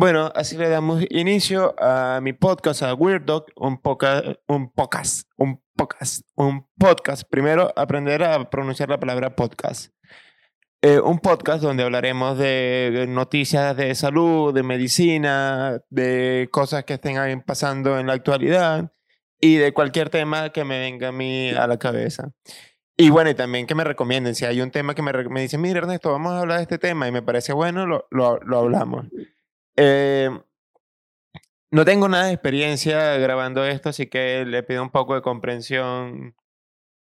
Bueno, 0.00 0.30
así 0.36 0.56
le 0.56 0.68
damos 0.68 1.02
inicio 1.10 1.74
a 1.76 2.20
mi 2.22 2.32
podcast, 2.32 2.84
a 2.84 2.94
Weird 2.94 3.24
Dog, 3.24 3.46
un, 3.56 3.82
poca, 3.82 4.22
un 4.46 4.70
podcast, 4.70 5.28
un 5.36 5.60
podcast, 5.74 6.24
un 6.36 6.68
podcast. 6.78 7.24
Primero, 7.28 7.72
aprender 7.74 8.22
a 8.22 8.48
pronunciar 8.48 8.90
la 8.90 9.00
palabra 9.00 9.34
podcast. 9.34 9.92
Eh, 10.82 11.00
un 11.00 11.18
podcast 11.18 11.64
donde 11.64 11.82
hablaremos 11.82 12.38
de 12.38 13.06
noticias 13.08 13.76
de 13.76 13.92
salud, 13.96 14.54
de 14.54 14.62
medicina, 14.62 15.80
de 15.90 16.48
cosas 16.52 16.84
que 16.84 16.94
estén 16.94 17.42
pasando 17.42 17.98
en 17.98 18.06
la 18.06 18.12
actualidad 18.12 18.92
y 19.40 19.56
de 19.56 19.74
cualquier 19.74 20.10
tema 20.10 20.50
que 20.50 20.62
me 20.62 20.78
venga 20.78 21.08
a 21.08 21.12
mí 21.12 21.50
a 21.50 21.66
la 21.66 21.76
cabeza. 21.76 22.30
Y 22.96 23.10
bueno, 23.10 23.30
y 23.30 23.34
también 23.34 23.66
que 23.66 23.74
me 23.74 23.82
recomienden. 23.82 24.36
Si 24.36 24.44
hay 24.44 24.60
un 24.60 24.70
tema 24.70 24.94
que 24.94 25.02
me, 25.02 25.12
me 25.28 25.40
dicen, 25.40 25.60
mira 25.60 25.78
Ernesto, 25.78 26.12
vamos 26.12 26.34
a 26.34 26.40
hablar 26.42 26.58
de 26.58 26.62
este 26.62 26.78
tema 26.78 27.08
y 27.08 27.10
me 27.10 27.22
parece 27.22 27.52
bueno, 27.52 27.84
lo, 27.84 28.06
lo, 28.12 28.38
lo 28.38 28.58
hablamos. 28.60 29.06
Eh, 29.80 30.28
no 31.70 31.84
tengo 31.84 32.08
nada 32.08 32.26
de 32.26 32.32
experiencia 32.32 33.16
grabando 33.18 33.64
esto, 33.64 33.90
así 33.90 34.08
que 34.08 34.44
le 34.44 34.64
pido 34.64 34.82
un 34.82 34.90
poco 34.90 35.14
de 35.14 35.22
comprensión 35.22 36.34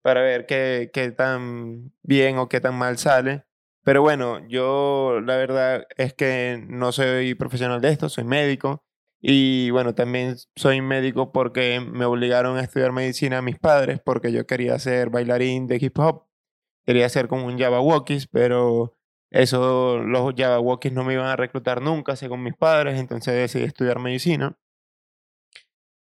para 0.02 0.22
ver 0.22 0.46
qué, 0.46 1.14
tan 1.16 1.92
bien 2.02 2.38
o 2.38 2.48
qué 2.48 2.60
tan 2.60 2.74
mal 2.76 2.98
sale. 2.98 3.44
Pero 3.84 4.02
bueno, 4.02 4.46
yo 4.48 5.20
la 5.22 5.36
verdad 5.36 5.86
es 5.96 6.14
que 6.14 6.64
no 6.68 6.92
soy 6.92 7.34
profesional 7.36 7.80
de 7.80 7.90
esto, 7.90 8.08
soy 8.08 8.24
médico. 8.24 8.84
Y 9.20 9.70
bueno, 9.70 9.94
también 9.94 10.36
soy 10.56 10.80
médico 10.82 11.32
porque 11.32 11.80
me 11.80 12.04
obligaron 12.06 12.58
a 12.58 12.62
estudiar 12.62 12.92
medicina 12.92 13.38
a 13.38 13.42
mis 13.42 13.58
padres 13.58 14.00
porque 14.04 14.32
yo 14.32 14.46
quería 14.46 14.78
ser 14.80 15.10
bailarín 15.10 15.66
de 15.68 15.78
hip 15.80 15.98
hop. 15.98 16.26
Quería 16.86 17.08
ser 17.08 17.28
como 17.28 17.46
un 17.46 17.58
Java 17.58 17.80
Walkies, 17.80 18.26
pero 18.26 18.96
eso, 19.34 19.98
los 19.98 20.32
Java 20.36 20.60
Walkies 20.60 20.92
no 20.92 21.02
me 21.02 21.14
iban 21.14 21.26
a 21.26 21.34
reclutar 21.34 21.82
nunca, 21.82 22.14
según 22.14 22.44
mis 22.44 22.54
padres, 22.54 23.00
entonces 23.00 23.34
decidí 23.34 23.64
estudiar 23.64 23.98
medicina. 23.98 24.56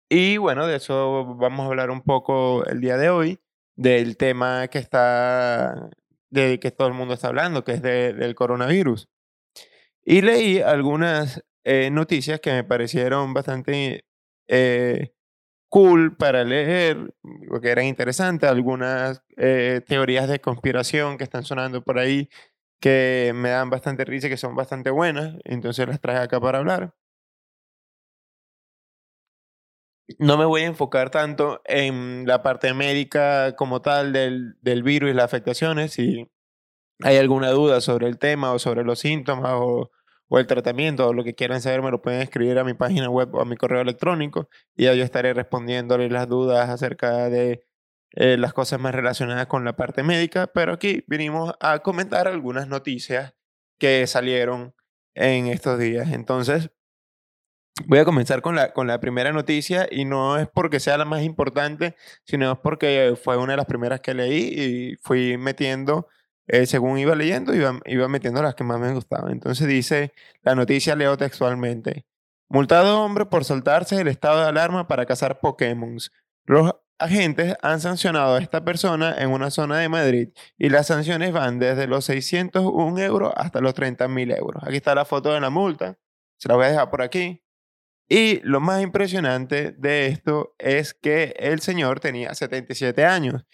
Y 0.09 0.37
bueno, 0.37 0.65
de 0.65 0.77
eso 0.77 1.35
vamos 1.35 1.59
a 1.61 1.65
hablar 1.67 1.91
un 1.91 2.01
poco 2.01 2.65
el 2.65 2.81
día 2.81 2.97
de 2.97 3.11
hoy, 3.11 3.39
del 3.75 4.17
tema 4.17 4.67
que 4.69 4.79
está, 4.79 5.91
de 6.31 6.59
que 6.59 6.71
todo 6.71 6.87
el 6.87 6.95
mundo 6.95 7.13
está 7.13 7.27
hablando, 7.27 7.63
que 7.63 7.73
es 7.73 7.83
del 7.83 8.33
coronavirus. 8.33 9.07
Y 10.03 10.21
leí 10.21 10.61
algunas 10.61 11.43
eh, 11.63 11.91
noticias 11.91 12.39
que 12.39 12.51
me 12.51 12.63
parecieron 12.63 13.35
bastante 13.35 14.05
eh, 14.47 15.13
cool 15.69 16.17
para 16.17 16.43
leer, 16.43 17.13
porque 17.47 17.69
eran 17.69 17.85
interesantes, 17.85 18.49
algunas 18.49 19.21
eh, 19.37 19.81
teorías 19.87 20.27
de 20.27 20.41
conspiración 20.41 21.19
que 21.19 21.25
están 21.25 21.43
sonando 21.43 21.83
por 21.83 21.99
ahí 21.99 22.27
que 22.79 23.31
me 23.35 23.49
dan 23.49 23.69
bastante 23.69 24.05
risa 24.05 24.27
y 24.27 24.29
que 24.31 24.37
son 24.37 24.55
bastante 24.55 24.89
buenas, 24.91 25.35
entonces 25.45 25.87
las 25.87 25.99
traje 26.01 26.19
acá 26.19 26.39
para 26.39 26.59
hablar. 26.59 26.93
No 30.17 30.37
me 30.37 30.45
voy 30.45 30.61
a 30.61 30.65
enfocar 30.65 31.11
tanto 31.11 31.61
en 31.65 32.25
la 32.25 32.41
parte 32.41 32.73
médica 32.73 33.55
como 33.55 33.81
tal 33.81 34.11
del, 34.11 34.55
del 34.61 34.81
virus 34.83 35.11
y 35.11 35.13
las 35.13 35.25
afectaciones. 35.25 35.93
Si 35.93 36.27
hay 37.03 37.17
alguna 37.17 37.51
duda 37.51 37.81
sobre 37.81 38.07
el 38.07 38.19
tema 38.19 38.53
o 38.53 38.59
sobre 38.59 38.83
los 38.83 38.99
síntomas 38.99 39.53
o, 39.55 39.91
o 40.29 40.39
el 40.39 40.47
tratamiento 40.47 41.07
o 41.07 41.13
lo 41.13 41.23
que 41.23 41.35
quieran 41.35 41.61
saber, 41.61 41.81
me 41.83 41.91
lo 41.91 42.01
pueden 42.01 42.21
escribir 42.21 42.59
a 42.59 42.63
mi 42.63 42.73
página 42.75 43.09
web 43.09 43.33
o 43.35 43.41
a 43.41 43.45
mi 43.45 43.57
correo 43.57 43.81
electrónico 43.81 44.49
y 44.75 44.85
yo 44.85 44.91
estaré 44.93 45.33
respondiéndoles 45.33 46.11
las 46.11 46.29
dudas 46.29 46.69
acerca 46.69 47.29
de 47.29 47.67
eh, 48.15 48.37
las 48.37 48.53
cosas 48.53 48.79
más 48.79 48.95
relacionadas 48.95 49.47
con 49.47 49.65
la 49.65 49.75
parte 49.75 50.03
médica, 50.03 50.47
pero 50.47 50.73
aquí 50.73 51.03
vinimos 51.07 51.53
a 51.59 51.79
comentar 51.79 52.27
algunas 52.27 52.67
noticias 52.67 53.33
que 53.77 54.07
salieron 54.07 54.73
en 55.15 55.47
estos 55.47 55.79
días. 55.79 56.11
Entonces, 56.11 56.71
voy 57.85 57.99
a 57.99 58.05
comenzar 58.05 58.41
con 58.41 58.55
la, 58.55 58.73
con 58.73 58.87
la 58.87 58.99
primera 58.99 59.31
noticia 59.31 59.87
y 59.89 60.05
no 60.05 60.37
es 60.37 60.47
porque 60.47 60.79
sea 60.79 60.97
la 60.97 61.05
más 61.05 61.23
importante, 61.23 61.95
sino 62.25 62.51
es 62.51 62.59
porque 62.59 63.15
fue 63.21 63.37
una 63.37 63.53
de 63.53 63.57
las 63.57 63.65
primeras 63.65 64.01
que 64.01 64.13
leí 64.13 64.93
y 64.93 64.95
fui 65.01 65.37
metiendo, 65.37 66.07
eh, 66.47 66.65
según 66.65 66.97
iba 66.97 67.15
leyendo, 67.15 67.53
iba, 67.53 67.79
iba 67.85 68.07
metiendo 68.07 68.41
las 68.41 68.55
que 68.55 68.63
más 68.63 68.79
me 68.79 68.93
gustaban. 68.93 69.31
Entonces 69.31 69.67
dice, 69.67 70.13
la 70.41 70.55
noticia 70.55 70.95
leo 70.95 71.17
textualmente. 71.17 72.05
Multado 72.49 73.01
hombre 73.01 73.25
por 73.27 73.45
soltarse 73.45 74.01
el 74.01 74.07
estado 74.07 74.41
de 74.41 74.47
alarma 74.47 74.87
para 74.87 75.05
cazar 75.05 75.39
Pokémon. 75.39 75.97
Los 76.45 76.73
agentes 76.99 77.55
han 77.61 77.79
sancionado 77.79 78.35
a 78.35 78.39
esta 78.39 78.63
persona 78.63 79.15
en 79.17 79.31
una 79.31 79.49
zona 79.49 79.79
de 79.79 79.89
Madrid 79.89 80.29
y 80.57 80.69
las 80.69 80.87
sanciones 80.87 81.31
van 81.31 81.59
desde 81.59 81.87
los 81.87 82.05
601 82.05 82.99
euros 82.99 83.33
hasta 83.35 83.61
los 83.61 83.73
30 83.73 84.07
mil 84.07 84.31
euros. 84.31 84.63
Aquí 84.63 84.77
está 84.77 84.93
la 84.95 85.05
foto 85.05 85.33
de 85.33 85.39
la 85.39 85.49
multa, 85.49 85.97
se 86.37 86.49
la 86.49 86.55
voy 86.55 86.65
a 86.65 86.69
dejar 86.69 86.89
por 86.89 87.01
aquí. 87.01 87.41
Y 88.11 88.41
lo 88.41 88.59
más 88.59 88.81
impresionante 88.81 89.71
de 89.71 90.07
esto 90.07 90.55
es 90.57 90.95
que 90.95 91.35
el 91.37 91.61
señor 91.61 91.99
tenía 91.99 92.33
77 92.33 93.05
años. 93.05 93.45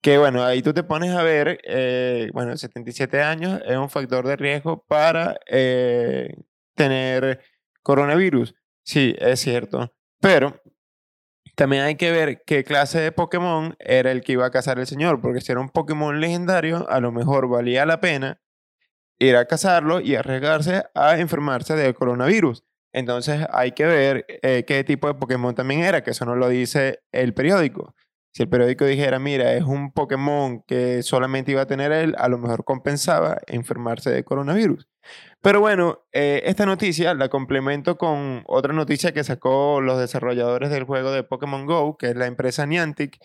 Que 0.00 0.18
bueno, 0.18 0.44
ahí 0.44 0.62
tú 0.62 0.72
te 0.72 0.84
pones 0.84 1.10
a 1.16 1.24
ver, 1.24 1.58
eh, 1.64 2.30
bueno, 2.32 2.56
77 2.56 3.20
años 3.22 3.60
es 3.66 3.76
un 3.76 3.90
factor 3.90 4.26
de 4.26 4.36
riesgo 4.36 4.84
para 4.86 5.40
eh, 5.48 6.28
tener 6.76 7.40
coronavirus. 7.82 8.54
Sí, 8.84 9.16
es 9.18 9.40
cierto. 9.40 9.92
Pero 10.20 10.62
también 11.54 11.82
hay 11.82 11.96
que 11.96 12.10
ver 12.10 12.42
qué 12.44 12.64
clase 12.64 13.00
de 13.00 13.12
Pokémon 13.12 13.76
era 13.78 14.10
el 14.10 14.22
que 14.22 14.32
iba 14.32 14.46
a 14.46 14.50
cazar 14.50 14.78
el 14.78 14.86
señor, 14.86 15.20
porque 15.20 15.40
si 15.40 15.52
era 15.52 15.60
un 15.60 15.68
Pokémon 15.68 16.20
legendario, 16.20 16.88
a 16.90 17.00
lo 17.00 17.12
mejor 17.12 17.48
valía 17.48 17.86
la 17.86 18.00
pena 18.00 18.40
ir 19.18 19.36
a 19.36 19.46
cazarlo 19.46 20.00
y 20.00 20.16
arriesgarse 20.16 20.84
a 20.94 21.18
enfermarse 21.18 21.74
del 21.74 21.94
coronavirus. 21.94 22.64
Entonces 22.92 23.46
hay 23.52 23.72
que 23.72 23.84
ver 23.84 24.24
eh, 24.28 24.64
qué 24.66 24.84
tipo 24.84 25.08
de 25.08 25.14
Pokémon 25.14 25.54
también 25.54 25.80
era, 25.80 26.02
que 26.02 26.10
eso 26.12 26.24
no 26.24 26.36
lo 26.36 26.48
dice 26.48 27.00
el 27.12 27.34
periódico. 27.34 27.94
Si 28.32 28.42
el 28.42 28.48
periódico 28.48 28.84
dijera, 28.84 29.20
mira, 29.20 29.52
es 29.52 29.62
un 29.62 29.92
Pokémon 29.92 30.62
que 30.66 31.02
solamente 31.04 31.52
iba 31.52 31.62
a 31.62 31.66
tener 31.66 31.92
él, 31.92 32.16
a 32.18 32.28
lo 32.28 32.38
mejor 32.38 32.64
compensaba 32.64 33.38
enfermarse 33.46 34.10
de 34.10 34.24
coronavirus. 34.24 34.88
Pero 35.44 35.60
bueno, 35.60 36.06
eh, 36.12 36.40
esta 36.46 36.64
noticia 36.64 37.12
la 37.12 37.28
complemento 37.28 37.98
con 37.98 38.44
otra 38.46 38.72
noticia 38.72 39.12
que 39.12 39.22
sacó 39.24 39.82
los 39.82 39.98
desarrolladores 39.98 40.70
del 40.70 40.84
juego 40.84 41.12
de 41.12 41.22
Pokémon 41.22 41.66
Go, 41.66 41.98
que 41.98 42.08
es 42.08 42.16
la 42.16 42.24
empresa 42.24 42.64
Niantic, 42.64 43.18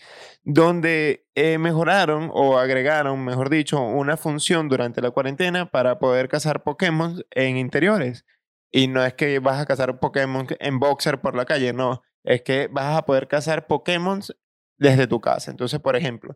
donde 0.44 1.26
eh, 1.36 1.58
mejoraron 1.60 2.30
o 2.34 2.58
agregaron, 2.58 3.24
mejor 3.24 3.50
dicho, 3.50 3.80
una 3.80 4.18
función 4.18 4.68
durante 4.68 5.02
la 5.02 5.12
cuarentena 5.12 5.72
para 5.72 5.98
poder 5.98 6.28
cazar 6.28 6.62
Pokémon 6.64 7.24
en 7.32 7.56
interiores. 7.56 8.26
Y 8.70 8.90
no 8.90 9.02
es 9.06 9.14
que 9.14 9.40
vas 9.40 9.62
a 9.62 9.66
cazar 9.66 10.00
Pokémon 10.02 10.46
en 10.60 10.80
boxer 10.80 11.22
por 11.22 11.36
la 11.38 11.46
calle, 11.46 11.72
no. 11.72 12.02
Es 12.26 12.42
que 12.42 12.68
vas 12.70 12.98
a 12.98 13.06
poder 13.06 13.30
cazar 13.30 13.66
Pokémon 13.66 14.20
desde 14.78 15.08
tu 15.08 15.22
casa. 15.22 15.52
Entonces, 15.52 15.80
por 15.80 15.96
ejemplo, 15.96 16.36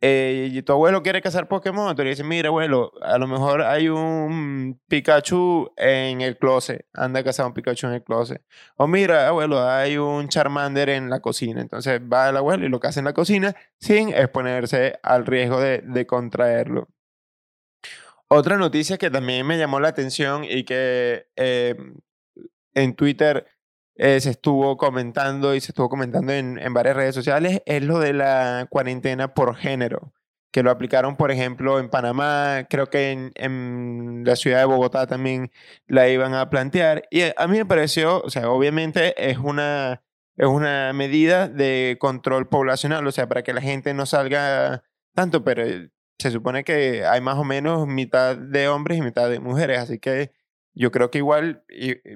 eh, 0.00 0.62
tu 0.64 0.72
abuelo 0.72 1.02
quiere 1.02 1.22
cazar 1.22 1.48
Pokémon, 1.48 1.94
tú 1.96 2.02
le 2.02 2.10
dices, 2.10 2.26
mira, 2.26 2.48
abuelo, 2.48 2.92
a 3.00 3.16
lo 3.18 3.26
mejor 3.26 3.62
hay 3.62 3.88
un 3.88 4.80
Pikachu 4.88 5.72
en 5.76 6.20
el 6.20 6.36
closet, 6.36 6.86
anda 6.92 7.20
a 7.20 7.24
cazar 7.24 7.46
un 7.46 7.54
Pikachu 7.54 7.86
en 7.86 7.94
el 7.94 8.04
closet. 8.04 8.42
O 8.76 8.86
mira, 8.86 9.28
abuelo, 9.28 9.66
hay 9.66 9.96
un 9.96 10.28
Charmander 10.28 10.90
en 10.90 11.08
la 11.10 11.20
cocina. 11.20 11.60
Entonces 11.60 12.00
va 12.00 12.28
el 12.28 12.36
abuelo 12.36 12.66
y 12.66 12.68
lo 12.68 12.80
caza 12.80 13.00
en 13.00 13.06
la 13.06 13.14
cocina 13.14 13.54
sin 13.78 14.10
exponerse 14.10 14.98
al 15.02 15.26
riesgo 15.26 15.60
de, 15.60 15.78
de 15.78 16.06
contraerlo. 16.06 16.88
Otra 18.28 18.56
noticia 18.56 18.98
que 18.98 19.10
también 19.10 19.46
me 19.46 19.58
llamó 19.58 19.80
la 19.80 19.88
atención 19.88 20.44
y 20.44 20.64
que 20.64 21.28
eh, 21.36 21.76
en 22.74 22.94
Twitter 22.94 23.46
eh, 23.96 24.20
se 24.20 24.30
estuvo 24.30 24.76
comentando 24.76 25.54
y 25.54 25.60
se 25.60 25.72
estuvo 25.72 25.88
comentando 25.88 26.32
en, 26.32 26.58
en, 26.58 26.74
varias 26.74 26.96
redes 26.96 27.14
sociales 27.14 27.62
es 27.66 27.82
lo 27.82 27.98
de 28.00 28.12
la 28.12 28.66
cuarentena 28.70 29.34
por 29.34 29.56
género, 29.56 30.12
que 30.50 30.62
lo 30.62 30.70
aplicaron, 30.70 31.16
por 31.16 31.30
ejemplo, 31.30 31.78
en 31.78 31.90
Panamá, 31.90 32.66
creo 32.68 32.88
que 32.88 33.12
en, 33.12 33.32
en, 33.36 34.22
la 34.24 34.36
ciudad 34.36 34.58
de 34.58 34.64
Bogotá 34.64 35.06
también 35.06 35.50
la 35.86 36.08
iban 36.08 36.34
a 36.34 36.50
plantear. 36.50 37.06
Y 37.10 37.22
a 37.36 37.46
mí 37.48 37.58
me 37.58 37.66
pareció, 37.66 38.20
o 38.22 38.30
sea, 38.30 38.50
obviamente 38.50 39.30
es 39.30 39.38
una, 39.38 40.02
es 40.36 40.46
una 40.46 40.92
medida 40.92 41.48
de 41.48 41.96
control 42.00 42.48
poblacional, 42.48 43.06
o 43.06 43.12
sea, 43.12 43.28
para 43.28 43.42
que 43.42 43.52
la 43.52 43.60
gente 43.60 43.94
no 43.94 44.06
salga 44.06 44.84
tanto, 45.14 45.44
pero 45.44 45.64
se 46.18 46.30
supone 46.30 46.64
que 46.64 47.04
hay 47.04 47.20
más 47.20 47.36
o 47.38 47.44
menos 47.44 47.86
mitad 47.86 48.36
de 48.36 48.68
hombres 48.68 48.98
y 48.98 49.02
mitad 49.02 49.28
de 49.30 49.40
mujeres, 49.40 49.78
así 49.78 49.98
que 49.98 50.32
yo 50.74 50.90
creo 50.90 51.10
que 51.10 51.18
igual 51.18 51.64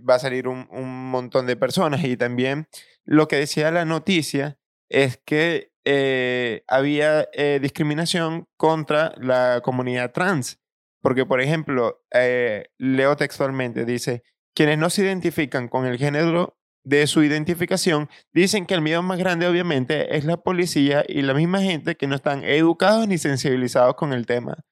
va 0.08 0.16
a 0.16 0.18
salir 0.18 0.48
un, 0.48 0.66
montón 1.10 1.46
de 1.46 1.56
personas. 1.56 2.04
Y 2.04 2.16
también 2.16 2.68
lo 3.04 3.28
que 3.28 3.36
decía 3.36 3.70
la 3.70 3.84
noticia 3.84 4.58
es 4.88 5.20
que 5.24 5.72
eh, 5.84 6.64
había 6.66 7.28
eh, 7.32 7.58
discriminación 7.62 8.46
contra 8.56 9.14
la 9.18 9.60
comunidad 9.62 10.12
trans. 10.12 10.60
Porque, 11.00 11.24
por 11.24 11.40
ejemplo, 11.40 12.02
eh, 12.12 12.66
leo 12.76 13.16
textualmente, 13.16 13.84
dice, 13.84 14.24
quienes 14.54 14.78
no 14.78 14.90
se 14.90 15.02
identifican 15.02 15.68
con 15.68 15.86
el 15.86 15.96
género 15.96 16.58
de 16.84 17.06
su 17.06 17.22
identificación 17.22 18.08
dicen 18.32 18.66
que 18.66 18.74
el 18.74 18.82
miedo 18.82 19.02
más 19.02 19.18
grande 19.18 19.46
obviamente 19.46 20.16
es 20.16 20.24
la 20.24 20.38
policía 20.38 21.04
y 21.06 21.22
la 21.22 21.34
misma 21.34 21.60
gente 21.60 21.96
que 21.96 22.06
no 22.06 22.14
están 22.14 22.44
educados 22.44 23.06
ni 23.06 23.18
sensibilizados 23.18 23.94
con 23.94 24.12
el 24.12 24.26
tema. 24.26 24.64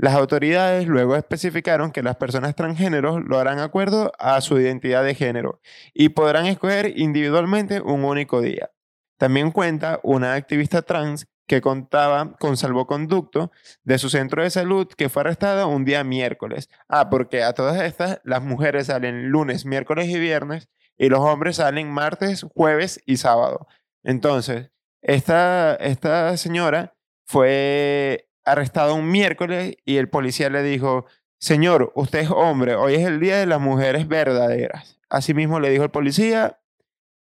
Las 0.00 0.14
autoridades 0.14 0.86
luego 0.86 1.14
especificaron 1.14 1.92
que 1.92 2.02
las 2.02 2.16
personas 2.16 2.54
transgéneros 2.54 3.22
lo 3.22 3.38
harán 3.38 3.58
acuerdo 3.58 4.12
a 4.18 4.40
su 4.40 4.58
identidad 4.58 5.04
de 5.04 5.14
género 5.14 5.60
y 5.92 6.08
podrán 6.08 6.46
escoger 6.46 6.98
individualmente 6.98 7.82
un 7.82 8.04
único 8.04 8.40
día. 8.40 8.70
También 9.18 9.50
cuenta 9.50 10.00
una 10.02 10.32
activista 10.32 10.80
trans 10.80 11.26
que 11.46 11.60
contaba 11.60 12.32
con 12.38 12.56
salvoconducto 12.56 13.52
de 13.84 13.98
su 13.98 14.08
centro 14.08 14.42
de 14.42 14.48
salud 14.48 14.88
que 14.88 15.10
fue 15.10 15.20
arrestada 15.20 15.66
un 15.66 15.84
día 15.84 16.02
miércoles. 16.02 16.70
Ah, 16.88 17.10
porque 17.10 17.42
a 17.42 17.52
todas 17.52 17.82
estas 17.82 18.22
las 18.24 18.42
mujeres 18.42 18.86
salen 18.86 19.28
lunes, 19.28 19.66
miércoles 19.66 20.08
y 20.08 20.18
viernes 20.18 20.70
y 20.96 21.10
los 21.10 21.20
hombres 21.20 21.56
salen 21.56 21.90
martes, 21.90 22.46
jueves 22.54 23.02
y 23.04 23.18
sábado. 23.18 23.66
Entonces, 24.02 24.70
esta, 25.02 25.74
esta 25.74 26.38
señora 26.38 26.94
fue 27.26 28.29
arrestada 28.44 28.92
un 28.92 29.10
miércoles 29.10 29.76
y 29.84 29.96
el 29.96 30.08
policía 30.08 30.50
le 30.50 30.62
dijo, 30.62 31.06
señor, 31.38 31.92
usted 31.94 32.20
es 32.20 32.30
hombre, 32.30 32.74
hoy 32.74 32.94
es 32.94 33.06
el 33.06 33.20
día 33.20 33.38
de 33.38 33.46
las 33.46 33.60
mujeres 33.60 34.08
verdaderas. 34.08 34.98
Así 35.08 35.34
mismo 35.34 35.60
le 35.60 35.70
dijo 35.70 35.84
el 35.84 35.90
policía 35.90 36.60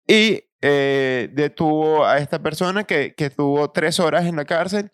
y 0.08 0.44
eh, 0.62 1.30
detuvo 1.34 2.06
a 2.06 2.18
esta 2.18 2.40
persona 2.40 2.84
que, 2.84 3.14
que 3.16 3.30
tuvo 3.30 3.72
tres 3.72 4.00
horas 4.00 4.26
en 4.26 4.36
la 4.36 4.46
cárcel 4.46 4.92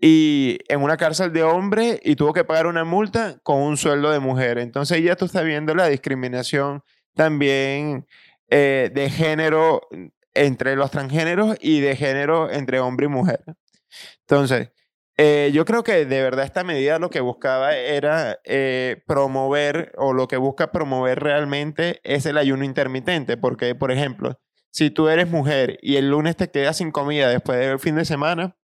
y 0.00 0.58
en 0.68 0.82
una 0.82 0.96
cárcel 0.96 1.32
de 1.32 1.42
hombre 1.42 2.00
y 2.02 2.16
tuvo 2.16 2.32
que 2.32 2.44
pagar 2.44 2.66
una 2.66 2.84
multa 2.84 3.38
con 3.42 3.62
un 3.62 3.76
sueldo 3.76 4.10
de 4.10 4.20
mujer. 4.20 4.58
Entonces 4.58 5.02
ya 5.02 5.16
tú 5.16 5.24
estás 5.24 5.44
viendo 5.44 5.74
la 5.74 5.88
discriminación 5.88 6.82
también 7.14 8.06
eh, 8.50 8.90
de 8.94 9.10
género 9.10 9.82
entre 10.34 10.76
los 10.76 10.90
transgéneros 10.90 11.56
y 11.60 11.80
de 11.80 11.96
género 11.96 12.50
entre 12.50 12.80
hombre 12.80 13.06
y 13.06 13.08
mujer. 13.08 13.42
Entonces, 14.20 14.70
eh, 15.18 15.50
yo 15.52 15.64
creo 15.64 15.84
que 15.84 16.06
de 16.06 16.22
verdad 16.22 16.44
esta 16.44 16.64
medida 16.64 16.98
lo 16.98 17.10
que 17.10 17.20
buscaba 17.20 17.76
era 17.76 18.38
promover 19.06 19.92
o 19.96 20.12
lo 20.12 20.28
que 20.28 20.38
busca 20.38 20.72
promover 20.72 21.20
realmente 21.20 22.00
es 22.04 22.24
el 22.24 22.38
ayuno 22.38 22.64
intermitente, 22.64 23.36
porque, 23.36 23.74
por 23.74 23.92
ejemplo, 23.92 24.40
si 24.70 24.90
tú 24.90 25.08
eres 25.08 25.28
mujer 25.28 25.78
y 25.82 25.96
el 25.96 26.10
lunes 26.10 26.36
te 26.36 26.50
quedas 26.50 26.76
sin 26.78 26.92
comida 26.92 27.28
después 27.28 27.58
del 27.58 27.78
fin 27.78 27.96
de 27.96 28.04
semana, 28.04 28.56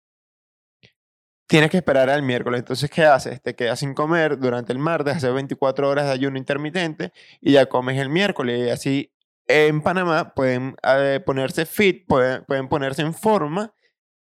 tienes 1.53 1.71
que 1.71 1.77
esperar 1.77 2.09
al 2.11 2.23
miércoles. 2.23 2.61
Entonces, 2.61 2.91
¿qué 2.91 3.05
haces? 3.05 3.43
Te 3.43 3.55
quedas 3.55 3.81
sin 3.81 3.95
comer 3.95 4.39
durante 4.39 4.73
el 4.73 4.79
martes, 4.79 5.17
haces 5.17 5.33
24 5.35 5.89
horas 5.89 6.07
de 6.07 6.13
ayuno 6.13 6.39
intermitente 6.39 7.13
y 7.41 7.53
ya 7.53 7.67
comes 7.67 7.99
el 7.99 8.09
miércoles. 8.09 8.69
Y 8.69 8.71
así 8.71 9.13
en 9.47 9.83
Panamá 9.83 10.35
pueden 10.35 10.77
eh, 10.83 11.21
ponerse 11.25 11.67
fit, 11.67 12.07
pueden, 12.07 12.45
pueden 12.47 12.69
ponerse 12.69 13.03
en 13.03 13.13
forma 13.15 13.75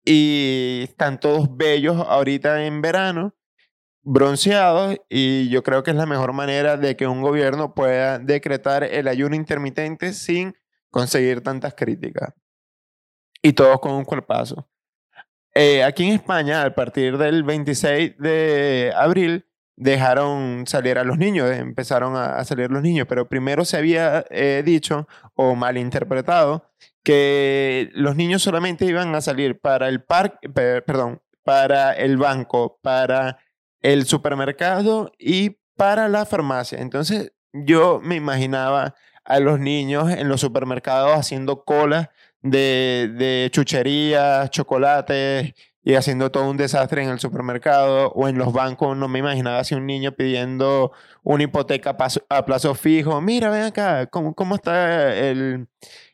y 0.07 0.83
están 0.85 1.19
todos 1.19 1.55
bellos 1.57 1.97
ahorita 1.97 2.65
en 2.65 2.81
verano, 2.81 3.35
bronceados 4.03 4.97
y 5.09 5.49
yo 5.49 5.65
creo 5.65 5.83
que 5.83 5.91
es 5.91 5.97
la 5.97 6.07
mejor 6.07 6.33
manera 6.33 6.77
de 6.77 6.97
que 6.97 7.09
un 7.09 7.21
gobierno 7.21 7.75
pueda 7.75 8.21
decretar 8.21 8.85
el 8.85 9.09
ayuno 9.09 9.35
intermitente 9.35 10.13
sin 10.13 10.55
conseguir 10.91 11.43
tantas 11.43 11.75
críticas. 11.75 12.33
Y 13.43 13.53
todos 13.53 13.81
con 13.81 13.93
un 13.93 14.05
cuerpazo. 14.05 14.69
Eh, 15.55 15.83
aquí 15.83 16.05
en 16.05 16.15
España, 16.15 16.63
a 16.63 16.75
partir 16.75 17.19
del 17.19 17.43
26 17.43 18.17
de 18.19 18.93
abril, 18.95 19.45
dejaron 19.77 20.67
salir 20.67 20.99
a 20.99 21.05
los 21.05 21.19
niños, 21.19 21.51
empezaron 21.51 22.17
a, 22.17 22.43
salir 22.45 22.71
los 22.71 22.83
niños, 22.83 23.07
pero 23.09 23.29
primero 23.29 23.65
se 23.65 23.77
había 23.77 24.25
eh, 24.31 24.63
dicho 24.65 25.07
o 25.35 25.55
malinterpretado 25.55 26.65
que 27.03 27.91
los 27.93 28.17
niños 28.17 28.43
solamente 28.43 28.87
iban 28.87 29.15
a 29.15 29.21
salir 29.21 29.61
para 29.61 29.89
el 29.89 30.03
parque, 30.03 30.49
perdón, 30.49 31.23
para 31.45 31.93
el 31.93 32.17
banco, 32.17 32.81
para 32.83 33.39
el 33.81 34.07
supermercado 34.07 35.13
y 35.19 35.59
para 35.77 36.09
la 36.09 36.25
farmacia. 36.25 36.81
Entonces 36.81 37.33
yo 37.53 38.01
me 38.03 38.17
imaginaba 38.17 38.95
a 39.25 39.41
los 39.41 39.61
niños 39.61 40.11
en 40.11 40.29
los 40.29 40.41
supermercados 40.41 41.13
haciendo 41.13 41.65
colas 41.65 42.09
de, 42.41 43.13
de 43.17 43.49
chucherías, 43.53 44.51
chocolates 44.51 45.55
y 45.87 45.95
haciendo 45.95 46.33
todo 46.33 46.51
un 46.51 46.57
desastre 46.57 47.05
en 47.05 47.11
el 47.11 47.21
supermercado 47.21 48.09
o 48.09 48.27
en 48.27 48.37
los 48.39 48.53
bancos. 48.53 48.97
No 48.97 49.07
me 49.07 49.21
imaginaba 49.21 49.63
si 49.63 49.77
un 49.77 49.87
niño 49.87 50.11
pidiendo 50.17 50.91
una 51.23 51.45
hipoteca 51.45 51.97
a 52.29 52.45
plazo 52.45 52.75
fijo. 52.75 53.21
Mira, 53.21 53.51
ven 53.51 53.63
acá, 53.63 54.07
¿cómo, 54.09 54.35
cómo 54.35 54.57
está 54.57 55.15
el, 55.15 55.69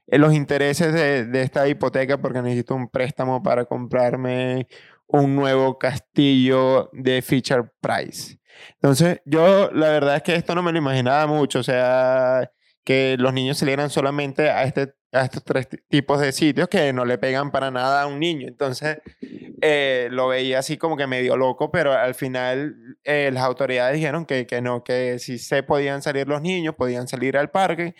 los 0.09 0.35
intereses 0.35 0.93
de, 0.93 1.25
de 1.25 1.41
esta 1.41 1.67
hipoteca? 1.69 2.19
Porque 2.21 2.43
necesito 2.43 2.75
un 2.75 2.91
préstamo 2.91 3.43
para 3.43 3.65
comprarme 3.65 4.69
un 5.07 5.35
nuevo 5.35 5.79
castillo 5.79 6.91
de 6.93 7.23
Fisher 7.23 7.73
Price. 7.81 8.41
Entonces, 8.75 9.23
yo 9.25 9.71
la 9.73 9.89
verdad 9.89 10.17
es 10.17 10.23
que 10.23 10.35
esto 10.35 10.55
no 10.55 10.63
me 10.63 10.73
lo 10.73 10.79
imaginaba 10.79 11.27
mucho. 11.27 11.61
O 11.61 11.63
sea, 11.63 12.53
que 12.85 13.17
los 13.19 13.33
niños 13.33 13.59
salieran 13.59 13.91
solamente 13.91 14.51
a, 14.51 14.65
este, 14.65 14.95
a 15.13 15.23
estos 15.25 15.45
tres 15.45 15.69
tipos 15.89 16.21
de 16.21 16.33
sitios 16.33 16.69
que 16.69 16.93
no 16.93 17.05
le 17.05 17.19
pegan 17.19 17.51
para 17.51 17.71
nada 17.71 18.03
a 18.03 18.07
un 18.07 18.19
niño. 18.19 18.49
Entonces, 18.49 18.99
eh, 19.61 20.09
lo 20.11 20.29
veía 20.29 20.59
así 20.59 20.77
como 20.77 20.97
que 20.97 21.07
medio 21.07 21.37
loco, 21.37 21.71
pero 21.71 21.93
al 21.93 22.15
final 22.15 22.75
eh, 23.05 23.31
las 23.33 23.45
autoridades 23.45 23.95
dijeron 23.95 24.27
que, 24.27 24.47
que 24.47 24.61
no, 24.61 24.83
que 24.83 25.19
si 25.19 25.39
se 25.39 25.63
podían 25.63 26.03
salir 26.03 26.29
los 26.29 26.43
niños, 26.43 26.75
podían 26.75 27.07
salir 27.09 27.37
al 27.37 27.51
parque, 27.51 27.95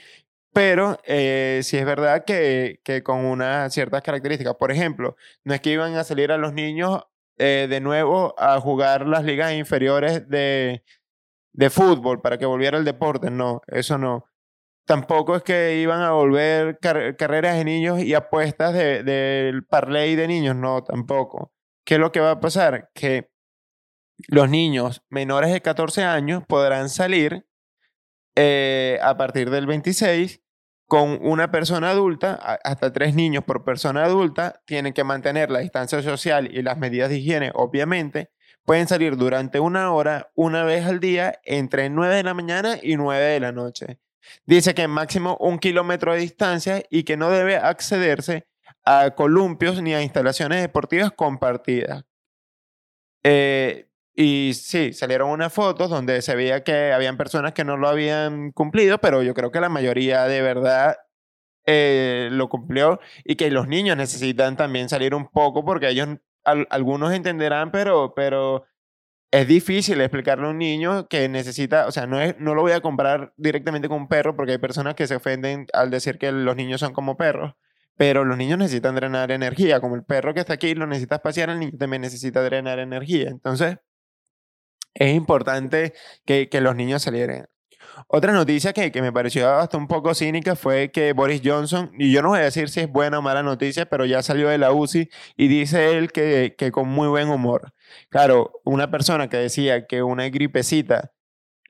pero 0.53 0.99
eh, 1.05 1.61
sí 1.63 1.79
es 1.79 1.87
verdad 1.87 2.25
que, 2.25 2.81
que 2.85 3.03
con 3.03 3.25
unas 3.25 3.73
ciertas 3.73 4.03
características. 4.03 4.57
Por 4.57 4.73
ejemplo, 4.73 5.17
no 5.45 5.55
es 5.55 5.61
que 5.61 5.71
iban 5.71 5.95
a 5.97 6.05
salir 6.05 6.33
a 6.33 6.39
los 6.39 6.53
niños 6.53 7.03
de 7.39 7.81
nuevo 7.81 8.37
a 8.39 8.61
jugar 8.61 9.09
las 9.09 9.25
ligas 9.25 9.53
inferiores 9.55 10.29
de, 10.29 10.85
de 11.53 11.71
fútbol 11.71 12.21
para 12.21 12.39
que 12.39 12.47
volviera 12.47 12.79
el 12.79 12.85
deporte, 12.85 13.33
no, 13.33 13.63
eso 13.67 13.99
no 13.99 14.27
tampoco 14.85 15.37
es 15.37 15.43
que 15.43 15.81
iban 15.81 16.01
a 16.01 16.13
volver 16.13 16.79
carreras 16.81 17.57
de 17.57 17.65
niños 17.65 18.01
y 18.03 18.15
apuestas 18.15 18.75
del 18.75 19.05
de, 19.05 19.63
parlay 19.69 20.17
de 20.17 20.29
niños, 20.29 20.57
no, 20.57 20.83
tampoco. 20.83 21.53
¿Qué 21.85 21.95
es 21.95 22.01
lo 22.01 22.13
que 22.13 22.21
va 22.21 22.33
a 22.33 22.41
pasar? 22.41 22.91
Que 22.95 23.31
los 24.29 24.49
niños 24.49 25.03
menores 25.09 25.53
de 25.53 25.61
14 25.61 26.05
años 26.05 26.45
podrán 26.47 26.89
salir 26.89 27.47
eh, 28.37 28.99
a 29.03 29.17
partir 29.17 29.51
del 29.51 29.67
26 29.67 30.41
con 30.87 31.19
una 31.23 31.51
persona 31.51 31.91
adulta, 31.91 32.35
hasta 32.35 32.93
tres 32.93 33.15
niños 33.15 33.45
por 33.45 33.65
persona 33.65 34.05
adulta, 34.05 34.61
tienen 34.67 34.93
que 34.93 35.05
mantener 35.05 35.51
la 35.51 35.61
distancia 35.61 36.03
social 36.03 36.55
y 36.55 36.61
las 36.61 36.77
medidas 36.77 37.09
de 37.09 37.17
higiene, 37.17 37.51
obviamente. 37.55 38.31
Pueden 38.67 38.87
salir 38.87 39.17
durante 39.17 39.59
una 39.59 39.91
hora, 39.93 40.31
una 40.35 40.65
vez 40.65 40.85
al 40.85 41.01
día, 41.01 41.41
entre 41.45 41.89
9 41.89 42.17
de 42.17 42.23
la 42.25 42.35
mañana 42.35 42.77
y 42.83 42.97
9 42.97 43.25
de 43.25 43.41
la 43.41 43.53
noche. 43.53 44.01
Dice 44.47 44.75
que 44.75 44.89
máximo 44.89 45.37
un 45.41 45.59
kilómetro 45.59 46.13
de 46.13 46.21
distancia 46.21 46.83
y 46.91 47.05
que 47.05 47.17
no 47.17 47.31
debe 47.31 47.57
accederse 47.57 48.47
a 48.85 49.13
columpios 49.15 49.83
ni 49.83 49.95
a 49.95 50.03
instalaciones 50.03 50.61
deportivas 50.61 51.13
compartidas. 51.13 52.05
Eh, 53.25 53.89
y 54.15 54.53
sí, 54.55 54.93
salieron 54.93 55.31
unas 55.31 55.53
fotos 55.53 55.89
donde 55.89 56.21
se 56.23 56.37
veía 56.37 56.63
que 56.65 56.93
habían 56.93 57.17
personas 57.17 57.53
que 57.53 57.65
no 57.65 57.77
lo 57.77 57.89
habían 57.89 58.53
cumplido, 58.53 58.99
pero 58.99 59.23
yo 59.23 59.35
creo 59.35 59.51
que 59.51 59.61
la 59.61 59.69
mayoría 59.69 60.25
de 60.25 60.43
verdad 60.43 60.97
eh, 61.67 62.29
lo 62.33 62.49
cumplió 62.49 63.01
y 63.25 63.37
que 63.37 63.51
los 63.51 63.69
niños 63.69 63.97
necesitan 63.97 64.57
también 64.57 64.89
salir 64.89 65.15
un 65.15 65.29
poco 65.29 65.65
porque 65.65 65.89
ellos, 65.91 66.09
algunos 66.45 67.13
entenderán, 67.13 67.71
pero, 67.71 68.15
pero 68.15 68.65
es 69.33 69.49
difícil 69.49 70.01
explicarle 70.01 70.47
a 70.47 70.51
un 70.51 70.59
niño 70.59 71.09
que 71.09 71.29
necesita, 71.29 71.87
o 71.87 71.93
sea, 71.93 72.07
no, 72.07 72.21
es, 72.21 72.39
no 72.39 72.55
lo 72.55 72.63
voy 72.63 72.73
a 72.73 72.83
comparar 72.83 73.33
directamente 73.39 73.89
con 73.89 74.03
un 74.03 74.09
perro 74.09 74.37
porque 74.37 74.53
hay 74.53 74.59
personas 74.59 74.95
que 74.95 75.07
se 75.07 75.17
ofenden 75.17 75.67
al 75.73 75.91
decir 75.91 76.19
que 76.19 76.31
los 76.33 76.55
niños 76.55 76.81
son 76.81 76.93
como 76.93 77.17
perros, 77.17 77.55
pero 77.97 78.25
los 78.27 78.37
niños 78.37 78.59
necesitan 78.59 78.95
drenar 78.95 79.31
energía, 79.33 79.81
como 79.81 79.97
el 79.97 80.05
perro 80.05 80.35
que 80.35 80.41
está 80.41 80.53
aquí 80.55 80.75
lo 80.75 80.87
necesita 80.87 81.17
espaciar, 81.17 81.49
el 81.51 81.61
niño 81.61 81.79
también 81.79 82.03
necesita 82.03 82.43
drenar 82.43 82.79
energía. 82.79 83.31
Entonces, 83.31 83.79
es 84.95 85.15
importante 85.15 85.95
que, 86.27 86.49
que 86.51 86.61
los 86.61 86.77
niños 86.77 87.03
salieran. 87.03 87.47
Otra 88.09 88.33
noticia 88.33 88.73
que, 88.73 88.93
que, 88.93 89.03
me 89.03 89.13
pareció 89.13 89.49
hasta 89.51 89.77
un 89.79 89.89
poco 89.89 90.15
cínica 90.15 90.57
fue 90.57 90.91
que 90.91 91.13
Boris 91.15 91.43
Johnson, 91.45 91.91
y 91.99 92.13
yo 92.13 92.23
no 92.23 92.31
voy 92.31 92.41
a 92.41 92.43
decir 92.43 92.69
si 92.69 92.81
es 92.81 92.89
buena 92.89 93.19
o 93.19 93.23
mala 93.23 93.43
noticia, 93.43 93.87
pero 93.87 94.05
ya 94.05 94.23
salió 94.23 94.49
de 94.49 94.59
la 94.59 94.73
UCI 94.73 95.09
y 95.37 95.49
dice 95.49 95.97
él 95.97 96.13
que, 96.13 96.55
que 96.59 96.71
con 96.73 96.89
muy 96.89 97.09
buen 97.09 97.29
humor. 97.29 97.73
Claro, 98.09 98.61
una 98.65 98.91
persona 98.91 99.29
que 99.29 99.37
decía 99.37 99.87
que 99.87 100.03
una 100.03 100.29
gripecita 100.29 101.13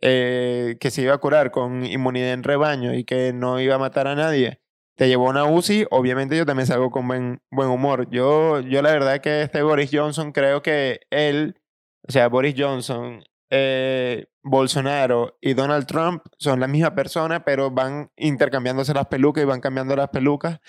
eh, 0.00 0.76
que 0.81 0.91
se 0.91 1.02
iba 1.02 1.14
a 1.14 1.19
curar 1.19 1.52
con 1.52 1.87
inmunidad 1.87 2.33
en 2.33 2.43
rebaño 2.43 2.95
y 2.95 3.05
que 3.05 3.33
no 3.33 3.61
iba 3.61 3.76
a 3.76 3.79
matar 3.79 4.09
a 4.09 4.17
nadie, 4.17 4.61
te 4.97 5.09
llevó 5.09 5.29
a 5.29 5.31
una 5.31 5.45
UCI, 5.45 5.87
obviamente 5.91 6.37
yo 6.37 6.45
también 6.47 6.67
salgo 6.67 6.91
con 6.91 7.07
buen, 7.09 7.41
buen 7.50 7.69
humor. 7.69 8.11
Yo, 8.11 8.61
yo 8.61 8.83
la 8.83 8.93
verdad 8.93 9.21
que 9.21 9.43
este 9.43 9.62
Boris 9.62 9.91
Johnson 9.93 10.33
creo 10.33 10.62
que 10.62 11.00
él, 11.11 11.61
o 12.09 12.12
sea, 12.12 12.29
Boris 12.29 12.55
Johnson 12.59 13.23
eh, 13.50 14.26
Bolsonaro 14.43 15.37
y 15.41 15.55
Donald 15.55 15.87
Trump 15.87 16.23
son 16.38 16.59
la 16.59 16.67
misma 16.69 16.95
persona, 16.95 17.45
pero 17.45 17.71
van 17.71 18.11
intercambiándose 18.17 18.95
las 18.95 19.07
pelucas 19.07 19.43
y 19.43 19.47
van 19.47 19.61
cambiando 19.61 19.95
las 19.95 20.09
pelucas 20.09 20.61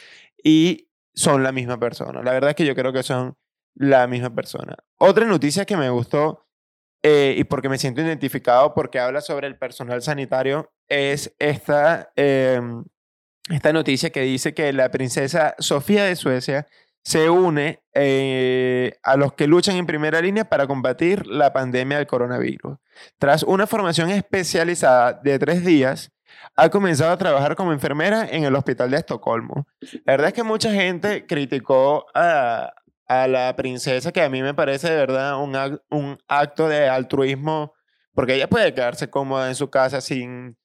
y 0.43 0.89
son 1.15 1.43
la 1.43 1.51
misma 1.51 1.79
persona. 1.79 2.22
La 2.22 2.33
verdad 2.33 2.51
es 2.51 2.55
que 2.55 2.65
yo 2.65 2.75
creo 2.75 2.93
que 2.93 3.03
son 3.03 3.38
la 3.75 4.08
misma 4.08 4.34
persona. 4.34 4.75
Otra 4.98 5.25
noticia 5.25 5.65
que 5.65 5.77
me 5.77 5.89
gustó 5.89 6.46
eh, 7.01 7.36
y 7.38 7.44
porque 7.44 7.70
me 7.70 7.77
siento 7.77 8.01
identificado 8.01 8.74
porque 8.74 9.00
habla 9.00 9.20
sobre 9.20 9.48
el 9.48 9.58
personal 9.58 10.01
sanitario, 10.01 10.72
es 10.88 11.36
esta, 11.38 12.12
em, 12.15 12.86
esta 13.50 13.74
noticia 13.74 14.10
que 14.10 14.22
dice 14.22 14.53
que 14.53 14.72
la 14.72 14.89
princesa 14.89 15.56
Sofía 15.60 16.06
de 16.06 16.15
Suecia 16.15 16.65
se 17.03 17.30
une 17.30 17.84
eh, 17.94 18.94
a 19.03 19.18
los 19.18 19.34
que 19.34 19.48
luchan 19.48 19.75
en 19.75 19.86
primera 19.86 20.22
línea 20.22 20.46
para 20.46 20.65
combatir 20.65 21.27
la 21.27 21.51
pandemia 21.51 21.98
del 21.98 22.08
coronavirus. 22.08 22.77
Tras 23.18 23.44
una 23.44 23.68
formación 23.68 24.10
especializada 24.10 25.12
de 25.13 25.38
tres 25.38 25.65
días, 25.65 26.12
ha 26.56 26.70
comenzado 26.70 27.12
a 27.12 27.18
trabajar 27.18 27.56
como 27.56 27.74
enfermera 27.74 28.27
en 28.30 28.46
el 28.46 28.56
hospital 28.56 28.92
de 28.92 28.98
Estocolmo. 28.98 29.68
La 30.06 30.13
verdad 30.13 30.27
es 30.27 30.34
que 30.34 30.44
mucha 30.44 30.72
gente 30.72 31.25
criticó 31.27 32.06
a, 32.15 32.72
a 33.07 33.27
la 33.27 33.55
princesa, 33.55 34.12
que 34.12 34.22
a 34.22 34.29
mí 34.29 34.41
me 34.41 34.53
parece 34.53 34.89
de 34.89 34.98
verdad 34.98 35.41
un, 35.41 35.55
un 35.89 36.17
acto 36.27 36.67
de 36.67 36.88
altruismo, 36.89 37.74
porque 38.13 38.36
ella 38.36 38.50
puede 38.50 38.74
quedarse 38.74 39.10
cómoda 39.10 39.50
en 39.50 39.55
su 39.55 39.69
casa 39.69 40.01
sin, 40.01 40.57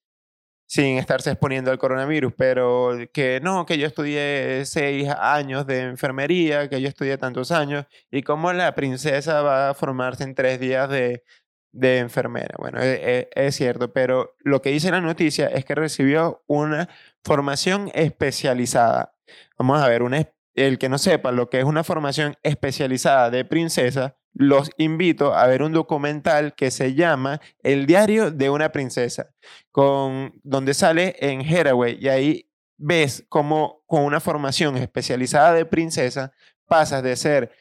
sin 0.66 0.98
estarse 0.98 1.30
exponiendo 1.30 1.70
al 1.70 1.78
coronavirus, 1.78 2.32
pero 2.36 2.96
que 3.12 3.40
no, 3.42 3.64
que 3.66 3.78
yo 3.78 3.86
estudié 3.86 4.64
seis 4.66 5.08
años 5.08 5.66
de 5.66 5.80
enfermería, 5.82 6.68
que 6.68 6.80
yo 6.80 6.88
estudié 6.88 7.16
tantos 7.18 7.50
años, 7.50 7.86
y 8.10 8.22
cómo 8.22 8.52
la 8.52 8.74
princesa 8.74 9.42
va 9.42 9.70
a 9.70 9.74
formarse 9.74 10.24
en 10.24 10.34
tres 10.34 10.60
días 10.60 10.88
de, 10.90 11.24
de 11.72 11.98
enfermera. 11.98 12.54
Bueno, 12.58 12.80
es, 12.80 12.98
e, 13.00 13.30
es, 13.34 13.54
cierto, 13.56 13.92
pero 13.92 14.36
lo 14.40 14.60
que 14.60 14.70
dice 14.70 14.90
la 14.90 15.00
noticia 15.00 15.46
es 15.48 15.64
que 15.64 15.74
recibió 15.74 16.42
una 16.46 16.88
formación 17.24 17.90
especializada. 17.94 19.14
Vamos 19.58 19.80
a 19.80 19.88
ver, 19.88 20.02
una, 20.02 20.28
el 20.66 20.78
que 20.78 20.88
no 20.88 20.98
sepa 20.98 21.32
lo 21.32 21.48
que 21.48 21.58
es 21.58 21.64
una 21.64 21.84
formación 21.84 22.36
especializada 22.42 23.30
de 23.30 23.44
princesa, 23.44 24.16
los 24.32 24.70
invito 24.76 25.34
a 25.34 25.46
ver 25.46 25.62
un 25.62 25.72
documental 25.72 26.54
que 26.54 26.70
se 26.70 26.94
llama 26.94 27.40
El 27.62 27.86
diario 27.86 28.30
de 28.30 28.50
una 28.50 28.70
princesa, 28.70 29.30
con, 29.72 30.40
donde 30.44 30.74
sale 30.74 31.16
en 31.20 31.40
Haraway 31.40 31.98
y 32.00 32.08
ahí 32.08 32.50
ves 32.76 33.24
cómo 33.28 33.82
con 33.86 34.04
una 34.04 34.20
formación 34.20 34.76
especializada 34.76 35.52
de 35.52 35.66
princesa 35.66 36.32
pasas 36.66 37.02
de 37.02 37.16
ser 37.16 37.52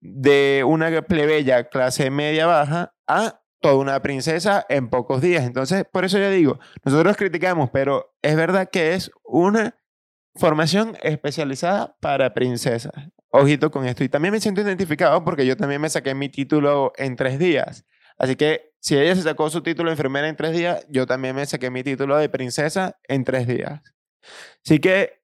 de 0.00 0.62
una 0.66 1.02
plebeya 1.02 1.68
clase 1.68 2.10
media 2.10 2.46
baja 2.46 2.94
a 3.06 3.40
toda 3.60 3.76
una 3.76 4.02
princesa 4.02 4.66
en 4.68 4.88
pocos 4.88 5.22
días. 5.22 5.44
Entonces, 5.44 5.84
por 5.90 6.04
eso 6.04 6.18
yo 6.18 6.30
digo, 6.30 6.58
nosotros 6.84 7.16
criticamos, 7.16 7.70
pero 7.70 8.14
es 8.22 8.36
verdad 8.36 8.68
que 8.70 8.94
es 8.94 9.10
una 9.24 9.76
Formación 10.36 10.96
especializada 11.02 11.96
para 12.00 12.34
princesas. 12.34 12.92
Ojito 13.30 13.70
con 13.70 13.86
esto. 13.86 14.04
Y 14.04 14.08
también 14.08 14.32
me 14.32 14.40
siento 14.40 14.60
identificado 14.60 15.24
porque 15.24 15.46
yo 15.46 15.56
también 15.56 15.80
me 15.80 15.88
saqué 15.88 16.14
mi 16.14 16.28
título 16.28 16.92
en 16.96 17.16
tres 17.16 17.38
días. 17.38 17.84
Así 18.18 18.36
que 18.36 18.72
si 18.80 18.96
ella 18.96 19.14
se 19.14 19.22
sacó 19.22 19.50
su 19.50 19.62
título 19.62 19.90
de 19.90 19.94
enfermera 19.94 20.28
en 20.28 20.36
tres 20.36 20.52
días, 20.52 20.86
yo 20.88 21.06
también 21.06 21.34
me 21.34 21.44
saqué 21.46 21.70
mi 21.70 21.82
título 21.82 22.16
de 22.16 22.28
princesa 22.28 22.98
en 23.08 23.24
tres 23.24 23.46
días. 23.46 23.82
Así 24.64 24.78
que 24.78 25.22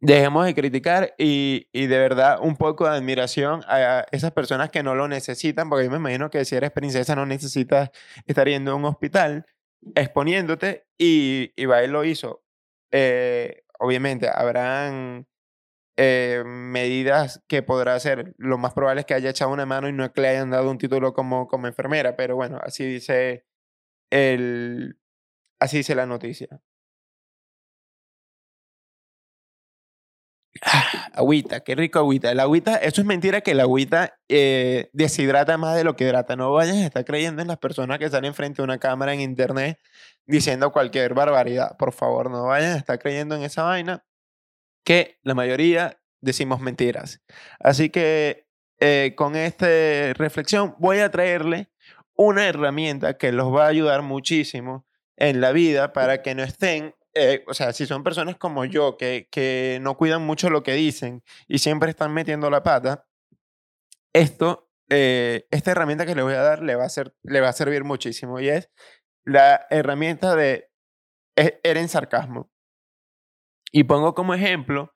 dejemos 0.00 0.44
de 0.44 0.54
criticar 0.54 1.14
y, 1.18 1.68
y, 1.72 1.86
de 1.86 1.98
verdad 1.98 2.38
un 2.40 2.56
poco 2.56 2.88
de 2.88 2.96
admiración 2.96 3.62
a 3.66 4.06
esas 4.12 4.30
personas 4.32 4.70
que 4.70 4.82
no 4.82 4.94
lo 4.94 5.08
necesitan, 5.08 5.68
porque 5.68 5.84
yo 5.84 5.90
me 5.90 5.96
imagino 5.96 6.30
que 6.30 6.44
si 6.44 6.54
eres 6.54 6.70
princesa 6.70 7.16
no 7.16 7.26
necesitas 7.26 7.90
estar 8.26 8.48
yendo 8.48 8.72
a 8.72 8.74
un 8.76 8.84
hospital 8.84 9.46
exponiéndote 9.94 10.86
y, 10.96 11.52
y 11.56 11.66
va, 11.66 11.82
lo 11.82 12.04
hizo. 12.04 12.42
Eh, 12.90 13.64
obviamente 13.78 14.28
habrán 14.32 15.26
eh, 15.96 16.44
medidas 16.46 17.42
que 17.48 17.62
podrá 17.62 17.94
hacer. 17.96 18.34
Lo 18.38 18.58
más 18.58 18.72
probable 18.74 19.00
es 19.02 19.06
que 19.06 19.14
haya 19.14 19.30
echado 19.30 19.52
una 19.52 19.66
mano 19.66 19.88
y 19.88 19.92
no 19.92 20.12
que 20.12 20.20
le 20.22 20.28
hayan 20.28 20.50
dado 20.50 20.70
un 20.70 20.78
título 20.78 21.12
como, 21.14 21.48
como 21.48 21.66
enfermera, 21.66 22.16
pero 22.16 22.36
bueno, 22.36 22.58
así 22.62 22.84
dice 22.86 23.44
el, 24.10 24.98
así 25.60 25.78
dice 25.78 25.94
la 25.94 26.06
noticia. 26.06 26.60
Ah, 30.62 31.10
agüita, 31.14 31.60
qué 31.60 31.74
rico 31.74 31.98
agüita. 31.98 32.30
El 32.30 32.40
agüita, 32.40 32.76
eso 32.76 33.00
es 33.00 33.06
mentira 33.06 33.40
que 33.40 33.52
el 33.52 33.60
agüita 33.60 34.18
eh, 34.28 34.90
deshidrata 34.92 35.56
más 35.56 35.76
de 35.76 35.84
lo 35.84 35.96
que 35.96 36.04
hidrata. 36.04 36.36
No 36.36 36.52
vayas 36.52 36.76
a 36.76 36.86
estar 36.86 37.04
creyendo 37.04 37.42
en 37.42 37.48
las 37.48 37.58
personas 37.58 37.98
que 37.98 38.06
están 38.06 38.24
enfrente 38.24 38.62
de 38.62 38.64
una 38.64 38.78
cámara 38.78 39.12
en 39.14 39.20
internet 39.20 39.78
diciendo 40.26 40.72
cualquier 40.72 41.14
barbaridad. 41.14 41.76
Por 41.76 41.92
favor, 41.92 42.30
no 42.30 42.46
vayan 42.46 42.72
a 42.72 42.76
estar 42.76 42.98
creyendo 42.98 43.34
en 43.36 43.42
esa 43.42 43.62
vaina 43.62 44.04
que 44.84 45.18
la 45.22 45.34
mayoría 45.34 46.00
decimos 46.20 46.60
mentiras. 46.60 47.20
Así 47.60 47.90
que 47.90 48.46
eh, 48.80 49.14
con 49.16 49.36
esta 49.36 49.66
reflexión 50.14 50.74
voy 50.78 50.98
a 50.98 51.10
traerle 51.10 51.68
una 52.14 52.46
herramienta 52.46 53.16
que 53.16 53.32
los 53.32 53.54
va 53.54 53.66
a 53.66 53.68
ayudar 53.68 54.02
muchísimo 54.02 54.86
en 55.16 55.40
la 55.40 55.52
vida 55.52 55.92
para 55.92 56.22
que 56.22 56.34
no 56.34 56.42
estén, 56.42 56.94
eh, 57.14 57.44
o 57.46 57.54
sea, 57.54 57.72
si 57.72 57.86
son 57.86 58.02
personas 58.04 58.36
como 58.36 58.64
yo 58.64 58.96
que, 58.96 59.28
que 59.30 59.78
no 59.82 59.96
cuidan 59.96 60.22
mucho 60.24 60.50
lo 60.50 60.62
que 60.62 60.74
dicen 60.74 61.22
y 61.46 61.58
siempre 61.58 61.90
están 61.90 62.12
metiendo 62.12 62.50
la 62.50 62.62
pata, 62.62 63.06
esto, 64.12 64.70
eh, 64.88 65.46
esta 65.50 65.70
herramienta 65.72 66.06
que 66.06 66.14
les 66.14 66.24
voy 66.24 66.34
a 66.34 66.42
dar 66.42 66.62
le 66.62 66.76
va 66.76 66.84
a, 66.84 66.88
ser, 66.88 67.14
le 67.22 67.40
va 67.40 67.48
a 67.48 67.52
servir 67.52 67.84
muchísimo 67.84 68.40
y 68.40 68.48
es 68.48 68.70
la 69.24 69.66
herramienta 69.70 70.34
de 70.36 70.70
era 71.36 71.80
en 71.80 71.88
sarcasmo. 71.88 72.50
Y 73.70 73.84
pongo 73.84 74.14
como 74.14 74.34
ejemplo 74.34 74.94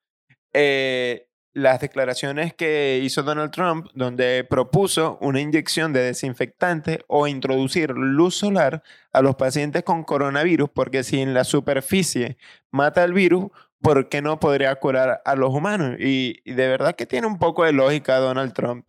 eh, 0.53 1.29
las 1.55 1.81
declaraciones 1.81 2.55
que 2.55 3.01
hizo 3.03 3.23
Donald 3.23 3.51
Trump, 3.51 3.89
donde 3.95 4.45
propuso 4.49 5.19
una 5.21 5.41
inyección 5.41 5.93
de 5.93 6.01
desinfectante 6.01 7.05
o 7.09 7.27
introducir 7.27 7.91
luz 7.91 8.37
solar 8.37 8.83
a 9.13 9.23
los 9.23 9.37
pacientes 9.37 9.83
con 9.83 10.05
coronavirus, 10.05 10.71
porque 10.71 11.05
si 11.05 11.21
en 11.21 11.35
la 11.35 11.45
superficie 11.45 12.39
mata 12.71 13.05
el 13.05 13.13
virus, 13.13 13.51
¿por 13.83 14.09
qué 14.09 14.23
no 14.23 14.41
podría 14.41 14.75
curar 14.77 15.21
a 15.25 15.37
los 15.37 15.53
humanos? 15.53 15.97
Y, 15.99 16.41
de 16.51 16.69
verdad 16.69 16.95
que 16.95 17.07
tiene 17.07 17.27
un 17.27 17.39
poco 17.39 17.65
de 17.65 17.73
lógica 17.73 18.17
Donald 18.19 18.55
Trump. 18.55 18.89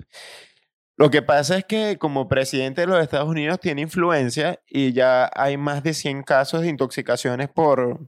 Lo 0.95 1.09
que 1.09 1.23
pasa 1.23 1.57
es 1.57 1.65
que 1.65 1.97
como 1.97 2.29
presidente 2.29 2.81
de 2.81 2.87
los 2.87 3.01
Estados 3.01 3.27
Unidos 3.27 3.59
tiene 3.59 3.81
influencia 3.81 4.59
y 4.67 4.93
ya 4.93 5.29
hay 5.35 5.57
más 5.57 5.83
de 5.83 5.93
100 5.93 6.23
casos 6.23 6.61
de 6.61 6.69
intoxicaciones 6.69 7.49
por, 7.49 7.99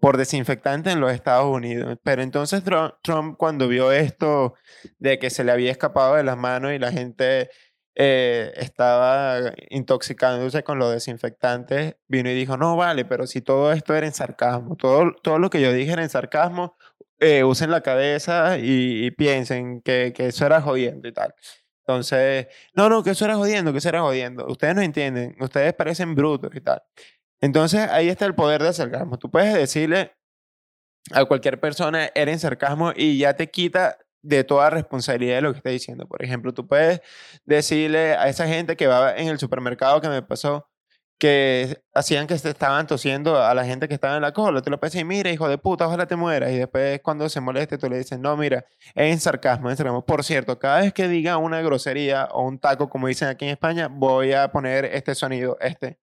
por 0.00 0.16
desinfectante 0.16 0.90
en 0.90 1.00
los 1.00 1.12
Estados 1.12 1.46
Unidos. 1.46 1.98
Pero 2.02 2.22
entonces 2.22 2.62
Trump 3.02 3.36
cuando 3.36 3.68
vio 3.68 3.92
esto 3.92 4.54
de 4.98 5.18
que 5.18 5.30
se 5.30 5.44
le 5.44 5.52
había 5.52 5.70
escapado 5.70 6.14
de 6.16 6.24
las 6.24 6.36
manos 6.36 6.72
y 6.72 6.78
la 6.78 6.92
gente 6.92 7.50
eh, 7.94 8.52
estaba 8.56 9.52
intoxicándose 9.70 10.62
con 10.62 10.78
los 10.78 10.92
desinfectantes, 10.92 11.96
vino 12.06 12.30
y 12.30 12.34
dijo, 12.34 12.56
no, 12.56 12.76
vale, 12.76 13.04
pero 13.04 13.26
si 13.26 13.40
todo 13.42 13.72
esto 13.72 13.94
era 13.94 14.06
en 14.06 14.14
sarcasmo, 14.14 14.76
todo, 14.76 15.14
todo 15.22 15.38
lo 15.40 15.50
que 15.50 15.60
yo 15.60 15.72
dije 15.72 15.92
era 15.92 16.02
en 16.02 16.08
sarcasmo, 16.08 16.76
eh, 17.18 17.42
usen 17.42 17.70
la 17.72 17.80
cabeza 17.82 18.58
y, 18.58 19.10
piensen 19.12 19.82
que, 19.82 20.12
que 20.14 20.28
eso 20.28 20.46
era 20.46 20.60
jodiendo 20.62 21.08
y 21.08 21.12
tal. 21.12 21.34
Entonces, 21.88 22.48
no, 22.74 22.88
no, 22.88 23.02
que 23.02 23.10
eso 23.10 23.24
era 23.24 23.36
jodiendo, 23.36 23.72
que 23.72 23.78
eso 23.78 23.88
era 23.88 24.02
jodiendo. 24.02 24.46
Ustedes 24.46 24.74
no 24.74 24.82
entienden, 24.82 25.34
ustedes 25.40 25.74
parecen 25.74 26.14
brutos 26.14 26.54
y 26.54 26.60
tal. 26.60 26.82
Entonces, 27.40 27.88
ahí 27.90 28.08
está 28.08 28.26
el 28.26 28.34
poder 28.34 28.62
del 28.62 28.74
sarcasmo. 28.74 29.18
Tú 29.18 29.30
puedes 29.30 29.54
decirle 29.54 30.12
a 31.12 31.24
cualquier 31.24 31.60
persona, 31.60 32.10
eres 32.14 32.42
sarcasmo 32.42 32.92
y 32.94 33.18
ya 33.18 33.34
te 33.34 33.50
quita 33.50 33.98
de 34.22 34.44
toda 34.44 34.70
responsabilidad 34.70 35.36
de 35.36 35.42
lo 35.42 35.52
que 35.52 35.58
está 35.58 35.70
diciendo. 35.70 36.06
Por 36.06 36.24
ejemplo, 36.24 36.52
tú 36.52 36.66
puedes 36.66 37.00
decirle 37.44 38.14
a 38.14 38.28
esa 38.28 38.46
gente 38.46 38.76
que 38.76 38.86
va 38.86 39.16
en 39.16 39.28
el 39.28 39.38
supermercado 39.38 40.00
que 40.00 40.08
me 40.08 40.22
pasó, 40.22 40.68
que 41.18 41.82
hacían 41.94 42.26
que 42.26 42.38
se 42.38 42.50
estaban 42.50 42.86
tosiendo 42.86 43.42
a 43.42 43.54
la 43.54 43.64
gente 43.64 43.88
que 43.88 43.94
estaba 43.94 44.16
en 44.16 44.22
la 44.22 44.32
cola. 44.32 44.62
Tú 44.62 44.70
le 44.70 44.78
puedes 44.78 44.92
decir, 44.92 45.06
mira, 45.06 45.30
hijo 45.30 45.48
de 45.48 45.58
puta, 45.58 45.86
ojalá 45.86 46.06
te 46.06 46.16
mueras. 46.16 46.50
Y 46.52 46.58
después, 46.58 47.00
cuando 47.02 47.28
se 47.28 47.40
moleste, 47.40 47.78
tú 47.78 47.88
le 47.88 47.98
dices, 47.98 48.18
no, 48.18 48.36
mira, 48.36 48.64
es 48.94 49.12
en 49.12 49.20
sarcasmo, 49.20 49.70
en 49.70 49.76
sarcasmo. 49.76 50.04
Por 50.04 50.24
cierto, 50.24 50.58
cada 50.58 50.80
vez 50.80 50.92
que 50.92 51.08
diga 51.08 51.36
una 51.38 51.60
grosería 51.60 52.26
o 52.32 52.42
un 52.46 52.58
taco, 52.58 52.88
como 52.88 53.08
dicen 53.08 53.28
aquí 53.28 53.46
en 53.46 53.52
España, 53.52 53.88
voy 53.90 54.32
a 54.32 54.50
poner 54.52 54.84
este 54.86 55.14
sonido, 55.14 55.56
este. 55.60 55.98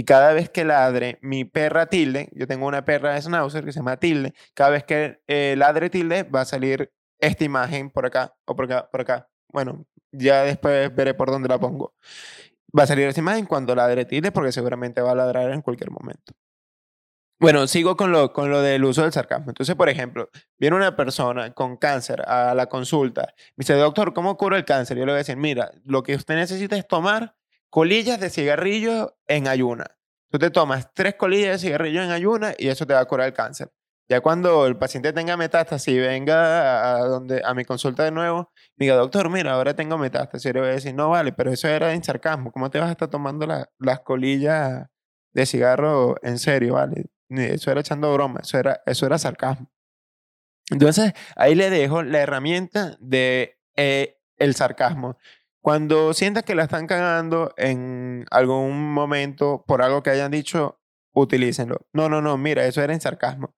Y 0.00 0.04
cada 0.04 0.32
vez 0.32 0.48
que 0.48 0.64
ladre 0.64 1.18
mi 1.20 1.44
perra 1.44 1.84
tilde, 1.86 2.30
yo 2.32 2.46
tengo 2.46 2.66
una 2.66 2.86
perra 2.86 3.12
de 3.12 3.20
Schnauzer 3.20 3.64
que 3.64 3.72
se 3.72 3.80
llama 3.80 3.98
tilde, 3.98 4.32
cada 4.54 4.70
vez 4.70 4.84
que 4.84 5.20
eh, 5.26 5.54
ladre 5.58 5.90
tilde 5.90 6.22
va 6.22 6.40
a 6.40 6.44
salir 6.46 6.90
esta 7.18 7.44
imagen 7.44 7.90
por 7.90 8.06
acá 8.06 8.34
o 8.46 8.56
por 8.56 8.64
acá, 8.64 8.88
por 8.90 9.02
acá. 9.02 9.28
Bueno, 9.52 9.84
ya 10.10 10.44
después 10.44 10.94
veré 10.94 11.12
por 11.12 11.30
dónde 11.30 11.48
la 11.48 11.58
pongo 11.58 11.94
va 12.78 12.84
a 12.84 12.86
salir 12.86 13.06
esa 13.08 13.20
imagen 13.20 13.46
cuando 13.46 13.74
ladre 13.74 14.04
Tilde 14.04 14.32
porque 14.32 14.52
seguramente 14.52 15.00
va 15.00 15.12
a 15.12 15.14
ladrar 15.14 15.50
en 15.52 15.62
cualquier 15.62 15.90
momento. 15.90 16.32
Bueno, 17.38 17.66
sigo 17.66 17.96
con 17.96 18.12
lo, 18.12 18.32
con 18.34 18.50
lo 18.50 18.60
del 18.60 18.84
uso 18.84 19.02
del 19.02 19.12
sarcasmo. 19.12 19.50
Entonces, 19.50 19.74
por 19.74 19.88
ejemplo, 19.88 20.28
viene 20.58 20.76
una 20.76 20.94
persona 20.94 21.52
con 21.54 21.78
cáncer 21.78 22.22
a 22.28 22.54
la 22.54 22.66
consulta. 22.66 23.32
Me 23.56 23.62
dice, 23.62 23.74
doctor, 23.74 24.12
¿cómo 24.12 24.36
curo 24.36 24.56
el 24.56 24.66
cáncer? 24.66 24.98
Yo 24.98 25.06
le 25.06 25.12
voy 25.12 25.16
a 25.16 25.24
decir, 25.24 25.38
mira, 25.38 25.70
lo 25.84 26.02
que 26.02 26.14
usted 26.14 26.34
necesita 26.34 26.76
es 26.76 26.86
tomar 26.86 27.34
colillas 27.70 28.20
de 28.20 28.30
cigarrillo 28.30 29.16
en 29.26 29.48
ayuna. 29.48 29.96
Tú 30.30 30.38
te 30.38 30.50
tomas 30.50 30.92
tres 30.94 31.14
colillas 31.14 31.52
de 31.52 31.68
cigarrillo 31.68 32.02
en 32.02 32.10
ayuna 32.10 32.54
y 32.58 32.68
eso 32.68 32.86
te 32.86 32.94
va 32.94 33.00
a 33.00 33.04
curar 33.06 33.28
el 33.28 33.32
cáncer. 33.32 33.72
Ya 34.08 34.20
cuando 34.20 34.66
el 34.66 34.76
paciente 34.76 35.12
tenga 35.12 35.36
metástasis 35.36 35.94
y 35.94 35.98
venga 35.98 36.96
a, 36.96 37.06
donde, 37.06 37.42
a 37.44 37.54
mi 37.54 37.64
consulta 37.64 38.02
de 38.02 38.10
nuevo, 38.10 38.52
diga, 38.74 38.96
doctor, 38.96 39.30
mira, 39.30 39.52
ahora 39.52 39.74
tengo 39.74 39.98
metástasis. 39.98 40.48
Yo 40.48 40.52
le 40.54 40.60
voy 40.60 40.68
a 40.70 40.72
decir, 40.72 40.94
no 40.94 41.10
vale, 41.10 41.32
pero 41.32 41.52
eso 41.52 41.68
era 41.68 41.94
en 41.94 42.02
sarcasmo. 42.02 42.50
¿Cómo 42.50 42.70
te 42.70 42.80
vas 42.80 42.88
a 42.88 42.92
estar 42.92 43.08
tomando 43.08 43.46
las 43.46 44.00
colillas 44.00 44.88
de 45.32 45.46
cigarro 45.46 46.16
en 46.22 46.40
serio, 46.40 46.74
vale? 46.74 47.06
Eso 47.28 47.70
era 47.70 47.80
echando 47.80 48.12
broma, 48.12 48.40
eso 48.42 48.58
era, 48.58 48.82
eso 48.84 49.06
era 49.06 49.16
sarcasmo. 49.16 49.70
Entonces, 50.70 51.12
ahí 51.36 51.54
le 51.54 51.70
dejo 51.70 52.02
la 52.02 52.18
herramienta 52.18 52.96
de 52.98 53.60
eh, 53.76 54.18
sarcasmo. 54.54 55.18
Cuando 55.62 56.14
sientas 56.14 56.44
que 56.44 56.54
la 56.54 56.62
están 56.64 56.86
cagando 56.86 57.52
en 57.56 58.24
algún 58.30 58.92
momento 58.92 59.64
por 59.66 59.82
algo 59.82 60.02
que 60.02 60.10
hayan 60.10 60.30
dicho, 60.30 60.80
utilícenlo. 61.12 61.86
No, 61.92 62.08
no, 62.08 62.22
no, 62.22 62.38
mira, 62.38 62.64
eso 62.66 62.82
era 62.82 62.94
en 62.94 63.00
sarcasmo. 63.00 63.54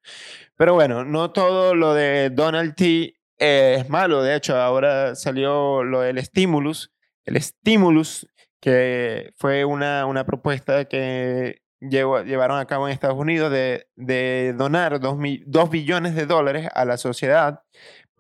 Pero 0.57 0.75
bueno, 0.75 1.05
no 1.05 1.33
todo 1.33 1.75
lo 1.75 1.95
de 1.95 2.31
Donald 2.31 2.75
T 2.75 3.15
es 3.39 3.89
malo. 3.89 4.23
De 4.23 4.35
hecho, 4.35 4.57
ahora 4.57 5.15
salió 5.15 5.85
lo 5.85 6.01
del 6.01 6.19
stimulus. 6.25 6.93
El 7.25 7.41
stimulus, 7.41 8.27
que 8.61 9.33
fue 9.37 9.65
una, 9.65 10.07
una 10.07 10.25
propuesta 10.27 10.87
que 10.87 11.63
llevaron 11.81 12.59
a 12.59 12.67
cabo 12.67 12.87
en 12.87 12.95
Estados 12.95 13.19
Unidos 13.19 13.51
de, 13.51 13.89
de 13.97 14.55
donar 14.57 15.01
2 15.01 15.71
billones 15.71 16.15
de 16.15 16.27
dólares 16.27 16.69
a 16.75 16.85
la 16.85 16.97
sociedad 16.97 17.63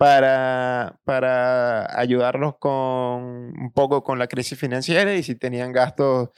para, 0.03 0.99
para 1.05 1.97
ayudarlos 1.97 2.57
con 2.59 2.73
un 2.73 3.73
poco 3.73 4.03
con 4.03 4.19
la 4.19 4.27
crisis 4.27 4.59
financiera 4.59 5.15
y 5.15 5.23
si 5.23 5.37
tenían 5.37 5.71
gastos 5.71 6.31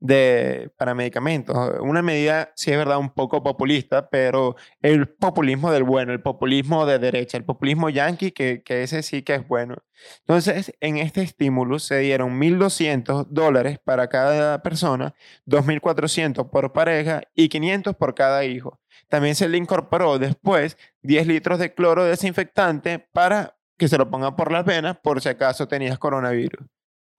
de, 0.00 0.70
para 0.76 0.94
medicamentos. 0.94 1.56
Una 1.80 2.02
medida, 2.02 2.52
sí 2.54 2.70
es 2.70 2.78
verdad, 2.78 2.98
un 2.98 3.10
poco 3.10 3.42
populista, 3.42 4.10
pero 4.10 4.56
el 4.80 5.08
populismo 5.08 5.72
del 5.72 5.84
bueno, 5.84 6.12
el 6.12 6.22
populismo 6.22 6.86
de 6.86 6.98
derecha, 6.98 7.36
el 7.36 7.44
populismo 7.44 7.90
yanqui, 7.90 8.30
que, 8.30 8.62
que 8.62 8.82
ese 8.82 9.02
sí 9.02 9.22
que 9.22 9.34
es 9.34 9.48
bueno. 9.48 9.76
Entonces, 10.20 10.74
en 10.80 10.98
este 10.98 11.22
estímulo 11.22 11.78
se 11.78 11.98
dieron 11.98 12.38
1.200 12.40 13.26
dólares 13.30 13.78
para 13.82 14.08
cada 14.08 14.62
persona, 14.62 15.14
2.400 15.46 16.50
por 16.50 16.72
pareja 16.72 17.22
y 17.34 17.48
500 17.48 17.96
por 17.96 18.14
cada 18.14 18.44
hijo. 18.44 18.80
También 19.08 19.34
se 19.34 19.48
le 19.48 19.58
incorporó 19.58 20.18
después 20.18 20.76
10 21.02 21.26
litros 21.26 21.58
de 21.58 21.74
cloro 21.74 22.04
desinfectante 22.04 22.98
para 22.98 23.56
que 23.76 23.88
se 23.88 23.96
lo 23.96 24.10
pongan 24.10 24.36
por 24.36 24.52
las 24.52 24.64
venas 24.64 24.98
por 24.98 25.20
si 25.20 25.28
acaso 25.28 25.68
tenías 25.68 25.98
coronavirus. 25.98 26.66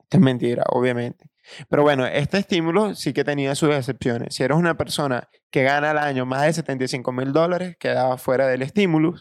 Es 0.10 0.20
mentira, 0.20 0.64
obviamente. 0.70 1.30
Pero 1.70 1.84
bueno, 1.84 2.06
este 2.06 2.38
estímulo 2.38 2.96
sí 2.96 3.14
que 3.14 3.24
tenía 3.24 3.56
sus 3.56 3.74
excepciones. 3.74 4.36
Si 4.36 4.44
eres 4.44 4.58
una 4.58 4.78
persona 4.78 5.30
que 5.52 5.64
gana 5.64 5.92
al 5.92 5.98
año 5.98 6.26
más 6.26 6.44
de 6.44 6.54
75 6.54 7.12
mil 7.12 7.34
dólares, 7.34 7.76
quedaba 7.80 8.18
fuera 8.18 8.48
del 8.48 8.62
estímulo. 8.62 9.16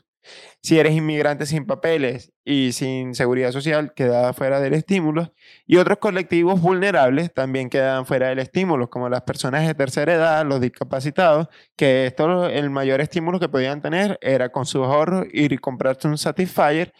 Si 0.62 0.78
eres 0.78 0.94
inmigrante 0.94 1.46
sin 1.46 1.66
papeles 1.66 2.32
y 2.44 2.72
sin 2.72 3.14
seguridad 3.14 3.52
social, 3.52 3.94
quedaba 3.94 4.32
fuera 4.32 4.60
del 4.60 4.74
estímulo. 4.74 5.32
Y 5.66 5.76
otros 5.76 5.98
colectivos 5.98 6.60
vulnerables 6.60 7.32
también 7.32 7.70
quedaban 7.70 8.06
fuera 8.06 8.28
del 8.28 8.38
estímulo, 8.40 8.90
como 8.90 9.08
las 9.08 9.22
personas 9.22 9.66
de 9.66 9.74
tercera 9.74 10.14
edad, 10.14 10.44
los 10.46 10.60
discapacitados, 10.60 11.48
que 11.76 12.06
esto, 12.06 12.48
el 12.48 12.70
mayor 12.70 13.00
estímulo 13.00 13.40
que 13.40 13.48
podían 13.48 13.80
tener 13.80 14.18
era 14.20 14.50
con 14.50 14.66
sus 14.66 14.84
ahorros 14.84 15.26
ir 15.32 15.52
y 15.52 15.58
comprarse 15.58 16.08
un 16.08 16.18
Satisfyer 16.18 16.92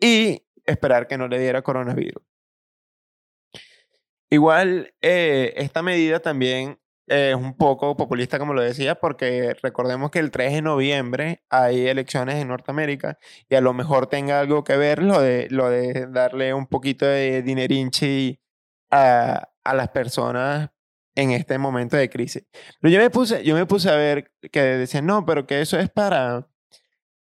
y 0.00 0.42
esperar 0.64 1.06
que 1.06 1.18
no 1.18 1.28
le 1.28 1.38
diera 1.38 1.62
coronavirus. 1.62 2.22
Igual, 4.30 4.94
eh, 5.02 5.54
esta 5.56 5.82
medida 5.82 6.20
también 6.20 6.78
es 7.06 7.34
un 7.36 7.56
poco 7.56 7.96
populista, 7.96 8.38
como 8.38 8.54
lo 8.54 8.62
decía, 8.62 8.96
porque 8.96 9.54
recordemos 9.62 10.10
que 10.10 10.18
el 10.18 10.30
3 10.30 10.54
de 10.54 10.62
noviembre 10.62 11.44
hay 11.48 11.86
elecciones 11.86 12.36
en 12.36 12.48
Norteamérica 12.48 13.18
y 13.48 13.54
a 13.54 13.60
lo 13.60 13.72
mejor 13.72 14.08
tenga 14.08 14.40
algo 14.40 14.64
que 14.64 14.76
ver 14.76 15.02
lo 15.02 15.20
de, 15.20 15.46
lo 15.50 15.70
de 15.70 16.06
darle 16.10 16.52
un 16.54 16.66
poquito 16.66 17.06
de 17.06 17.42
dinerinchi 17.42 18.40
a, 18.90 19.50
a 19.64 19.74
las 19.74 19.90
personas 19.90 20.70
en 21.16 21.30
este 21.30 21.58
momento 21.58 21.96
de 21.96 22.10
crisis. 22.10 22.44
Pero 22.80 22.92
yo 22.92 23.00
me 23.00 23.10
puse, 23.10 23.44
yo 23.44 23.54
me 23.54 23.66
puse 23.66 23.90
a 23.90 23.96
ver 23.96 24.32
que 24.52 24.62
decían, 24.62 25.06
no, 25.06 25.24
pero 25.24 25.46
que 25.46 25.60
eso 25.60 25.78
es 25.78 25.90
para, 25.90 26.48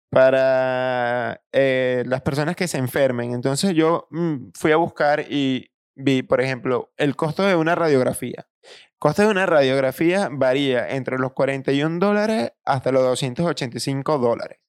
para 0.10 1.42
eh, 1.52 2.04
las 2.08 2.22
personas 2.22 2.56
que 2.56 2.68
se 2.68 2.78
enfermen. 2.78 3.34
Entonces 3.34 3.74
yo 3.76 4.08
mm, 4.12 4.52
fui 4.56 4.72
a 4.72 4.78
buscar 4.78 5.22
y 5.30 5.73
vi, 5.96 6.24
por 6.24 6.42
ejemplo, 6.42 6.92
el 6.98 7.16
costo 7.16 7.44
de 7.44 7.56
una 7.56 7.76
radiografía. 7.76 8.48
El 8.62 9.00
costo 9.00 9.24
de 9.24 9.28
una 9.30 9.46
radiografía 9.46 10.30
varía 10.32 10.90
entre 10.90 11.18
los 11.18 11.34
41 11.34 12.00
dólares 12.00 12.54
hasta 12.66 12.92
los 12.92 13.04
285 13.04 14.18
dólares. 14.18 14.60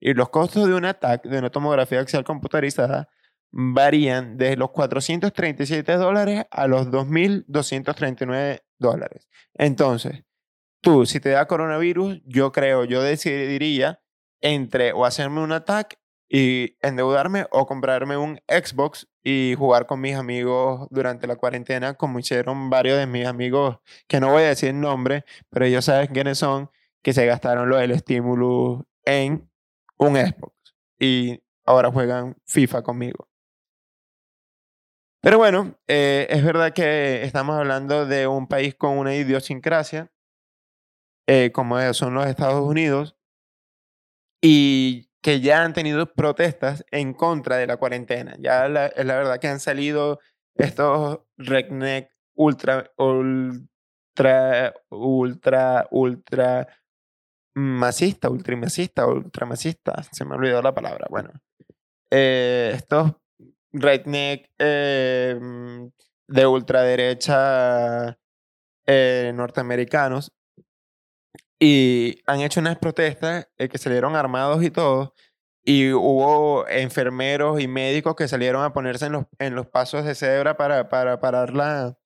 Y 0.00 0.14
los 0.14 0.30
costos 0.30 0.66
de 0.66 0.74
una 0.74 0.94
TAC, 0.94 1.24
de 1.24 1.38
una 1.38 1.50
tomografía 1.50 2.00
axial 2.00 2.24
computarizada, 2.24 3.08
varían 3.52 4.36
desde 4.36 4.56
los 4.56 4.70
437 4.70 5.92
dólares 5.94 6.46
a 6.50 6.66
los 6.66 6.88
2.239 6.88 8.62
dólares. 8.78 9.28
Entonces, 9.54 10.24
tú, 10.80 11.06
si 11.06 11.20
te 11.20 11.30
da 11.30 11.46
coronavirus, 11.46 12.20
yo 12.24 12.50
creo, 12.50 12.84
yo 12.84 13.02
decidiría 13.02 14.00
entre 14.40 14.92
o 14.92 15.04
hacerme 15.04 15.40
un 15.40 15.50
TAC 15.64 15.98
y 16.34 16.78
endeudarme 16.80 17.46
o 17.50 17.66
comprarme 17.66 18.16
un 18.16 18.40
Xbox 18.48 19.06
y 19.22 19.54
jugar 19.58 19.86
con 19.86 20.00
mis 20.00 20.16
amigos 20.16 20.88
durante 20.90 21.26
la 21.26 21.36
cuarentena, 21.36 21.92
como 21.92 22.18
hicieron 22.18 22.70
varios 22.70 22.96
de 22.96 23.06
mis 23.06 23.26
amigos, 23.26 23.80
que 24.08 24.18
no 24.18 24.30
voy 24.30 24.44
a 24.44 24.48
decir 24.48 24.72
nombre, 24.72 25.26
pero 25.50 25.66
ellos 25.66 25.84
saben 25.84 26.06
quiénes 26.06 26.38
son, 26.38 26.70
que 27.02 27.12
se 27.12 27.26
gastaron 27.26 27.68
lo 27.68 27.76
del 27.76 27.90
estímulo 27.90 28.86
en 29.04 29.50
un 29.98 30.16
Xbox 30.16 30.74
y 30.98 31.42
ahora 31.66 31.92
juegan 31.92 32.34
FIFA 32.46 32.82
conmigo. 32.82 33.28
Pero 35.20 35.36
bueno, 35.36 35.76
eh, 35.86 36.28
es 36.30 36.42
verdad 36.42 36.72
que 36.72 37.24
estamos 37.24 37.56
hablando 37.56 38.06
de 38.06 38.26
un 38.26 38.48
país 38.48 38.74
con 38.74 38.96
una 38.96 39.14
idiosincrasia, 39.14 40.10
eh, 41.26 41.52
como 41.52 41.92
son 41.92 42.14
los 42.14 42.26
Estados 42.26 42.66
Unidos, 42.66 43.18
y 44.40 45.11
que 45.22 45.40
ya 45.40 45.64
han 45.64 45.72
tenido 45.72 46.12
protestas 46.12 46.84
en 46.90 47.14
contra 47.14 47.56
de 47.56 47.66
la 47.66 47.76
cuarentena. 47.76 48.34
Ya 48.40 48.66
es 48.66 49.06
la 49.06 49.16
verdad 49.16 49.38
que 49.38 49.48
han 49.48 49.60
salido 49.60 50.18
estos 50.54 51.20
redneck 51.36 52.10
ultra, 52.34 52.90
ultra, 52.96 54.74
ultra, 54.90 55.88
ultra 55.90 56.68
masista, 57.54 58.30
ultramasista, 58.30 59.06
ultramasista, 59.06 60.02
se 60.10 60.24
me 60.24 60.34
olvidó 60.34 60.60
la 60.60 60.74
palabra. 60.74 61.06
Bueno, 61.08 61.30
eh, 62.10 62.72
estos 62.74 63.12
redneck 63.72 64.50
eh, 64.58 65.38
de 66.26 66.46
ultraderecha 66.46 68.18
eh, 68.86 69.32
norteamericanos 69.34 70.32
y 71.64 72.20
han 72.26 72.40
hecho 72.40 72.58
unas 72.58 72.76
protestas 72.76 73.48
eh, 73.56 73.68
que 73.68 73.78
salieron 73.78 74.16
armados 74.16 74.64
y 74.64 74.70
todo. 74.72 75.14
Y 75.64 75.92
hubo 75.92 76.66
enfermeros 76.66 77.60
y 77.60 77.68
médicos 77.68 78.16
que 78.16 78.26
salieron 78.26 78.64
a 78.64 78.72
ponerse 78.72 79.06
en 79.06 79.12
los, 79.12 79.26
en 79.38 79.54
los 79.54 79.68
pasos 79.68 80.04
de 80.04 80.16
cebra 80.16 80.56
para, 80.56 80.88
para 80.88 81.20
parar 81.20 81.54
la, 81.54 81.96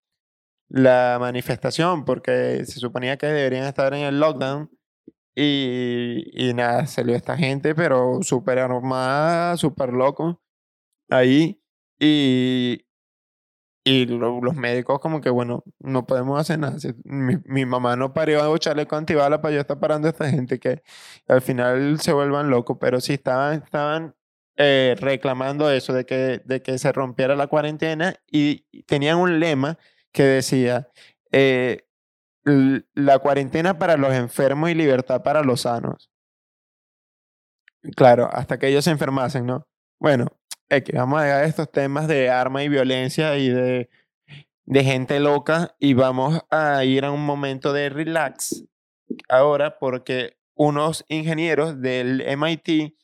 la 0.68 1.16
manifestación, 1.18 2.04
porque 2.04 2.66
se 2.66 2.80
suponía 2.80 3.16
que 3.16 3.28
deberían 3.28 3.64
estar 3.64 3.94
en 3.94 4.02
el 4.02 4.20
lockdown. 4.20 4.70
Y, 5.34 6.24
y 6.34 6.52
nada, 6.52 6.86
salió 6.86 7.14
esta 7.16 7.38
gente, 7.38 7.74
pero 7.74 8.18
súper 8.22 8.58
armada, 8.58 9.56
súper 9.56 9.94
loco, 9.94 10.42
ahí. 11.08 11.62
Y, 11.98 12.86
y 13.88 14.04
los 14.04 14.56
médicos 14.56 14.98
como 14.98 15.20
que, 15.20 15.30
bueno, 15.30 15.62
no 15.78 16.06
podemos 16.06 16.40
hacer 16.40 16.58
nada. 16.58 16.76
Mi, 17.04 17.64
mamá 17.66 17.94
no 17.94 18.12
parió 18.12 18.42
a 18.42 18.56
echarle 18.56 18.88
con 18.88 18.98
antibala 18.98 19.40
para 19.40 19.54
yo 19.54 19.60
estar 19.60 19.78
parando 19.78 20.08
a 20.08 20.10
esta 20.10 20.28
gente 20.28 20.58
que 20.58 20.82
al 21.28 21.40
final 21.40 22.00
se 22.00 22.12
vuelvan 22.12 22.50
locos, 22.50 22.78
pero 22.80 23.00
sí 23.00 23.12
estaban, 23.12 23.62
estaban 23.62 24.16
eh, 24.56 24.96
reclamando 24.98 25.70
eso 25.70 25.92
de 25.92 26.04
que, 26.04 26.42
de 26.44 26.62
que 26.62 26.78
se 26.78 26.90
rompiera 26.90 27.36
la 27.36 27.46
cuarentena 27.46 28.16
y 28.28 28.62
tenían 28.86 29.18
un 29.18 29.38
lema 29.38 29.78
que 30.10 30.24
decía, 30.24 30.88
eh, 31.30 31.86
la 32.42 33.20
cuarentena 33.20 33.78
para 33.78 33.96
los 33.96 34.12
enfermos 34.12 34.68
y 34.68 34.74
libertad 34.74 35.22
para 35.22 35.44
los 35.44 35.60
sanos. 35.60 36.10
Claro, 37.94 38.28
hasta 38.32 38.58
que 38.58 38.66
ellos 38.66 38.82
se 38.82 38.90
enfermasen, 38.90 39.46
¿no? 39.46 39.68
Bueno, 40.00 40.26
vamos 40.92 41.20
a 41.20 41.24
a 41.24 41.44
estos 41.44 41.70
temas 41.70 42.08
de 42.08 42.30
arma 42.30 42.62
y 42.62 42.68
violencia 42.68 43.36
y 43.38 43.48
de, 43.48 43.88
de 44.64 44.84
gente 44.84 45.20
loca 45.20 45.74
y 45.78 45.94
vamos 45.94 46.40
a 46.50 46.84
ir 46.84 47.04
a 47.04 47.10
un 47.10 47.24
momento 47.24 47.72
de 47.72 47.88
relax 47.88 48.64
ahora 49.28 49.78
porque 49.78 50.36
unos 50.54 51.04
ingenieros 51.08 51.80
del 51.80 52.22
MIT 52.36 52.94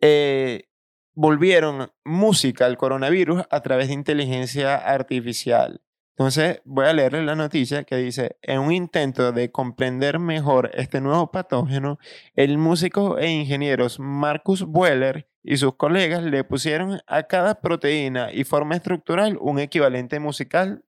eh, 0.00 0.68
volvieron 1.14 1.90
música 2.04 2.66
al 2.66 2.76
coronavirus 2.76 3.42
a 3.50 3.60
través 3.60 3.88
de 3.88 3.94
inteligencia 3.94 4.76
artificial. 4.76 5.80
Entonces, 6.20 6.60
voy 6.66 6.84
a 6.84 6.92
leerle 6.92 7.24
la 7.24 7.34
noticia 7.34 7.84
que 7.84 7.96
dice, 7.96 8.36
en 8.42 8.60
un 8.60 8.72
intento 8.72 9.32
de 9.32 9.50
comprender 9.50 10.18
mejor 10.18 10.70
este 10.74 11.00
nuevo 11.00 11.30
patógeno, 11.30 11.98
el 12.36 12.58
músico 12.58 13.16
e 13.16 13.30
ingeniero 13.30 13.86
Marcus 13.98 14.64
Bueller 14.64 15.30
y 15.42 15.56
sus 15.56 15.76
colegas 15.76 16.22
le 16.22 16.44
pusieron 16.44 17.00
a 17.06 17.22
cada 17.22 17.62
proteína 17.62 18.30
y 18.34 18.44
forma 18.44 18.76
estructural 18.76 19.38
un 19.40 19.60
equivalente 19.60 20.20
musical 20.20 20.84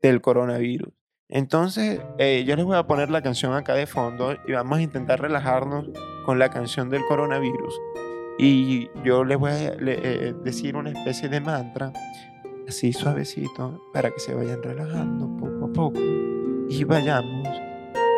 del 0.00 0.20
coronavirus. 0.20 0.94
Entonces, 1.28 2.00
eh, 2.18 2.44
yo 2.46 2.54
les 2.54 2.64
voy 2.64 2.76
a 2.76 2.86
poner 2.86 3.10
la 3.10 3.20
canción 3.20 3.54
acá 3.54 3.74
de 3.74 3.88
fondo 3.88 4.36
y 4.46 4.52
vamos 4.52 4.78
a 4.78 4.82
intentar 4.82 5.20
relajarnos 5.20 5.90
con 6.24 6.38
la 6.38 6.50
canción 6.50 6.88
del 6.88 7.04
coronavirus. 7.04 7.80
Y 8.38 8.88
yo 9.02 9.24
les 9.24 9.38
voy 9.38 9.50
a 9.50 9.72
eh, 9.72 10.34
decir 10.44 10.76
una 10.76 10.90
especie 10.90 11.28
de 11.28 11.40
mantra 11.40 11.92
así 12.68 12.92
suavecito 12.92 13.82
para 13.92 14.10
que 14.10 14.20
se 14.20 14.34
vayan 14.34 14.62
relajando 14.62 15.26
poco 15.38 15.64
a 15.64 15.72
poco 15.72 16.00
y 16.68 16.84
vayamos 16.84 17.48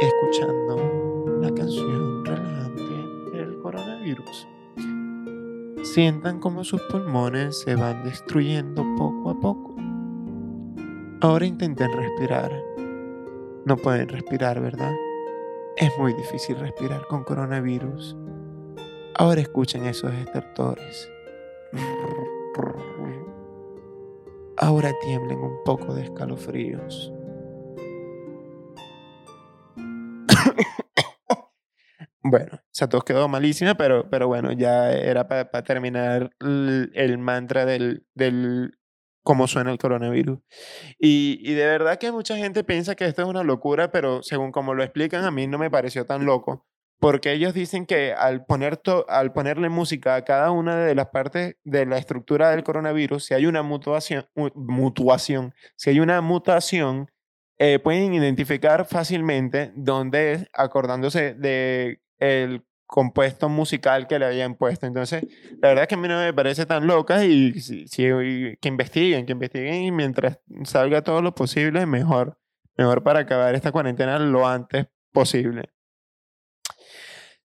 escuchando 0.00 1.38
la 1.40 1.54
canción 1.54 2.24
relajante 2.24 3.36
del 3.36 3.58
coronavirus. 3.60 4.48
Sientan 5.82 6.40
como 6.40 6.64
sus 6.64 6.82
pulmones 6.82 7.60
se 7.60 7.76
van 7.76 8.04
destruyendo 8.04 8.84
poco 8.96 9.30
a 9.30 9.40
poco. 9.40 9.74
Ahora 11.20 11.46
intenten 11.46 11.92
respirar. 11.92 12.52
No 13.64 13.76
pueden 13.76 14.08
respirar, 14.08 14.60
¿verdad? 14.60 14.92
Es 15.76 15.90
muy 15.98 16.12
difícil 16.14 16.58
respirar 16.58 17.06
con 17.06 17.24
coronavirus. 17.24 18.16
Ahora 19.14 19.40
escuchen 19.40 19.84
esos 19.84 20.12
estertores. 20.12 21.08
Ahora 24.60 24.92
tiemblen 25.00 25.38
un 25.38 25.64
poco 25.64 25.94
de 25.94 26.04
escalofríos. 26.04 27.12
bueno, 32.22 32.60
esa 32.72 32.88
tos 32.88 33.04
quedó 33.04 33.26
malísima, 33.26 33.76
pero, 33.76 34.08
pero 34.10 34.28
bueno, 34.28 34.52
ya 34.52 34.92
era 34.92 35.26
para 35.26 35.64
terminar 35.64 36.30
el, 36.40 37.18
mantra 37.18 37.64
del, 37.64 38.06
del 38.14 38.78
cómo 39.22 39.48
suena 39.48 39.72
el 39.72 39.78
coronavirus. 39.78 40.40
Y, 40.98 41.40
y, 41.42 41.54
de 41.54 41.64
verdad 41.64 41.98
que 41.98 42.12
mucha 42.12 42.36
gente 42.36 42.62
piensa 42.62 42.94
que 42.94 43.06
esto 43.06 43.22
es 43.22 43.28
una 43.28 43.42
locura, 43.42 43.90
pero 43.90 44.22
según 44.22 44.52
como 44.52 44.74
lo 44.74 44.82
explican, 44.82 45.24
a 45.24 45.30
mí 45.30 45.46
no 45.46 45.58
me 45.58 45.70
pareció 45.70 46.04
tan 46.04 46.26
loco 46.26 46.66
porque 47.00 47.32
ellos 47.32 47.54
dicen 47.54 47.86
que 47.86 48.12
al, 48.12 48.44
poner 48.44 48.80
al 49.08 49.32
ponerle 49.32 49.70
música 49.70 50.16
a 50.16 50.24
cada 50.24 50.50
una 50.50 50.76
de 50.76 50.94
las 50.94 51.08
partes 51.08 51.56
de 51.64 51.86
la 51.86 51.96
estructura 51.96 52.50
del 52.50 52.62
coronavirus, 52.62 53.24
si 53.24 53.34
hay 53.34 53.46
una 53.46 53.62
mutuación, 53.62 54.26
mutuación 54.54 55.54
si 55.76 55.90
hay 55.90 56.00
una 56.00 56.20
mutación, 56.20 57.10
eh, 57.58 57.78
pueden 57.78 58.12
identificar 58.14 58.84
fácilmente 58.84 59.72
dónde 59.74 60.32
es, 60.32 60.46
acordándose 60.52 61.34
de 61.34 62.00
compuesto 62.86 63.48
musical 63.48 64.06
que 64.06 64.18
le 64.18 64.26
habían 64.26 64.56
puesto. 64.56 64.86
Entonces, 64.86 65.24
la 65.62 65.68
verdad 65.68 65.84
es 65.84 65.88
que 65.88 65.94
a 65.94 65.98
mí 65.98 66.08
no 66.08 66.18
me 66.18 66.34
parece 66.34 66.66
tan 66.66 66.86
loca 66.86 67.24
y, 67.24 67.52
si, 67.60 67.86
que 67.86 68.68
investiguen, 68.68 69.24
que 69.24 69.32
investiguen 69.32 69.82
y 69.84 69.92
mientras 69.92 70.38
salga 70.64 71.02
todo 71.02 71.22
lo 71.22 71.34
posible, 71.34 71.86
mejor. 71.86 72.38
Mejor 72.76 73.02
para 73.02 73.20
acabar 73.20 73.54
esta 73.54 73.72
cuarentena 73.72 74.18
lo 74.18 74.46
antes 74.46 74.86
posible. 75.12 75.70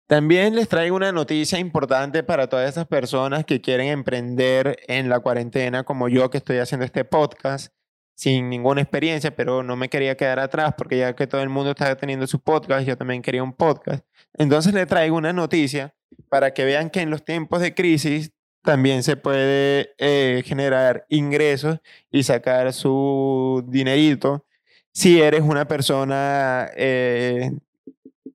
También 0.08 0.56
les 0.56 0.70
traigo 0.70 0.96
una 0.96 1.12
noticia 1.12 1.58
importante 1.58 2.22
para 2.22 2.48
todas 2.48 2.70
esas 2.70 2.86
personas 2.86 3.44
que 3.44 3.60
quieren 3.60 3.88
emprender 3.88 4.78
en 4.88 5.10
la 5.10 5.20
cuarentena, 5.20 5.84
como 5.84 6.10
yo 6.10 6.30
que 6.30 6.38
estoy 6.38 6.60
haciendo 6.60 6.86
este 6.86 7.06
podcast 7.06 7.74
sin 8.14 8.50
ninguna 8.50 8.82
experiencia, 8.82 9.36
pero 9.36 9.64
no 9.64 9.76
me 9.76 9.90
quería 9.90 10.16
quedar 10.16 10.40
atrás 10.40 10.76
porque 10.78 11.00
ya 11.00 11.16
que 11.16 11.26
todo 11.26 11.42
el 11.42 11.50
mundo 11.50 11.72
está 11.72 11.96
teniendo 11.98 12.28
su 12.28 12.40
podcast, 12.40 12.88
yo 12.88 12.96
también 12.96 13.24
quería 13.24 13.42
un 13.42 13.54
podcast. 13.54 14.06
Entonces 14.34 14.74
les 14.76 14.88
traigo 14.88 15.18
una 15.18 15.34
noticia 15.34 15.96
para 16.30 16.54
que 16.54 16.66
vean 16.66 16.92
que 16.92 17.02
en 17.02 17.10
los 17.10 17.26
tiempos 17.26 17.60
de 17.62 17.74
crisis 17.74 18.32
también 18.62 19.02
se 19.02 19.18
puede 19.18 19.96
eh, 19.98 20.44
generar 20.46 21.06
ingresos 21.10 21.80
y 22.12 22.24
sacar 22.24 22.74
su 22.74 23.64
dinerito 23.68 24.46
si 24.92 25.20
eres 25.20 25.42
una 25.42 25.68
persona 25.68 26.70
eh, 26.76 27.52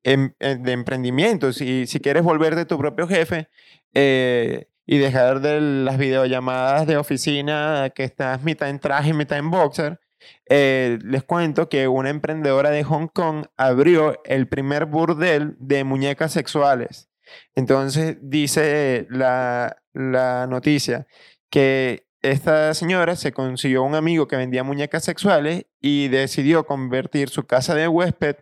Em, 0.03 0.33
eh, 0.41 0.57
de 0.59 0.73
emprendimiento. 0.73 1.53
Si, 1.53 1.87
si 1.87 2.01
quieres 2.01 2.23
volverte 2.23 2.65
tu 2.65 2.79
propio 2.79 3.07
jefe 3.07 3.49
eh, 3.93 4.67
y 4.87 4.97
dejar 4.99 5.41
de 5.41 5.61
las 5.61 5.99
videollamadas 5.99 6.87
de 6.87 6.97
oficina 6.97 7.93
que 7.95 8.05
estás 8.05 8.43
mitad 8.43 8.71
en 8.71 8.79
traje 8.79 9.11
y 9.11 9.13
mitad 9.13 9.39
en 9.39 9.51
boxer, 9.51 10.01
eh, 10.49 10.99
les 11.05 11.23
cuento 11.25 11.69
que 11.69 11.87
una 11.87 12.09
emprendedora 12.09 12.71
de 12.71 12.83
Hong 12.83 13.09
Kong 13.09 13.47
abrió 13.59 14.23
el 14.25 14.49
primer 14.49 14.87
burdel 14.87 15.55
de 15.59 15.85
muñecas 15.85 16.33
sexuales. 16.33 17.11
Entonces 17.55 18.17
dice 18.23 19.07
la, 19.11 19.77
la 19.93 20.47
noticia 20.47 21.07
que 21.51 22.07
esta 22.23 22.75
señora 22.75 23.17
se 23.17 23.33
consiguió 23.33 23.83
un 23.83 23.95
amigo 23.95 24.29
que 24.29 24.37
vendía 24.37 24.63
muñecas 24.63 25.05
sexuales 25.05 25.67
y 25.81 26.09
decidió 26.09 26.67
convertir 26.67 27.31
su 27.31 27.45
casa 27.47 27.75
de 27.75 27.89
huésped 27.89 28.37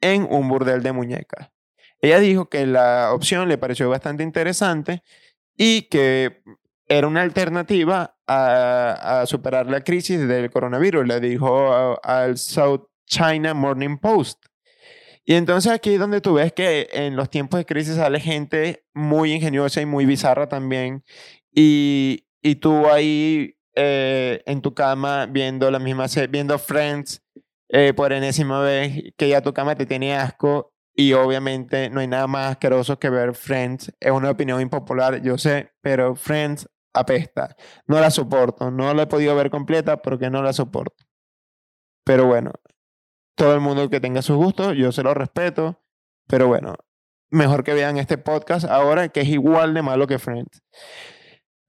en 0.00 0.26
un 0.30 0.48
burdel 0.48 0.82
de 0.82 0.92
muñecas. 0.92 1.50
Ella 2.00 2.20
dijo 2.20 2.48
que 2.48 2.66
la 2.66 3.12
opción 3.12 3.48
le 3.48 3.58
pareció 3.58 3.88
bastante 3.90 4.22
interesante 4.22 5.02
y 5.56 5.82
que 5.82 6.42
era 6.86 7.06
una 7.06 7.22
alternativa 7.22 8.16
a, 8.26 9.24
superar 9.26 9.66
la 9.66 9.82
crisis 9.82 10.26
del 10.26 10.50
coronavirus, 10.50 11.06
le 11.06 11.20
dijo 11.20 11.98
al 12.02 12.38
South 12.38 12.88
China 13.06 13.54
Morning 13.54 13.98
Post. 13.98 14.44
Y 15.24 15.34
entonces 15.34 15.72
aquí 15.72 15.94
es 15.94 16.00
donde 16.00 16.20
tú 16.20 16.34
ves 16.34 16.52
que 16.52 16.88
en 16.92 17.16
los 17.16 17.28
tiempos 17.28 17.58
de 17.58 17.66
crisis 17.66 17.96
sale 17.96 18.20
gente 18.20 18.84
muy 18.94 19.32
ingeniosa 19.32 19.80
y 19.82 19.86
muy 19.86 20.06
bizarra 20.06 20.48
también. 20.48 21.04
Y, 21.52 22.24
y 22.40 22.56
tú 22.56 22.86
ahí 22.86 23.58
eh, 23.74 24.42
en 24.46 24.62
tu 24.62 24.74
cama 24.74 25.26
viendo 25.26 25.70
la 25.70 25.78
misma 25.78 26.06
viendo 26.30 26.58
Friends 26.58 27.22
eh, 27.68 27.92
por 27.94 28.12
enésima 28.12 28.60
vez, 28.60 29.12
que 29.16 29.28
ya 29.28 29.42
tu 29.42 29.52
cama 29.52 29.76
te 29.76 29.86
tiene 29.86 30.16
asco 30.16 30.72
y 30.94 31.12
obviamente 31.12 31.90
no 31.90 32.00
hay 32.00 32.08
nada 32.08 32.26
más 32.26 32.52
asqueroso 32.52 32.98
que 32.98 33.10
ver 33.10 33.34
Friends. 33.34 33.94
Es 34.00 34.10
una 34.10 34.30
opinión 34.30 34.60
impopular, 34.60 35.22
yo 35.22 35.38
sé, 35.38 35.72
pero 35.80 36.16
Friends 36.16 36.68
apesta. 36.92 37.56
No 37.86 38.00
la 38.00 38.10
soporto, 38.10 38.70
no 38.70 38.92
la 38.94 39.02
he 39.04 39.06
podido 39.06 39.36
ver 39.36 39.50
completa 39.50 40.02
porque 40.02 40.30
no 40.30 40.42
la 40.42 40.52
soporto. 40.52 41.04
Pero 42.04 42.26
bueno, 42.26 42.52
todo 43.36 43.54
el 43.54 43.60
mundo 43.60 43.88
que 43.90 44.00
tenga 44.00 44.22
su 44.22 44.36
gusto, 44.36 44.72
yo 44.72 44.90
se 44.90 45.02
lo 45.02 45.14
respeto, 45.14 45.80
pero 46.26 46.48
bueno, 46.48 46.74
mejor 47.30 47.62
que 47.64 47.74
vean 47.74 47.98
este 47.98 48.18
podcast 48.18 48.64
ahora 48.64 49.08
que 49.10 49.20
es 49.20 49.28
igual 49.28 49.74
de 49.74 49.82
malo 49.82 50.06
que 50.06 50.18
Friends. 50.18 50.62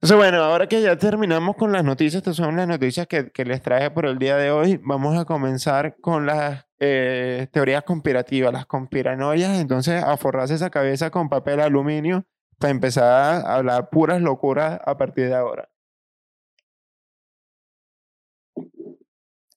Entonces, 0.02 0.16
bueno, 0.16 0.42
ahora 0.42 0.66
que 0.66 0.80
ya 0.80 0.96
terminamos 0.96 1.56
con 1.56 1.72
las 1.72 1.84
noticias, 1.84 2.20
estas 2.20 2.36
son 2.36 2.56
las 2.56 2.66
noticias 2.66 3.06
que, 3.06 3.30
que 3.30 3.44
les 3.44 3.60
traje 3.60 3.90
por 3.90 4.06
el 4.06 4.18
día 4.18 4.36
de 4.38 4.50
hoy, 4.50 4.80
vamos 4.82 5.18
a 5.18 5.26
comenzar 5.26 5.96
con 6.00 6.24
las 6.24 6.64
eh, 6.78 7.48
teorías 7.52 7.84
conspirativas, 7.84 8.50
las 8.50 8.64
conspiranoias. 8.64 9.58
Entonces, 9.58 10.02
a 10.02 10.16
forrarse 10.16 10.54
esa 10.54 10.70
cabeza 10.70 11.10
con 11.10 11.28
papel 11.28 11.60
aluminio 11.60 12.24
para 12.58 12.70
empezar 12.70 13.04
a 13.04 13.56
hablar 13.56 13.90
puras 13.90 14.22
locuras 14.22 14.80
a 14.86 14.96
partir 14.96 15.28
de 15.28 15.34
ahora. 15.34 15.68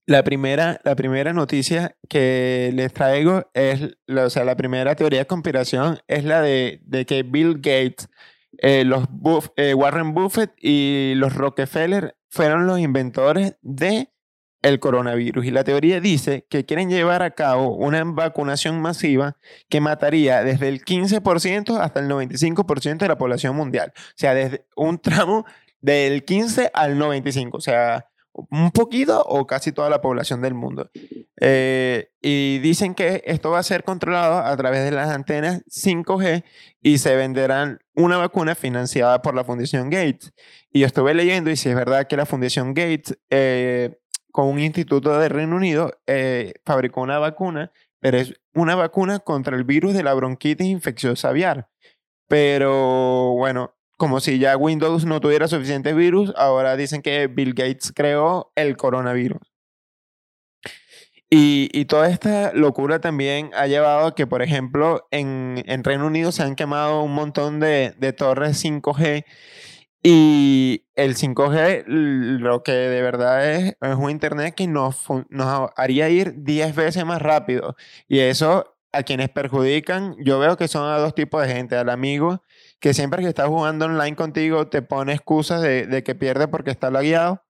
La 0.06 0.24
primera, 0.26 0.82
la 0.84 0.98
primera 0.98 1.32
noticia 1.32 1.96
que 2.10 2.72
les 2.74 2.92
traigo 2.92 3.50
es, 3.54 3.96
o 4.10 4.30
sea, 4.30 4.44
la 4.44 4.58
primera 4.58 4.96
teoría 4.96 5.20
de 5.20 5.28
conspiración 5.28 6.00
es 6.08 6.26
la 6.26 6.42
de, 6.42 6.82
de 6.84 7.06
que 7.06 7.24
Bill 7.24 7.56
Gates 7.56 8.10
eh, 8.60 8.86
los 8.86 9.08
eh, 9.58 9.74
Warren 9.74 10.14
Buffett 10.14 10.54
y 10.58 11.14
los 11.16 11.34
Rockefeller 11.34 12.16
fueron 12.30 12.68
los 12.68 12.80
inventores 12.80 13.58
de 13.62 14.10
el 14.64 14.80
coronavirus. 14.80 15.46
Y 15.46 15.52
la 15.52 15.64
teoría 15.64 16.00
dice 16.00 16.48
que 16.50 16.66
quieren 16.66 16.90
llevar 16.90 17.22
a 17.22 17.32
cabo 17.32 17.76
una 17.76 18.04
vacunación 18.04 18.82
masiva 18.82 19.38
que 19.70 19.82
mataría 19.82 20.44
desde 20.44 20.70
el 20.70 20.84
15% 20.84 21.78
hasta 21.80 22.00
el 22.00 22.10
95% 22.10 22.98
de 22.98 23.08
la 23.08 23.18
población 23.18 23.56
mundial. 23.56 23.94
O 23.96 24.02
sea, 24.16 24.34
desde 24.34 24.66
un 24.76 25.00
tramo 25.00 25.46
del 25.82 26.24
15 26.24 26.72
al 26.74 26.98
95. 26.98 27.58
O 27.58 27.62
sea, 27.62 28.08
un 28.34 28.72
poquito 28.72 29.22
o 29.22 29.46
casi 29.46 29.72
toda 29.72 29.90
la 29.90 30.02
población 30.02 30.42
del 30.42 30.54
mundo. 30.54 30.90
Eh, 31.40 32.12
y 32.22 32.60
dicen 32.60 32.96
que 32.96 33.22
esto 33.26 33.52
va 33.52 33.60
a 33.60 33.64
ser 33.64 33.84
controlado 33.84 34.40
a 34.40 34.56
través 34.58 34.84
de 34.84 34.92
las 34.92 35.10
antenas 35.10 35.64
5G 35.68 36.44
y 36.82 36.98
se 36.98 37.16
venderán 37.16 37.80
una 37.96 38.18
vacuna 38.18 38.56
financiada 38.56 39.22
por 39.22 39.36
la 39.36 39.44
Fundación 39.44 39.90
Gates. 39.90 40.34
Y 40.72 40.80
yo 40.80 40.88
estuve 40.88 41.14
leyendo 41.14 41.52
y 41.52 41.56
si 41.56 41.70
es 41.70 41.76
verdad 41.76 42.08
que 42.08 42.18
la 42.18 42.26
Fundación 42.26 42.74
Gates, 42.74 43.18
eh, 43.30 44.00
con 44.32 44.48
un 44.48 44.60
instituto 44.60 45.18
de 45.20 45.30
Reino 45.30 45.56
Unido, 45.56 46.00
eh, 46.08 46.54
fabricó 46.66 47.02
una 47.02 47.20
vacuna, 47.20 47.72
pero 48.00 48.18
es 48.18 48.34
una 48.56 48.76
vacuna 48.76 49.20
contra 49.20 49.56
el 49.56 49.64
virus 49.64 49.94
de 49.94 50.04
la 50.04 50.14
bronquitis 50.14 50.68
infecciosa 50.68 51.30
aviar. 51.30 51.70
Pero 52.28 53.34
bueno, 53.34 53.76
como 53.98 54.20
si 54.20 54.40
ya 54.40 54.58
Windows 54.58 55.06
no 55.06 55.22
tuviera 55.22 55.48
suficiente 55.48 55.94
virus, 55.94 56.34
ahora 56.36 56.76
dicen 56.76 57.02
que 57.02 57.28
Bill 57.28 57.54
Gates 57.54 57.92
creó 57.96 58.52
el 58.56 58.78
coronavirus. 58.78 59.40
Y, 61.36 61.86
toda 61.86 62.10
esta 62.10 62.54
locura 62.54 63.00
también 63.00 63.50
ha 63.56 63.66
llevado 63.66 64.06
a 64.06 64.14
que, 64.14 64.28
por 64.28 64.44
ejemplo, 64.44 65.08
en, 65.10 65.64
en 65.66 65.84
Reino 65.84 66.06
Unido 66.06 66.32
se 66.32 66.44
han 66.44 66.56
quemado 66.56 67.02
un 67.02 67.14
montón 67.16 67.60
de, 67.60 67.92
torres 68.16 68.64
5G 68.64 69.26
y 70.04 70.86
el 70.96 71.16
5G 71.16 71.86
lo 71.88 72.62
que 72.62 72.74
de 72.74 73.02
verdad 73.02 73.52
es, 73.52 73.76
es 73.82 73.96
un 73.96 74.12
Internet 74.12 74.54
que 74.54 74.68
nos 74.68 75.08
haría 75.76 76.10
ir 76.10 76.36
10 76.44 76.76
veces 76.76 77.04
más 77.04 77.20
rápido. 77.20 77.76
Y 78.08 78.20
eso 78.20 78.73
a 78.94 79.04
quienes 79.04 79.30
perjudican, 79.30 80.16
yo 80.20 80.40
veo 80.40 80.56
que 80.56 80.68
son 80.68 80.90
a 80.90 80.98
dos 80.98 81.16
tipos 81.16 81.42
de 81.42 81.54
gente. 81.54 81.76
Al 81.76 81.90
amigo 81.90 82.44
que 82.80 82.94
siempre 82.94 83.24
que 83.24 83.28
está 83.28 83.48
jugando 83.48 83.86
online 83.86 84.16
contigo 84.16 84.68
te 84.68 84.82
pone 84.82 85.14
excusas 85.14 85.62
de, 85.62 86.04
que 86.04 86.16
pierde 86.16 86.48
porque 86.48 86.72
está 86.72 86.92
lagueado. 86.92 87.44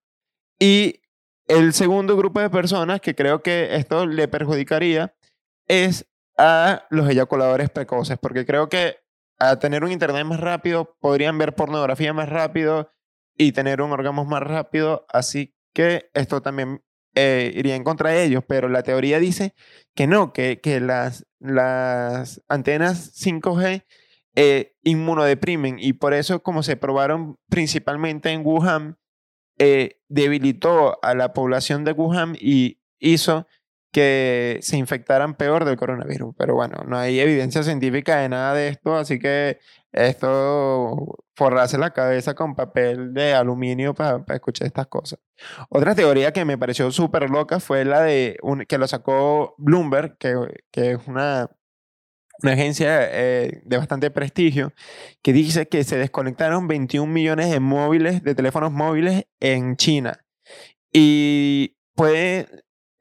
Y 0.58 1.02
el 1.48 1.74
segundo 1.74 2.16
grupo 2.16 2.40
de 2.40 2.50
personas 2.50 3.02
que 3.02 3.14
creo 3.14 3.44
que 3.44 3.76
esto 3.76 4.06
le 4.06 4.28
perjudicaría 4.30 5.16
es 5.68 6.08
a 6.38 6.88
los 6.90 7.10
eyaculadores 7.10 7.70
precoces, 7.70 8.18
porque 8.18 8.46
creo 8.46 8.70
que 8.70 8.98
a 9.38 9.60
tener 9.60 9.84
un 9.84 9.92
internet 9.92 10.26
más 10.26 10.40
rápido 10.40 10.96
podrían 11.02 11.38
ver 11.38 11.54
pornografía 11.54 12.14
más 12.14 12.30
rápido 12.30 12.92
y 13.38 13.52
tener 13.52 13.82
un 13.82 13.92
orgasmo 13.92 14.24
más 14.26 14.42
rápido, 14.42 15.06
así 15.10 15.56
que 15.74 16.10
esto 16.14 16.42
también 16.42 16.84
eh, 17.16 17.52
iría 17.56 17.76
en 17.76 17.84
contra 17.84 18.12
de 18.12 18.24
ellos, 18.24 18.44
pero 18.48 18.70
la 18.70 18.84
teoría 18.84 19.20
dice 19.20 19.54
que 19.96 20.08
no, 20.08 20.34
que, 20.34 20.60
que 20.62 20.80
las, 20.80 21.26
las 21.40 22.42
antenas 22.48 23.14
5G 23.16 23.86
eh, 24.36 24.76
inmunodeprimen 24.84 25.78
y 25.80 25.94
por 25.94 26.16
eso 26.16 26.42
como 26.42 26.64
se 26.64 26.76
probaron 26.76 27.38
principalmente 27.50 28.32
en 28.32 28.44
Wuhan, 28.44 28.98
eh, 29.60 30.00
debilitó 30.10 30.98
a 31.04 31.14
la 31.14 31.34
población 31.34 31.84
de 31.84 31.92
Wuhan 31.92 32.36
y 32.40 32.80
hizo 33.00 33.48
que 33.92 34.58
se 34.64 34.78
infectaran 34.78 35.36
peor 35.36 35.66
del 35.66 35.78
coronavirus. 35.78 36.34
Pero 36.36 36.56
bueno, 36.56 36.84
no 36.88 36.98
hay 36.98 37.20
evidencia 37.20 37.62
científica 37.62 38.18
de 38.18 38.30
nada 38.30 38.56
de 38.56 38.70
esto, 38.70 38.96
así 38.96 39.20
que 39.20 39.60
esto 39.94 41.24
forrase 41.36 41.78
la 41.78 41.92
cabeza 41.92 42.34
con 42.34 42.56
papel 42.56 43.14
de 43.14 43.34
aluminio 43.34 43.94
para, 43.94 44.24
escuchar 44.30 44.68
estas 44.68 44.88
cosas. 44.88 45.20
Otra 45.70 45.96
teoría 45.96 46.34
que 46.34 46.46
me 46.46 46.58
pareció 46.58 46.92
súper 46.92 47.30
loca 47.30 47.60
fue 47.60 47.86
la 47.86 48.02
de 48.02 48.38
que 48.68 48.78
lo 48.78 48.88
sacó 48.88 49.56
Bloomberg, 49.58 50.18
que, 50.18 50.36
que 50.72 50.92
es 50.92 51.08
una, 51.08 51.50
una 52.42 52.54
agencia 52.54 53.08
eh, 53.12 53.62
de 53.64 53.78
bastante 53.78 54.12
prestigio, 54.12 54.74
que 55.22 55.34
dice 55.34 55.68
que 55.68 55.84
se 55.84 55.98
desconectaron 55.98 56.68
21 56.68 57.12
millones 57.12 57.52
de 57.52 57.60
móviles, 57.60 58.24
de 58.24 58.36
teléfonos 58.36 58.72
móviles 58.72 59.26
en 59.40 59.78
China. 59.78 60.26
Y 60.92 61.78
puede, 61.96 62.48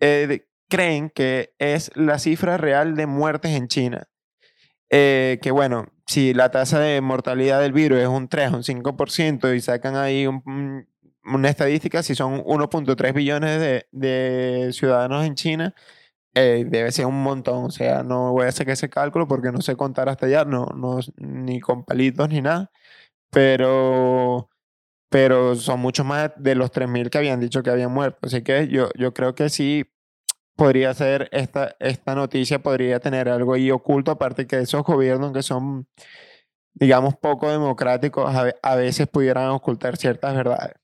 eh, 0.00 0.46
creen 0.68 1.10
que 1.10 1.54
es 1.58 1.90
la 1.94 2.18
cifra 2.18 2.56
real 2.56 2.96
de 2.96 3.06
muertes 3.06 3.52
en 3.52 3.68
China. 3.68 4.08
Eh, 4.94 5.38
que 5.40 5.50
bueno, 5.50 5.86
si 6.06 6.34
la 6.34 6.50
tasa 6.50 6.78
de 6.78 7.00
mortalidad 7.00 7.60
del 7.60 7.72
virus 7.72 7.98
es 8.00 8.08
un 8.08 8.28
3, 8.28 8.52
un 8.52 8.62
5% 8.62 9.54
y 9.56 9.60
sacan 9.62 9.96
ahí 9.96 10.26
una 11.24 11.48
estadística, 11.48 12.02
si 12.02 12.14
son 12.14 12.42
1.3 12.44 13.14
billones 13.14 13.58
de, 13.58 13.86
de 13.90 14.70
ciudadanos 14.74 15.24
en 15.24 15.34
China, 15.34 15.74
eh, 16.34 16.64
debe 16.68 16.92
ser 16.92 17.06
un 17.06 17.22
montón. 17.22 17.64
O 17.64 17.70
sea, 17.70 18.02
no 18.02 18.32
voy 18.32 18.46
a 18.46 18.48
hacer 18.48 18.68
ese 18.70 18.90
cálculo 18.90 19.26
porque 19.28 19.52
no 19.52 19.62
sé 19.62 19.76
contar 19.76 20.08
hasta 20.10 20.26
allá, 20.26 20.44
no, 20.44 20.66
no, 20.76 20.98
ni 21.16 21.60
con 21.60 21.84
palitos 21.84 22.28
ni 22.28 22.42
nada. 22.42 22.70
Pero, 23.30 24.50
pero 25.10 25.56
son 25.56 25.80
muchos 25.80 26.06
más 26.06 26.32
de 26.38 26.54
los 26.56 26.72
3.000 26.72 27.10
que 27.10 27.18
habían 27.18 27.40
dicho 27.40 27.62
que 27.62 27.70
habían 27.70 27.92
muerto. 27.92 28.18
Así 28.22 28.42
que 28.42 28.68
yo, 28.68 28.90
yo 28.98 29.14
creo 29.14 29.34
que 29.34 29.50
sí 29.50 29.91
podría 30.56 30.94
ser, 30.94 31.28
esta, 31.32 31.76
esta 31.80 32.14
noticia 32.14 32.62
podría 32.62 33.00
tener 33.00 33.28
algo 33.28 33.54
ahí 33.54 33.70
oculto, 33.70 34.10
aparte 34.12 34.46
que 34.46 34.58
esos 34.60 34.82
gobiernos 34.84 35.32
que 35.32 35.42
son, 35.42 35.86
digamos, 36.74 37.16
poco 37.16 37.50
democráticos, 37.50 38.32
a, 38.62 38.76
veces 38.76 39.08
pudieran 39.08 39.50
ocultar 39.50 39.96
ciertas 39.96 40.34
verdades. 40.34 40.74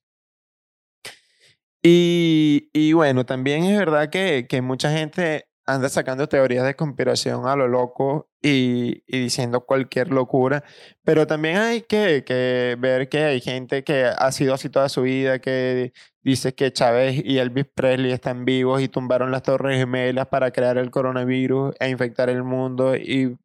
Y, 1.81 2.69
y, 2.73 2.93
bueno, 2.93 3.25
también 3.25 3.63
es 3.63 3.77
verdad 3.77 4.09
que, 4.09 4.47
que, 4.49 4.61
mucha 4.61 4.91
gente 4.91 5.48
anda 5.69 5.89
sacando 5.89 6.27
teorías 6.27 6.65
de 6.65 6.75
conspiración 6.75 7.47
a 7.47 7.55
lo 7.55 7.67
loco 7.67 8.29
y, 8.41 9.03
y 9.07 9.19
diciendo 9.19 9.65
cualquier 9.65 10.09
locura, 10.11 10.63
pero 11.03 11.27
también 11.27 11.57
hay 11.57 11.81
que, 11.81 12.23
que, 12.25 12.75
ver 12.79 13.09
que 13.09 13.23
hay 13.23 13.41
gente 13.41 13.83
que 13.83 14.05
ha 14.05 14.31
sido 14.31 14.53
así 14.53 14.69
toda 14.69 14.89
su 14.89 15.03
vida, 15.03 15.39
que 15.39 15.93
dice 16.23 16.53
que 16.55 16.73
Chávez 16.73 17.21
y 17.23 17.37
Elvis 17.37 17.65
Presley 17.73 18.11
están 18.11 18.45
vivos 18.45 18.81
y 18.81 18.87
tumbaron 18.87 19.31
las 19.31 19.43
torres 19.43 19.77
gemelas 19.77 20.27
para 20.27 20.51
crear 20.51 20.77
el 20.77 20.91
coronavirus 20.91 21.75
e 21.79 21.89
infectar 21.89 22.29
el 22.29 22.43
mundo 22.43 22.95
y 22.95 23.37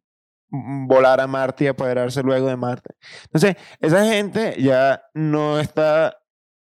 volar 0.51 1.21
a 1.21 1.27
Marte 1.27 1.65
y 1.65 1.67
apoderarse 1.69 2.23
luego 2.23 2.49
de 2.49 2.57
Marte. 2.57 2.95
Entonces, 3.25 3.57
esa 3.81 4.05
gente 4.07 4.55
ya 4.59 5.03
no 5.15 5.59
está 5.61 6.17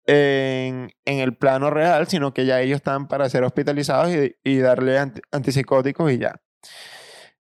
en, 0.06 0.92
en, 1.06 1.20
el 1.20 1.36
plano 1.36 1.70
real, 1.70 2.08
sino 2.08 2.34
que 2.34 2.46
ya 2.46 2.62
ellos 2.62 2.78
están 2.78 3.08
para 3.08 3.30
ser 3.30 3.44
hospitalizados 3.44 4.12
y, 4.12 4.36
y 4.44 4.60
darle 4.60 4.98
antipsicóticos 5.32 6.12
y 6.12 6.20
ya. 6.20 6.42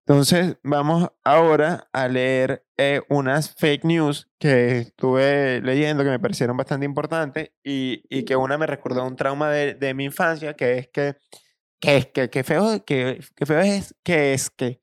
Entonces, 0.05 0.57
vamos 0.63 1.09
ahora 1.23 1.87
a 1.93 2.07
leer 2.07 2.65
eh, 2.77 3.01
unas 3.07 3.53
fake 3.55 3.85
news 3.85 4.29
que 4.39 4.79
estuve 4.79 5.61
leyendo 5.61 6.03
que 6.03 6.09
me 6.09 6.19
parecieron 6.19 6.57
bastante 6.57 6.85
importantes 6.85 7.51
y, 7.63 8.03
y 8.09 8.25
que 8.25 8.35
una 8.35 8.57
me 8.57 8.67
recordó 8.67 9.05
un 9.05 9.15
trauma 9.15 9.49
de, 9.51 9.75
de 9.75 9.93
mi 9.93 10.05
infancia, 10.05 10.55
que 10.55 10.79
es 10.79 10.87
que, 10.87 11.15
que 11.79 11.97
es 11.97 12.07
que, 12.07 12.29
que 12.29 12.43
feo, 12.43 12.83
que, 12.83 13.21
que 13.35 13.45
feo 13.45 13.59
es 13.61 13.95
que 14.03 14.33
es 14.33 14.49
que 14.49 14.81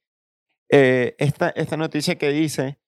eh, 0.70 1.16
esta, 1.18 1.50
esta 1.50 1.76
noticia 1.76 2.16
que 2.16 2.30
dice 2.30 2.78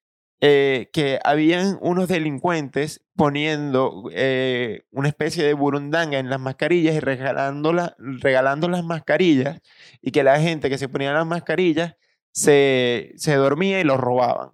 eh, 0.42 0.88
que 0.92 1.20
habían 1.22 1.78
unos 1.82 2.08
delincuentes 2.08 3.02
poniendo 3.14 4.04
eh, 4.12 4.84
una 4.90 5.08
especie 5.08 5.44
de 5.44 5.52
burundanga 5.52 6.18
en 6.18 6.30
las 6.30 6.40
mascarillas 6.40 6.94
y 6.94 7.00
regalando, 7.00 7.74
regalando 7.98 8.68
las 8.68 8.82
mascarillas 8.82 9.60
y 10.00 10.12
que 10.12 10.24
la 10.24 10.40
gente 10.40 10.70
que 10.70 10.78
se 10.78 10.88
ponía 10.88 11.12
las 11.12 11.26
mascarillas 11.26 11.96
se, 12.32 13.12
se 13.16 13.34
dormía 13.34 13.80
y 13.80 13.84
los 13.84 13.98
robaban. 13.98 14.52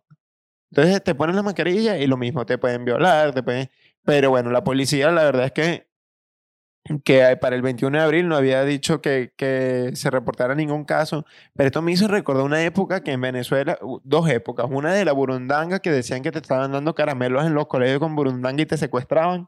Entonces 0.71 1.03
te 1.05 1.15
ponen 1.15 1.37
la 1.37 1.43
mascarilla 1.43 1.99
y 1.99 2.07
lo 2.07 2.17
mismo, 2.17 2.45
te 2.47 2.59
pueden 2.59 2.85
violar, 2.85 3.33
te 3.33 3.43
pueden... 3.43 3.71
Pero 4.05 4.31
bueno, 4.31 4.51
la 4.51 4.65
policía 4.65 5.11
la 5.11 5.25
verdad 5.25 5.47
es 5.47 5.53
que 5.53 5.89
que 7.05 7.37
para 7.41 7.57
el 7.57 7.63
21 7.63 7.99
de 7.99 8.05
abril 8.05 8.29
no 8.29 8.37
había 8.37 8.65
dicho 8.65 9.01
que, 9.01 9.33
que, 9.37 9.91
se 9.95 10.11
reportara 10.11 10.55
ningún 10.55 10.85
caso, 10.85 11.25
pero 11.55 11.67
esto 11.69 11.83
me 11.83 11.93
hizo 11.93 12.09
recordar 12.09 12.45
una 12.45 12.63
época 12.65 13.03
que 13.03 13.13
en 13.13 13.21
Venezuela, 13.21 13.79
dos 14.05 14.29
épocas, 14.29 14.67
una 14.71 14.93
de 14.93 15.05
la 15.05 15.13
burundanga 15.13 15.81
que 15.81 15.91
decían 15.91 16.23
que 16.23 16.33
te 16.33 16.39
estaban 16.39 16.73
dando 16.73 16.95
caramelos 16.95 17.45
en 17.45 17.55
los 17.55 17.67
colegios 17.67 17.99
con 18.01 18.17
burundanga 18.17 18.63
y 18.63 18.67
te 18.67 18.77
secuestraban, 18.77 19.47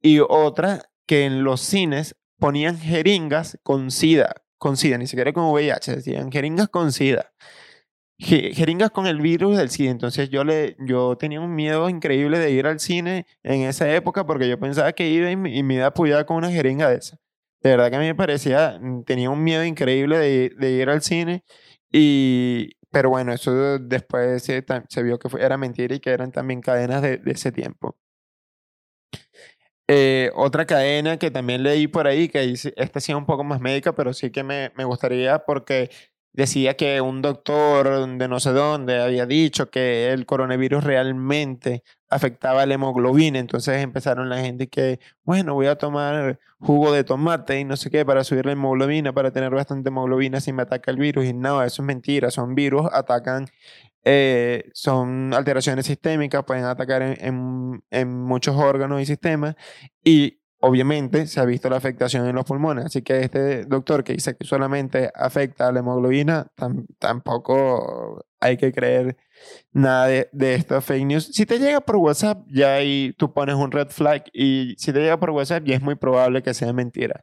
y 0.00 0.20
otra 0.20 0.82
que 1.06 1.24
en 1.24 1.44
los 1.44 1.60
cines 1.60 2.16
ponían 2.38 2.78
jeringas 2.78 3.58
con 3.62 3.90
sida, 3.90 4.34
con 4.58 4.76
sida, 4.76 4.98
ni 4.98 5.06
siquiera 5.06 5.32
con 5.32 5.50
VIH, 5.50 5.96
decían 5.96 6.30
jeringas 6.30 6.68
con 6.68 6.92
sida 6.92 7.32
jeringas 8.18 8.90
con 8.90 9.06
el 9.06 9.20
virus 9.20 9.56
del 9.56 9.70
SIDA. 9.70 9.90
Entonces 9.90 10.30
yo, 10.30 10.44
le, 10.44 10.76
yo 10.80 11.16
tenía 11.16 11.40
un 11.40 11.54
miedo 11.54 11.88
increíble 11.88 12.38
de 12.38 12.50
ir 12.50 12.66
al 12.66 12.80
cine 12.80 13.26
en 13.42 13.62
esa 13.62 13.92
época 13.94 14.26
porque 14.26 14.48
yo 14.48 14.58
pensaba 14.58 14.92
que 14.92 15.08
iba 15.08 15.30
y, 15.30 15.36
me 15.36 15.74
iba 15.74 15.84
a 15.84 15.88
apoyar 15.88 16.26
con 16.26 16.36
una 16.36 16.50
jeringa 16.50 16.88
de 16.90 16.96
esa. 16.96 17.18
De 17.62 17.70
verdad 17.70 17.90
que 17.90 17.96
a 17.96 18.00
mí 18.00 18.06
me 18.06 18.14
parecía, 18.14 18.78
mm, 18.80 19.04
tenía 19.04 19.30
un 19.30 19.42
miedo 19.44 19.64
increíble 19.64 20.18
de, 20.18 20.70
ir 20.70 20.88
al 20.88 21.02
cine. 21.02 21.44
Y, 21.92 22.70
pero 22.90 23.10
bueno, 23.10 23.32
eso 23.32 23.78
después 23.78 24.42
se, 24.42 24.64
se 24.88 25.02
vio 25.02 25.18
que 25.18 25.28
fue, 25.28 25.42
era 25.44 25.56
mentira 25.58 25.94
y 25.94 26.00
que 26.00 26.10
eran 26.10 26.32
también 26.32 26.60
cadenas 26.60 27.02
de, 27.02 27.18
de 27.18 27.32
ese 27.32 27.52
tiempo. 27.52 27.96
Eh, 29.88 30.30
otra 30.34 30.66
cadena 30.66 31.16
que 31.16 31.30
también 31.30 31.62
leí 31.62 31.86
por 31.86 32.08
ahí, 32.08 32.28
que 32.28 32.52
esta 32.76 33.00
sí 33.00 33.12
es 33.12 33.18
un 33.18 33.26
poco 33.26 33.44
más 33.44 33.60
médica, 33.60 33.94
pero 33.94 34.12
sí 34.12 34.30
que 34.30 34.42
me, 34.42 34.72
me 34.76 34.84
gustaría 34.84 35.38
porque 35.44 35.90
decía 36.36 36.76
que 36.76 37.00
un 37.00 37.22
doctor 37.22 38.06
de 38.18 38.28
no 38.28 38.38
sé 38.40 38.52
dónde 38.52 39.00
había 39.00 39.26
dicho 39.26 39.70
que 39.70 40.12
el 40.12 40.26
coronavirus 40.26 40.84
realmente 40.84 41.82
afectaba 42.08 42.66
la 42.66 42.74
hemoglobina, 42.74 43.38
entonces 43.38 43.82
empezaron 43.82 44.28
la 44.28 44.38
gente 44.38 44.68
que, 44.68 45.00
bueno, 45.24 45.54
voy 45.54 45.66
a 45.66 45.76
tomar 45.76 46.38
jugo 46.60 46.92
de 46.92 47.04
tomate 47.04 47.58
y 47.58 47.64
no 47.64 47.76
sé 47.76 47.90
qué 47.90 48.04
para 48.04 48.22
subir 48.22 48.46
la 48.46 48.52
hemoglobina, 48.52 49.12
para 49.12 49.32
tener 49.32 49.50
bastante 49.50 49.88
hemoglobina 49.88 50.40
si 50.40 50.52
me 50.52 50.62
ataca 50.62 50.90
el 50.90 50.98
virus, 50.98 51.24
y 51.24 51.32
no, 51.32 51.62
eso 51.62 51.82
es 51.82 51.86
mentira, 51.86 52.30
son 52.30 52.54
virus, 52.54 52.86
atacan, 52.92 53.46
eh, 54.04 54.70
son 54.74 55.34
alteraciones 55.34 55.86
sistémicas, 55.86 56.44
pueden 56.44 56.64
atacar 56.64 57.02
en, 57.02 57.16
en, 57.20 57.84
en 57.90 58.22
muchos 58.22 58.56
órganos 58.56 59.00
y 59.00 59.06
sistemas, 59.06 59.56
y 60.04 60.38
obviamente 60.60 61.26
se 61.26 61.40
ha 61.40 61.44
visto 61.44 61.68
la 61.70 61.76
afectación 61.76 62.26
en 62.26 62.34
los 62.34 62.44
pulmones. 62.44 62.86
Así 62.86 63.02
que 63.02 63.20
este 63.20 63.64
doctor 63.64 64.04
que 64.04 64.14
dice 64.14 64.36
que 64.36 64.46
solamente 64.46 65.10
afecta 65.14 65.68
a 65.68 65.72
la 65.72 65.80
hemoglobina, 65.80 66.48
tampoco 66.98 68.24
hay 68.40 68.56
que 68.56 68.72
creer 68.72 69.16
nada 69.72 70.06
de, 70.06 70.28
de 70.32 70.54
estos 70.54 70.84
fake 70.84 71.06
news. 71.06 71.26
Si 71.32 71.46
te 71.46 71.58
llega 71.58 71.80
por 71.80 71.96
WhatsApp, 71.96 72.44
ya 72.48 72.74
ahí 72.74 73.14
tú 73.18 73.32
pones 73.32 73.56
un 73.56 73.70
red 73.72 73.88
flag 73.88 74.24
y 74.32 74.74
si 74.78 74.92
te 74.92 75.00
llega 75.00 75.18
por 75.18 75.30
WhatsApp, 75.30 75.64
ya 75.64 75.76
es 75.76 75.82
muy 75.82 75.94
probable 75.96 76.42
que 76.42 76.54
sea 76.54 76.72
mentira. 76.72 77.22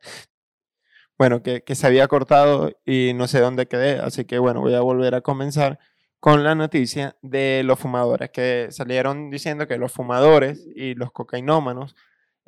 bueno, 1.17 1.43
que, 1.43 1.63
que 1.63 1.75
se 1.75 1.87
había 1.87 2.07
cortado 2.07 2.71
y 2.85 3.13
no 3.15 3.27
sé 3.27 3.39
dónde 3.39 3.67
quedé, 3.67 3.99
así 3.99 4.25
que 4.25 4.39
bueno, 4.39 4.61
voy 4.61 4.73
a 4.73 4.81
volver 4.81 5.15
a 5.15 5.21
comenzar 5.21 5.79
con 6.19 6.43
la 6.43 6.55
noticia 6.55 7.17
de 7.21 7.63
los 7.65 7.79
fumadores, 7.79 8.29
que 8.31 8.67
salieron 8.71 9.29
diciendo 9.29 9.67
que 9.67 9.77
los 9.77 9.91
fumadores 9.91 10.67
y 10.75 10.95
los 10.95 11.11
cocainómanos, 11.11 11.95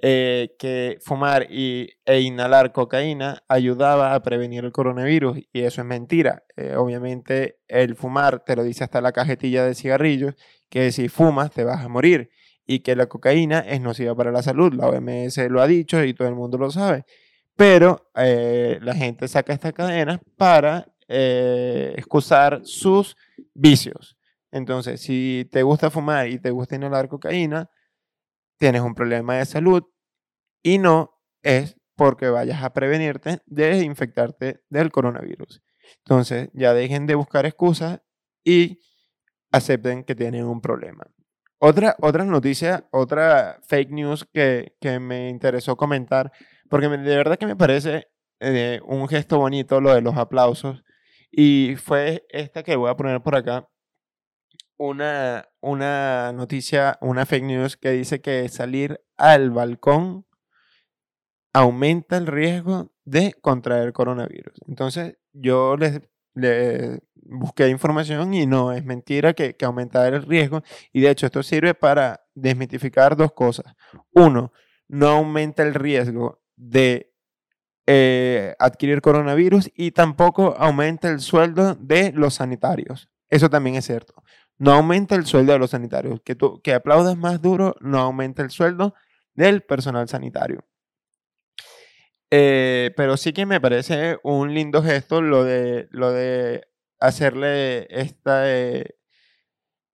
eh, 0.01 0.55
que 0.60 0.97
fumar 1.01 1.47
y, 1.49 1.89
e 2.05 2.19
inhalar 2.19 2.73
cocaína 2.73 3.43
ayudaba 3.47 4.13
a 4.13 4.21
prevenir 4.21 4.65
el 4.65 4.71
coronavirus, 4.71 5.39
y 5.53 5.62
eso 5.62 5.81
es 5.81 5.88
mentira. 5.88 6.43
Eh, 6.58 6.75
obviamente 6.75 7.60
el 7.67 7.95
fumar 7.95 8.43
te 8.43 8.55
lo 8.55 8.63
dice 8.63 8.84
hasta 8.84 8.99
la 9.01 9.13
cajetilla 9.13 9.63
de 9.63 9.73
cigarrillos, 9.73 10.36
que 10.69 10.91
si 10.91 11.08
fumas 11.08 11.51
te 11.51 11.63
vas 11.63 11.84
a 11.84 11.88
morir, 11.88 12.29
y 12.67 12.79
que 12.79 12.95
la 12.95 13.05
cocaína 13.08 13.60
es 13.60 13.79
nociva 13.79 14.15
para 14.15 14.31
la 14.31 14.41
salud. 14.41 14.73
La 14.73 14.88
OMS 14.88 15.38
lo 15.49 15.62
ha 15.62 15.67
dicho 15.67 16.03
y 16.03 16.13
todo 16.13 16.27
el 16.27 16.36
mundo 16.36 16.58
lo 16.58 16.71
sabe. 16.71 17.05
Pero 17.55 18.10
eh, 18.15 18.79
la 18.81 18.95
gente 18.95 19.27
saca 19.27 19.53
esta 19.53 19.71
cadena 19.71 20.19
para 20.36 20.88
excusar 21.08 22.62
sus 22.63 23.15
vicios. 23.53 24.17
Entonces, 24.51 25.01
si 25.01 25.47
te 25.51 25.62
gusta 25.62 25.91
fumar 25.91 26.27
y 26.27 26.39
te 26.39 26.49
gusta 26.49 26.75
inhalar 26.75 27.08
cocaína, 27.08 27.69
tienes 28.58 28.82
un 28.82 28.96
problema 28.96 29.36
de 29.36 29.46
salud 29.46 29.84
y 30.63 30.78
no 30.78 31.22
es 31.44 31.78
porque 31.96 32.30
vayas 32.30 32.63
a 32.63 32.74
prevenirte 32.74 33.39
de 33.46 33.84
infectarte 33.84 34.62
del 34.70 34.91
coronavirus. 34.91 35.62
Entonces, 36.00 36.50
ya 36.54 36.74
dejen 36.74 37.06
de 37.06 37.15
buscar 37.15 37.46
excusas 37.46 38.02
y 38.44 38.80
acepten 39.52 40.04
que 40.04 40.15
tienen 40.15 40.46
un 40.46 40.62
problema. 40.62 41.06
Otra, 41.60 41.96
otra 42.02 42.26
noticia, 42.26 42.88
otra 42.91 43.60
fake 43.68 43.91
news 43.91 44.28
que, 44.34 44.76
que 44.82 45.00
me 45.00 45.30
interesó 45.30 45.78
comentar, 45.78 46.32
porque 46.70 46.89
de 46.89 47.15
verdad 47.15 47.38
que 47.38 47.46
me 47.46 47.56
parece 47.56 48.08
eh, 48.39 48.82
un 48.86 49.08
gesto 49.08 49.38
bonito 49.38 49.80
lo 49.80 49.94
de 49.94 50.02
los 50.02 50.18
aplausos 50.18 50.84
y 51.32 51.76
fue 51.78 52.26
esta 52.30 52.63
que 52.63 52.76
voy 52.76 52.89
a 52.89 52.96
poner 52.96 53.22
por 53.22 53.36
acá, 53.36 53.70
una, 54.78 55.48
una 55.62 56.32
noticia, 56.34 56.98
una 57.02 57.26
fake 57.26 57.44
news 57.44 57.78
que 57.78 57.92
dice 57.92 58.22
que 58.22 58.48
salir 58.50 59.02
al 59.18 59.52
balcón 59.52 60.26
aumenta 61.54 62.18
el 62.18 62.28
riesgo 62.28 62.92
de 63.06 63.34
contraer 63.42 63.94
coronavirus. 63.94 64.60
Entonces 64.68 65.18
yo 65.32 65.78
les, 65.78 66.02
busqué 67.14 67.70
información 67.70 68.34
y 68.34 68.46
no, 68.46 68.74
es 68.74 68.84
mentira 68.84 69.34
que, 69.34 69.56
que 69.56 69.66
aumenta 69.66 70.08
el 70.08 70.24
riesgo. 70.24 70.64
Y 70.92 71.02
de 71.02 71.12
hecho 71.12 71.26
esto 71.26 71.44
sirve 71.44 71.74
para 71.74 72.26
desmitificar 72.34 73.16
dos 73.16 73.32
cosas. 73.32 73.74
Uno, 74.12 74.52
no 74.88 75.08
aumenta 75.08 75.64
el 75.64 75.74
riesgo 75.74 76.42
de 76.56 77.14
eh, 77.88 78.56
adquirir 78.58 79.02
coronavirus 79.02 79.70
y 79.76 79.92
tampoco 79.92 80.56
aumenta 80.58 81.08
el 81.10 81.20
sueldo 81.20 81.76
de 81.76 82.12
los 82.14 82.36
sanitarios. 82.36 83.10
Eso 83.30 83.50
también 83.50 83.76
es 83.76 83.86
cierto. 83.86 84.24
No 84.58 84.72
aumenta 84.72 85.15
el 85.15 85.26
sueldo 85.26 85.54
de 85.54 85.60
los 85.60 85.72
sanitarios. 85.72 86.22
Que 86.24 86.36
tú 86.36 86.62
que 86.62 86.74
aplaudas 86.74 87.18
más 87.18 87.41
duro 87.41 87.76
no 87.82 88.00
aumenta 88.00 88.41
el 88.44 88.50
sueldo 88.52 88.94
del 89.34 89.62
personal 89.63 90.08
sanitario. 90.08 90.65
Eh, 92.32 92.91
pero 92.98 93.18
sí 93.18 93.34
que 93.34 93.46
me 93.46 93.62
parece 93.62 94.18
un 94.24 94.54
lindo 94.54 94.84
gesto 94.84 95.22
lo 95.22 95.44
de, 95.44 95.88
lo 95.91 96.12
de 96.12 96.68
hacerle 97.00 97.88
esta, 97.89 98.52
eh, 98.52 98.98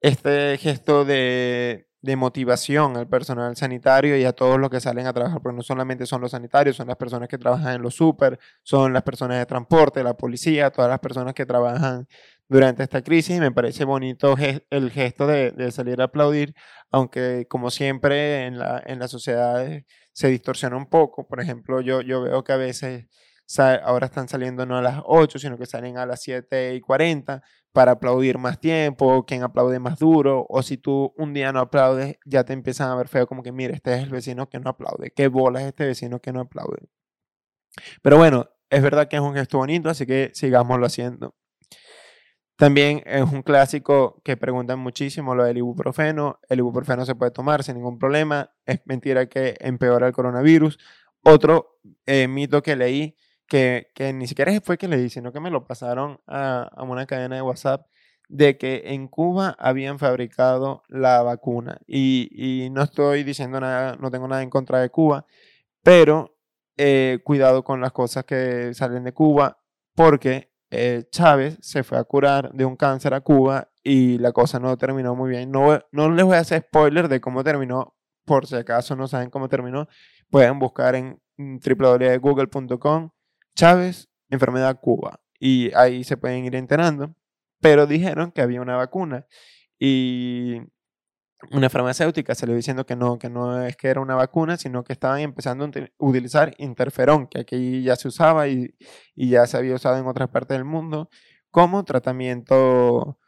este 0.02 0.58
gesto 0.58 1.06
de 1.06 1.92
de 2.02 2.16
motivación 2.16 2.98
al 2.98 3.08
personal 3.08 3.56
sanitario 3.56 4.18
y 4.18 4.24
a 4.26 4.34
todos 4.34 4.60
los 4.60 4.70
que 4.70 4.80
salen 4.80 5.06
a 5.06 5.14
trabajar, 5.14 5.42
porque 5.42 5.58
no 5.58 5.62
solamente 5.62 6.06
son 6.06 6.22
los 6.22 6.32
sanitarios, 6.32 6.76
son 6.76 6.88
las 6.88 6.98
personas 6.98 7.30
que 7.30 7.38
trabajan 7.38 7.76
en 7.76 7.82
los 7.82 7.96
súper, 7.96 8.40
son 8.64 8.92
las 8.94 9.04
personas 9.04 9.38
de 9.38 9.46
transporte, 9.46 10.04
la 10.04 10.16
policía, 10.16 10.72
todas 10.72 10.90
las 10.90 11.00
personas 11.00 11.34
que 11.36 11.46
trabajan 11.46 12.08
durante 12.52 12.84
esta 12.84 13.02
crisis. 13.02 13.40
Me 13.40 13.52
parece 13.52 13.86
bonito 13.86 14.36
el 14.70 14.92
gesto 14.92 15.26
de, 15.26 15.72
salir 15.72 16.02
a 16.02 16.06
aplaudir, 16.06 16.54
aunque 16.92 17.48
como 17.50 17.72
siempre 17.72 18.46
en 18.46 18.60
la, 18.60 18.84
en 18.86 19.00
la 19.00 19.08
sociedad 19.08 19.66
se 20.12 20.28
distorsiona 20.28 20.76
un 20.76 20.88
poco. 20.88 21.28
Por 21.28 21.42
ejemplo, 21.42 21.80
yo, 21.82 22.02
yo 22.02 22.22
veo 22.22 22.44
que 22.44 22.52
a 22.52 22.58
veces 22.58 23.08
ahora 23.58 24.08
están 24.08 24.28
saliendo 24.28 24.66
no 24.66 24.78
a 24.78 24.82
las 24.82 25.02
8, 25.06 25.40
sino 25.40 25.58
que 25.58 25.66
salen 25.66 25.98
a 25.98 26.06
las 26.06 26.22
7 26.22 26.76
y 26.76 26.82
40 26.82 27.42
para 27.72 27.94
aplaudir 27.94 28.38
más 28.38 28.60
tiempo, 28.60 29.26
quien 29.26 29.44
aplaude 29.44 29.80
más 29.80 29.98
duro, 29.98 30.46
o 30.50 30.62
si 30.62 30.78
tú 30.78 31.14
un 31.18 31.34
día 31.34 31.54
no 31.54 31.62
aplaudes, 31.62 32.18
ya 32.26 32.44
te 32.44 32.52
empiezan 32.54 32.90
a 32.92 32.96
ver 32.96 33.08
feo 33.08 33.28
como 33.28 33.44
que, 33.44 33.54
mire, 33.54 33.76
este 33.76 33.94
es 33.96 34.04
el 34.04 34.10
vecino 34.10 34.50
que 34.50 34.60
no 34.60 34.70
aplaude, 34.70 35.12
qué 35.16 35.28
bola 35.30 35.62
es 35.62 35.68
este 35.68 35.86
vecino 35.86 36.20
que 36.20 36.34
no 36.34 36.42
aplaude. 36.42 36.90
Pero 38.02 38.18
bueno, 38.18 38.50
es 38.70 38.82
verdad 38.82 39.08
que 39.08 39.16
es 39.18 39.22
un 39.22 39.36
gesto 39.36 39.58
bonito, 39.58 39.90
así 39.90 40.06
que 40.06 40.32
sigámoslo 40.34 40.86
haciendo. 40.86 41.36
También 42.62 43.02
es 43.08 43.24
un 43.24 43.42
clásico 43.42 44.22
que 44.24 44.38
preguntan 44.38 44.78
muchísimo 44.78 45.34
lo 45.34 45.46
del 45.46 45.58
ibuprofeno. 45.58 46.40
El 46.48 46.60
ibuprofeno 46.60 47.08
se 47.08 47.16
puede 47.16 47.32
tomar 47.32 47.64
sin 47.64 47.74
ningún 47.74 47.98
problema. 47.98 48.52
Es 48.68 48.82
mentira 48.86 49.26
que 49.26 49.58
empeora 49.62 50.06
el 50.06 50.14
coronavirus. 50.14 50.78
Otro 51.24 51.80
eh, 52.06 52.28
mito 52.28 52.62
que 52.62 52.76
leí 52.76 53.16
que, 53.48 53.90
ni 54.14 54.28
siquiera 54.28 54.52
fue 54.62 54.78
que 54.78 54.88
le 54.88 54.98
di, 54.98 55.10
sino 55.10 55.34
que 55.34 55.40
me 55.40 55.50
lo 55.50 55.66
pasaron 55.66 56.22
a, 56.28 56.70
una 56.88 57.08
cadena 57.08 57.36
de 57.36 57.42
WhatsApp 57.42 57.88
de 58.30 58.60
que 58.60 58.84
en 58.86 59.08
Cuba 59.08 59.56
habían 59.58 59.98
fabricado 59.98 60.84
la 60.88 61.24
vacuna. 61.24 61.80
Y, 61.88 62.70
no 62.74 62.84
estoy 62.84 63.24
diciendo 63.24 63.60
nada, 63.60 63.96
no 64.00 64.12
tengo 64.12 64.28
nada 64.28 64.44
en 64.44 64.52
contra 64.52 64.82
de 64.82 64.92
Cuba, 64.92 65.26
pero 65.82 66.38
eh, 66.78 67.22
cuidado 67.24 67.64
con 67.64 67.82
las 67.82 67.92
cosas 67.92 68.24
que 68.24 68.76
salen 68.76 69.04
de 69.04 69.14
Cuba, 69.14 69.58
porque 69.96 70.51
eh, 70.72 71.04
Chávez 71.12 71.58
se 71.62 71.84
fue 71.84 71.98
a 71.98 72.04
curar 72.06 72.52
de 72.54 72.66
un 72.66 72.78
cáncer 72.78 73.14
a 73.14 73.22
Cuba 73.22 73.70
y 73.84 74.18
la 74.18 74.32
cosa 74.32 74.60
no 74.60 74.78
terminó 74.78 75.16
muy 75.16 75.30
bien. 75.30 75.52
No, 75.52 75.80
no 75.92 76.10
les 76.10 76.26
voy 76.26 76.38
a 76.38 76.40
hacer 76.40 76.64
spoiler 76.64 77.10
de 77.10 77.20
cómo 77.20 77.44
terminó, 77.44 77.96
por 78.26 78.48
si 78.48 78.56
acaso 78.56 78.96
no 78.96 79.08
saben 79.08 79.30
cómo 79.30 79.50
terminó, 79.50 79.88
pueden 80.30 80.60
buscar 80.60 80.96
en 80.96 81.22
www.google.com 81.38 83.10
Chávez, 83.54 84.10
enfermedad 84.30 84.80
Cuba. 84.80 85.20
Y 85.40 85.74
ahí 85.76 86.04
se 86.04 86.18
pueden 86.18 86.46
ir 86.46 86.56
enterando. 86.56 87.14
Pero 87.60 87.86
dijeron 87.86 88.32
que 88.32 88.42
había 88.42 88.62
una 88.62 88.76
vacuna. 88.76 89.26
Y 89.78 90.62
una 91.50 91.70
farmacéutica 91.70 92.34
le 92.46 92.56
diciendo 92.56 92.86
que 92.86 92.96
no, 92.96 93.18
que 93.18 93.30
no 93.30 93.64
es 93.64 93.76
que 93.76 93.88
era 93.88 94.02
una 94.02 94.16
vacuna, 94.16 94.58
sino 94.58 94.84
que 94.84 94.94
estaban 94.94 95.20
empezando 95.22 95.66
a 95.66 95.72
utilizar 95.98 96.54
interferón, 96.58 97.28
que 97.28 97.42
aquí 97.42 97.84
ya 97.84 97.96
se 97.96 98.08
usaba 98.08 98.48
y, 98.48 98.76
ya 99.16 99.48
se 99.48 99.58
había 99.58 99.76
usado 99.76 99.98
en 99.98 100.08
otras 100.08 100.30
partes 100.30 100.58
del 100.58 100.66
mundo 100.66 101.10
como 101.50 101.84
tratamiento 101.84 103.20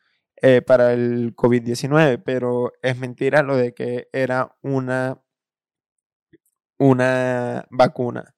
eh, 0.42 0.62
para 0.62 0.94
el 0.94 1.36
COVID-19, 1.36 2.22
pero 2.24 2.72
es 2.82 2.98
mentira 2.98 3.44
lo 3.44 3.58
de 3.58 3.74
que 3.74 4.08
era 4.14 4.56
una, 4.62 5.22
una 6.78 7.66
vacuna. 7.72 8.36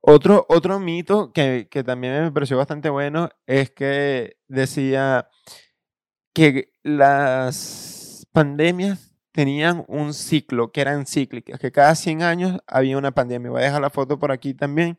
Otro, 0.00 0.44
otro 0.50 0.78
mito 0.80 1.32
que, 1.32 1.66
también 1.86 2.24
me 2.24 2.32
pareció 2.32 2.58
bastante 2.58 2.90
bueno 2.90 3.30
es 3.46 3.70
que 3.70 4.36
decía 4.48 5.30
que 6.34 6.72
las 6.82 8.26
pandemias 8.32 9.13
tenían 9.34 9.84
un 9.88 10.14
ciclo, 10.14 10.70
que 10.70 10.80
eran 10.80 11.06
cíclicas, 11.06 11.58
que 11.58 11.72
cada 11.72 11.96
100 11.96 12.22
años 12.22 12.58
había 12.68 12.96
una 12.96 13.10
pandemia. 13.10 13.50
Voy 13.50 13.62
a 13.62 13.64
dejar 13.64 13.80
la 13.80 13.90
foto 13.90 14.18
por 14.18 14.30
aquí 14.30 14.54
también. 14.54 14.96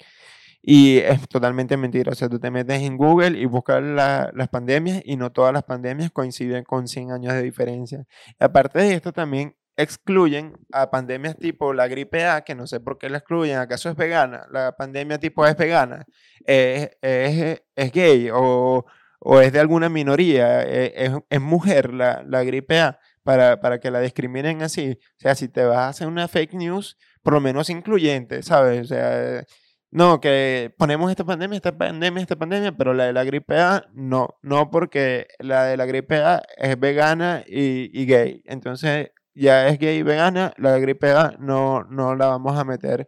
Y 0.61 0.97
es 0.97 1.27
totalmente 1.29 1.77
mentira. 1.77 2.11
O 2.11 2.15
sea, 2.15 2.27
tú 2.27 2.39
te 2.39 2.51
metes 2.51 2.81
en 2.81 2.97
Google 2.97 3.39
y 3.39 3.45
buscas 3.45 3.81
las 3.81 4.49
pandemias 4.49 5.01
y 5.05 5.15
no 5.15 5.31
todas 5.31 5.53
las 5.53 5.63
pandemias 5.63 6.11
coinciden 6.11 6.65
con 6.65 6.87
100 6.87 7.11
años 7.11 7.33
de 7.33 7.43
diferencia. 7.43 8.05
aparte 8.39 8.79
de 8.79 8.93
esto, 8.93 9.13
también 9.13 9.55
excluyen 9.77 10.53
a 10.71 10.89
pandemias 10.89 11.37
tipo 11.37 11.73
la 11.73 11.87
gripe 11.87 12.25
A, 12.25 12.41
que 12.41 12.55
no 12.55 12.67
sé 12.67 12.79
por 12.79 12.97
qué 12.97 13.09
la 13.09 13.19
excluyen, 13.19 13.57
¿acaso 13.57 13.89
es 13.89 13.95
vegana? 13.95 14.47
La 14.51 14.75
pandemia 14.75 15.19
tipo 15.19 15.45
es 15.45 15.55
vegana, 15.57 16.05
es, 16.45 16.91
es, 17.01 17.91
gay 17.91 18.29
o, 18.33 18.85
o, 19.19 19.41
es 19.41 19.51
de 19.51 19.59
alguna 19.59 19.89
minoría, 19.89 20.63
e, 20.63 20.93
es, 20.95 21.11
es 21.29 21.41
mujer 21.41 21.93
la, 21.93 22.23
la, 22.25 22.43
gripe 22.43 22.79
A, 22.79 22.99
para, 23.25 23.59
para 23.59 23.79
que 23.79 23.89
la 23.89 23.99
discriminen 24.01 24.61
así. 24.61 24.99
O 25.17 25.19
sea, 25.19 25.33
si 25.35 25.49
te 25.49 25.65
vas 25.65 25.79
a 25.79 25.87
hacer 25.89 26.07
una 26.07 26.27
fake 26.27 26.53
news, 26.53 26.95
por 27.23 27.33
lo 27.33 27.41
menos 27.41 27.71
incluyente, 27.71 28.43
¿sabes? 28.43 28.81
O 28.81 28.85
sea, 28.85 29.43
no, 29.91 30.21
que 30.21 30.73
ponemos 30.77 31.09
esta 31.09 31.23
pandemia, 31.25 31.55
esta 31.57 31.75
pandemia, 31.75 32.21
esta 32.21 32.35
pandemia, 32.35 32.71
pero 32.77 32.93
la 32.93 33.05
de 33.05 33.13
la 33.13 33.23
gripe 33.23 33.57
A, 33.57 33.87
no, 33.93 34.35
no 34.43 34.69
porque 34.69 35.27
la 35.39 35.65
de 35.65 35.75
la 35.75 35.85
gripe 35.87 36.17
A 36.17 36.43
es 36.57 36.79
vegana 36.79 37.43
y, 37.47 37.89
y 37.99 38.05
gay. 38.05 38.43
Entonces, 38.45 39.09
ya 39.33 39.69
es 39.69 39.79
gay 39.79 39.97
y 39.97 40.03
vegana, 40.03 40.53
la 40.57 40.77
gripe 40.77 41.11
A 41.11 41.35
no, 41.39 41.83
no 41.85 42.15
la 42.15 42.27
vamos 42.27 42.57
a 42.59 42.63
meter 42.63 43.07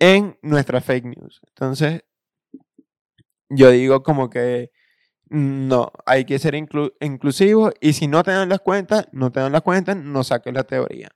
en 0.00 0.36
nuestra 0.42 0.80
fake 0.80 1.04
news. 1.04 1.40
Entonces, 1.48 2.02
yo 3.48 3.70
digo 3.70 4.02
como 4.02 4.30
que 4.30 4.70
no, 5.28 5.90
hay 6.06 6.24
que 6.24 6.38
ser 6.38 6.54
inclusivo 6.54 7.72
y 7.80 7.94
si 7.94 8.06
no 8.06 8.22
te 8.22 8.30
dan 8.30 8.48
las 8.48 8.60
cuentas, 8.60 9.08
no 9.12 9.32
te 9.32 9.40
dan 9.40 9.52
las 9.52 9.62
cuentas, 9.62 9.96
no 9.96 10.22
saques 10.22 10.52
la 10.52 10.64
teoría. 10.64 11.08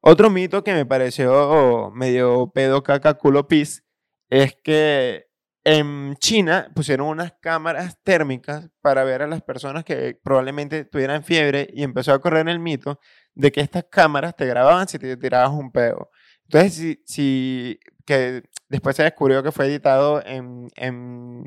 Otro 0.00 0.30
mito 0.30 0.62
que 0.62 0.74
me 0.74 0.86
pareció 0.86 1.90
medio 1.92 2.50
pedo 2.54 2.82
caca 2.82 3.14
culo 3.14 3.48
pis 3.48 3.84
es 4.30 4.56
que 4.62 5.26
en 5.64 6.14
China 6.16 6.70
pusieron 6.74 7.08
unas 7.08 7.32
cámaras 7.40 7.98
térmicas 8.02 8.70
para 8.80 9.04
ver 9.04 9.22
a 9.22 9.26
las 9.26 9.42
personas 9.42 9.84
que 9.84 10.18
probablemente 10.22 10.84
tuvieran 10.84 11.24
fiebre 11.24 11.68
y 11.72 11.82
empezó 11.82 12.12
a 12.12 12.20
correr 12.20 12.48
el 12.48 12.58
mito 12.58 13.00
de 13.34 13.52
que 13.52 13.60
estas 13.60 13.84
cámaras 13.90 14.36
te 14.36 14.46
grababan 14.46 14.88
si 14.88 14.98
te 14.98 15.16
tirabas 15.16 15.50
un 15.50 15.70
peo. 15.72 16.10
Entonces, 16.44 16.74
si, 16.74 17.02
si 17.04 17.80
que 18.06 18.42
después 18.68 18.96
se 18.96 19.02
descubrió 19.02 19.42
que 19.42 19.52
fue 19.52 19.66
editado 19.66 20.24
en, 20.24 20.68
en 20.76 21.44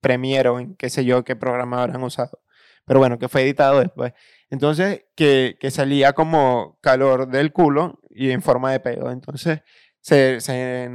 Premiere 0.00 0.50
en 0.50 0.76
qué 0.76 0.90
sé 0.90 1.04
yo 1.04 1.24
qué 1.24 1.36
programa 1.36 1.82
habrán 1.82 2.02
usado. 2.02 2.40
Pero 2.86 3.00
bueno, 3.00 3.18
que 3.18 3.28
fue 3.28 3.42
editado 3.42 3.80
después. 3.80 4.12
Entonces, 4.50 5.04
que, 5.14 5.56
que 5.60 5.70
salía 5.70 6.12
como 6.12 6.78
calor 6.80 7.28
del 7.28 7.52
culo 7.52 8.00
y 8.10 8.30
en 8.30 8.42
forma 8.42 8.72
de 8.72 8.80
pedo. 8.80 9.10
Entonces, 9.10 9.60
se, 10.00 10.40
se, 10.40 10.90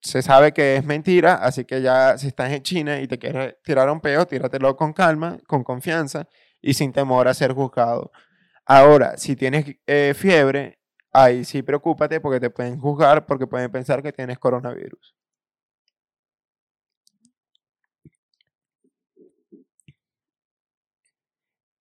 se 0.00 0.22
sabe 0.22 0.52
que 0.52 0.76
es 0.76 0.84
mentira, 0.84 1.34
así 1.34 1.64
que 1.64 1.80
ya 1.82 2.18
si 2.18 2.28
estás 2.28 2.50
en 2.52 2.62
China 2.62 3.00
y 3.00 3.08
te 3.08 3.18
quieres 3.18 3.56
tirar 3.62 3.88
un 3.90 4.00
peo, 4.00 4.26
tíratelo 4.26 4.76
con 4.76 4.92
calma, 4.92 5.38
con 5.46 5.64
confianza 5.64 6.28
y 6.60 6.74
sin 6.74 6.92
temor 6.92 7.28
a 7.28 7.34
ser 7.34 7.52
juzgado. 7.52 8.12
Ahora, 8.64 9.16
si 9.16 9.36
tienes 9.36 9.66
eh, 9.86 10.14
fiebre, 10.16 10.78
ahí 11.12 11.44
sí 11.44 11.62
preocúpate 11.62 12.20
porque 12.20 12.40
te 12.40 12.50
pueden 12.50 12.78
juzgar 12.78 13.26
porque 13.26 13.46
pueden 13.46 13.70
pensar 13.70 14.02
que 14.02 14.12
tienes 14.12 14.38
coronavirus. 14.38 15.14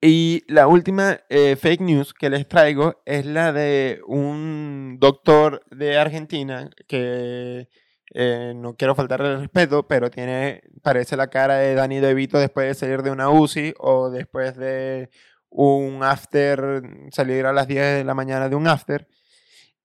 Y 0.04 0.44
la 0.48 0.68
última 0.68 1.20
eh, 1.30 1.56
fake 1.56 1.82
news 1.82 2.16
que 2.16 2.32
les 2.32 2.48
traigo 2.48 3.04
es 3.06 3.24
la 3.24 3.54
de 3.54 4.02
un 4.08 4.98
doctor 5.00 5.64
de 5.70 6.00
Argentina 6.00 6.72
que 6.88 7.70
eh, 8.16 8.54
no 8.56 8.76
quiero 8.76 8.96
faltarle 8.96 9.30
el 9.30 9.40
respeto, 9.42 9.88
pero 9.88 10.10
tiene, 10.10 10.64
parece 10.82 11.16
la 11.16 11.28
cara 11.28 11.58
de 11.58 11.76
Danny 11.76 12.00
DeVito 12.00 12.40
después 12.40 12.68
de 12.68 12.74
salir 12.74 13.04
de 13.04 13.12
una 13.12 13.30
UCI 13.30 13.76
o 13.78 14.10
después 14.10 14.58
de 14.58 15.12
un 15.50 16.04
after, 16.04 16.82
salir 17.12 17.46
a 17.46 17.54
las 17.54 17.68
10 17.68 17.98
de 17.98 18.04
la 18.04 18.16
mañana 18.16 18.50
de 18.50 18.56
un 18.56 18.68
after, 18.68 19.08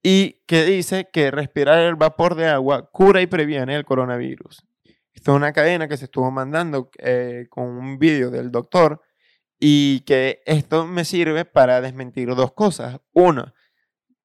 y 0.02 0.42
que 0.46 0.64
dice 0.64 1.10
que 1.12 1.30
respirar 1.30 1.80
el 1.80 1.96
vapor 1.96 2.36
de 2.36 2.46
agua 2.48 2.90
cura 2.90 3.20
y 3.20 3.26
previene 3.26 3.76
el 3.76 3.84
coronavirus. 3.84 4.64
Esto 5.12 5.32
es 5.32 5.36
una 5.36 5.52
cadena 5.52 5.88
que 5.88 5.96
se 5.96 6.06
estuvo 6.06 6.30
mandando 6.30 6.90
eh, 6.98 7.46
con 7.50 7.64
un 7.66 7.98
vídeo 7.98 8.30
del 8.30 8.50
doctor 8.50 9.02
y 9.58 10.00
que 10.00 10.42
esto 10.46 10.86
me 10.86 11.04
sirve 11.04 11.44
para 11.44 11.80
desmentir 11.80 12.34
dos 12.34 12.52
cosas. 12.52 13.00
Uno, 13.12 13.54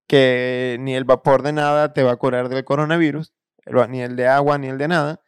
que 0.07 0.77
ni 0.79 0.95
el 0.95 1.05
vapor 1.05 1.41
de 1.43 1.53
nada 1.53 1.93
te 1.93 2.03
va 2.03 2.11
a 2.11 2.17
curar 2.17 2.49
del 2.49 2.65
coronavirus 2.65 3.34
ni 3.89 4.01
el 4.01 4.15
de 4.15 4.27
agua, 4.27 4.57
ni 4.57 4.67
el 4.67 4.77
de 4.77 4.88
nada. 4.88 5.21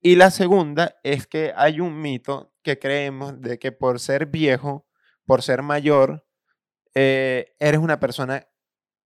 Y 0.00 0.16
la 0.16 0.30
segunda 0.30 0.96
es 1.02 1.26
que 1.26 1.52
hay 1.56 1.80
un 1.80 2.00
mito 2.00 2.52
que 2.62 2.78
creemos 2.78 3.40
de 3.40 3.58
que 3.58 3.72
por 3.72 3.98
ser 3.98 4.26
viejo, 4.26 4.86
por 5.26 5.42
ser 5.42 5.62
mayor, 5.62 6.26
eh, 6.94 7.54
eres 7.58 7.80
una 7.80 7.98
persona 7.98 8.46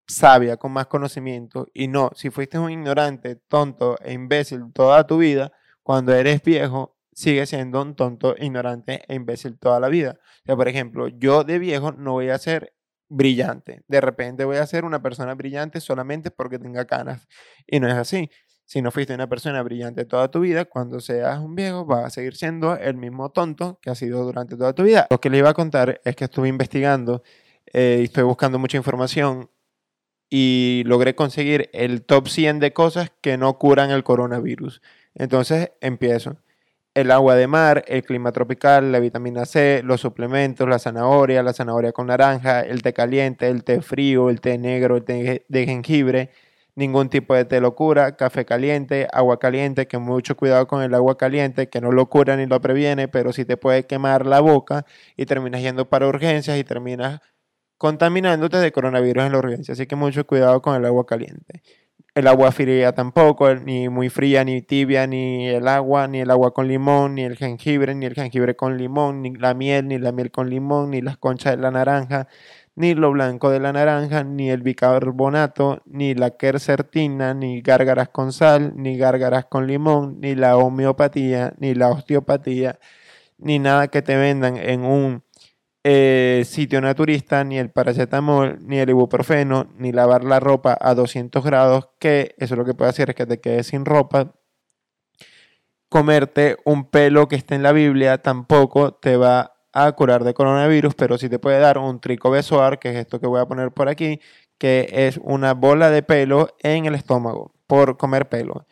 sabia, 0.07 0.57
con 0.57 0.73
más 0.73 0.87
conocimiento. 0.87 1.67
Y 1.73 1.89
no, 1.89 2.11
si 2.15 2.31
fuiste 2.31 2.59
un 2.59 2.71
ignorante, 2.71 3.37
tonto 3.37 3.97
e 4.03 4.13
imbécil 4.13 4.73
toda 4.73 5.07
tu 5.07 5.19
vida, 5.19 5.53
cuando 5.83 6.13
eres 6.15 6.43
viejo, 6.43 6.97
sigues 7.13 7.51
siendo 7.51 7.83
un 7.83 7.95
tonto, 7.95 8.35
ignorante 8.39 9.03
e 9.09 9.15
imbécil 9.15 9.59
toda 9.59 9.81
la 9.81 9.89
vida. 9.89 10.19
O 10.43 10.47
sea, 10.47 10.57
por 10.57 10.69
ejemplo, 10.69 11.09
yo 11.09 11.45
de 11.45 11.59
viejo 11.59 11.93
no 11.93 12.13
voy 12.13 12.31
a 12.31 12.39
ser 12.39 12.75
brillante. 13.09 13.83
De 13.89 14.01
repente 14.01 14.45
voy 14.45 14.57
a 14.57 14.67
ser 14.67 14.85
una 14.85 15.03
persona 15.03 15.35
brillante 15.35 15.81
solamente 15.81 16.31
porque 16.31 16.59
tenga 16.59 16.87
canas. 16.87 17.29
Y 17.67 17.81
no 17.81 17.89
es 17.89 17.95
así. 17.95 18.31
Si 18.65 18.81
no 18.81 18.91
fuiste 18.91 19.15
una 19.15 19.29
persona 19.29 19.63
brillante 19.63 20.07
toda 20.07 20.31
tu 20.31 20.41
vida, 20.41 20.65
cuando 20.65 20.99
seas 21.01 21.39
un 21.39 21.55
viejo 21.55 21.85
vas 21.85 22.07
a 22.07 22.11
seguir 22.11 22.37
siendo 22.37 22.75
el 22.77 22.97
mismo 22.97 23.31
tonto 23.31 23.79
que 23.83 23.91
has 23.91 23.99
sido 23.99 24.25
durante 24.25 24.57
toda 24.57 24.73
tu 24.73 24.85
vida. 24.85 25.07
Lo 25.11 25.21
que 25.21 25.29
le 25.29 25.39
iba 25.39 25.51
a 25.51 25.55
contar 25.55 26.01
es 26.05 26.17
que 26.17 26.25
estuve 26.25 26.49
investigando 26.49 27.23
eh, 27.73 27.99
y 28.01 28.05
estoy 28.05 28.25
buscando 28.25 28.59
mucha 28.59 28.79
información 28.79 29.51
y 30.31 30.83
logré 30.87 31.15
conseguir 31.15 31.69
el 31.75 32.03
top 32.03 32.29
100 32.29 32.61
de 32.61 32.73
cosas 32.73 33.13
que 33.21 33.37
no 33.37 33.59
curan 33.59 33.91
el 33.91 34.05
coronavirus. 34.05 34.81
Entonces 35.15 35.73
empiezo. 35.83 36.39
El 36.95 37.11
agua 37.11 37.37
de 37.37 37.47
mar, 37.47 37.85
el 37.89 38.03
clima 38.05 38.33
tropical, 38.33 38.93
la 38.93 39.01
vitamina 39.01 39.47
C, 39.47 39.81
los 39.83 40.03
suplementos, 40.03 40.69
la 40.69 40.79
zanahoria, 40.79 41.43
la 41.43 41.55
zanahoria 41.55 41.93
con 41.93 42.09
naranja, 42.09 42.61
el 42.61 42.83
té 42.83 42.93
caliente, 42.93 43.49
el 43.49 43.65
té 43.65 43.81
frío, 43.81 44.29
el 44.29 44.43
té 44.43 44.59
negro, 44.59 44.99
el 44.99 45.05
té 45.05 45.47
de 45.49 45.65
jengibre, 45.65 46.31
ningún 46.75 47.09
tipo 47.09 47.35
de 47.35 47.47
té 47.47 47.61
locura, 47.63 48.17
café 48.17 48.45
caliente, 48.45 49.09
agua 49.11 49.39
caliente, 49.39 49.87
que 49.87 49.97
mucho 49.97 50.37
cuidado 50.37 50.67
con 50.67 50.83
el 50.83 50.95
agua 50.95 51.17
caliente, 51.17 51.71
que 51.71 51.81
no 51.81 51.93
lo 51.93 52.11
cura 52.11 52.37
ni 52.37 52.45
lo 52.47 52.61
previene, 52.61 53.09
pero 53.09 53.33
sí 53.33 53.47
te 53.47 53.57
puede 53.57 53.87
quemar 53.87 54.27
la 54.27 54.41
boca 54.41 54.85
y 55.17 55.25
terminas 55.25 55.63
yendo 55.63 55.89
para 55.89 56.07
urgencias 56.09 56.59
y 56.59 56.65
terminas 56.65 57.21
contaminándote 57.79 58.59
de 58.59 58.71
coronavirus 58.73 59.25
en 59.25 59.33
la 59.33 59.39
urgencia. 59.39 59.73
Así 59.73 59.87
que 59.87 59.97
mucho 59.97 60.27
cuidado 60.27 60.63
con 60.63 60.77
el 60.77 60.85
agua 60.87 61.07
caliente. 61.07 61.63
El 62.15 62.27
agua 62.27 62.53
fría 62.53 62.93
tampoco, 62.93 63.55
ni 63.55 63.89
muy 63.89 64.11
fría, 64.11 64.45
ni 64.45 64.61
tibia, 64.61 65.07
ni 65.07 65.49
el 65.49 65.67
agua, 65.67 66.09
ni 66.09 66.21
el 66.21 66.31
agua 66.31 66.53
con 66.53 66.69
limón, 66.69 67.15
ni 67.15 67.23
el 67.25 67.37
jengibre, 67.37 67.95
ni 67.95 68.05
el 68.05 68.15
jengibre 68.15 68.55
con 68.55 68.77
limón, 68.77 69.23
ni 69.23 69.35
la 69.35 69.55
miel, 69.55 69.89
ni 69.89 69.99
la 69.99 70.13
miel 70.13 70.31
con 70.31 70.51
limón, 70.51 70.91
ni 70.91 71.01
las 71.01 71.17
conchas 71.17 71.57
de 71.57 71.63
la 71.63 71.71
naranja 71.71 72.29
ni 72.75 72.95
lo 72.95 73.11
blanco 73.13 73.51
de 73.51 73.61
la 73.61 73.73
naranja, 73.73 74.25
ni 74.25 74.51
el 74.51 74.63
bicarbonato, 74.63 75.83
ni 75.87 76.15
la 76.15 76.31
quercetina, 76.37 77.35
ni 77.35 77.61
gárgaras 77.61 78.09
con 78.09 78.33
sal, 78.33 78.73
ni 78.77 78.97
gárgaras 78.97 79.47
con 79.47 79.67
limón, 79.67 80.21
ni 80.21 80.35
la 80.35 80.57
homeopatía, 80.57 81.55
ni 81.59 81.75
la 81.75 81.91
osteopatía, 81.91 82.79
ni 83.39 83.59
nada 83.59 83.89
que 83.89 84.03
te 84.03 84.17
vendan 84.17 84.57
en 84.57 84.85
un 84.85 85.23
eh, 85.85 86.43
sitio 86.47 86.81
naturista, 86.81 87.45
ni 87.45 87.59
el 87.59 87.71
paracetamol, 87.71 88.59
ni 88.67 88.79
el 88.79 88.91
ibuprofeno, 88.91 89.67
ni 89.79 89.93
lavar 89.93 90.25
la 90.25 90.41
ropa 90.41 90.77
a 90.81 90.95
200 90.95 91.45
grados, 91.45 91.89
que 91.99 92.35
eso 92.39 92.57
lo 92.57 92.65
que 92.65 92.75
puede 92.75 92.91
hacer 92.91 93.11
es 93.11 93.17
que 93.17 93.27
te 93.27 93.41
quedes 93.41 93.69
sin 93.69 93.85
ropa. 93.85 94.33
Comerte 95.89 96.57
un 96.65 96.89
pelo 96.89 97.29
que 97.29 97.37
esté 97.37 97.55
en 97.55 97.63
la 97.63 97.73
Biblia 97.73 98.19
tampoco 98.19 98.95
te 98.95 99.17
va 99.17 99.53
a 99.73 99.93
curar 99.93 100.25
de 100.25 100.35
coronavirus, 100.35 100.95
pero 100.95 101.19
sí 101.19 101.29
te 101.29 101.39
puede 101.39 101.59
dar 101.59 101.79
un 101.79 102.01
tricobesoar, 102.01 102.79
que 102.79 102.91
es 102.91 102.97
esto 102.97 103.21
que 103.21 103.27
voy 103.27 103.41
a 103.41 103.47
poner 103.47 103.73
por 103.73 103.89
aquí, 103.89 104.21
que 104.59 104.89
es 104.93 105.19
una 105.23 105.55
bola 105.55 105.91
de 105.91 106.03
pelo 106.03 106.49
en 106.63 106.87
el 106.87 106.95
estómago 106.95 107.53
por 107.67 107.97
comer 107.97 108.29
pelo. 108.29 108.67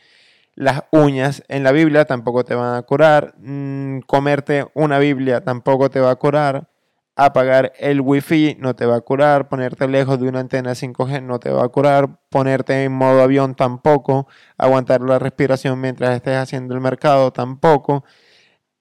Las 0.55 0.85
uñas 0.93 1.43
en 1.49 1.65
la 1.65 1.73
Biblia 1.73 2.05
tampoco 2.05 2.45
te 2.45 2.55
van 2.55 2.77
a 2.77 2.83
curar. 2.83 3.35
Mm, 3.39 4.01
comerte 4.01 4.67
una 4.75 4.99
Biblia 4.99 5.43
tampoco 5.43 5.91
te 5.91 6.01
va 6.01 6.11
a 6.11 6.17
curar. 6.17 6.69
Apagar 7.25 7.73
el 7.79 8.01
wifi 8.01 8.57
no 8.59 8.75
te 8.75 8.87
va 8.87 8.97
a 8.97 9.01
curar. 9.01 9.49
Ponerte 9.49 9.87
lejos 9.89 10.18
de 10.21 10.29
una 10.29 10.41
antena 10.41 10.73
5G 10.73 11.23
no 11.23 11.39
te 11.39 11.51
va 11.51 11.64
a 11.64 11.68
curar. 11.68 12.21
Ponerte 12.31 12.85
en 12.85 12.93
modo 12.93 13.23
avión 13.23 13.55
tampoco. 13.55 14.27
Aguantar 14.57 15.03
la 15.03 15.18
respiración 15.18 15.81
mientras 15.81 16.14
estés 16.16 16.37
haciendo 16.37 16.75
el 16.75 16.81
mercado 16.81 17.33
tampoco 17.33 18.05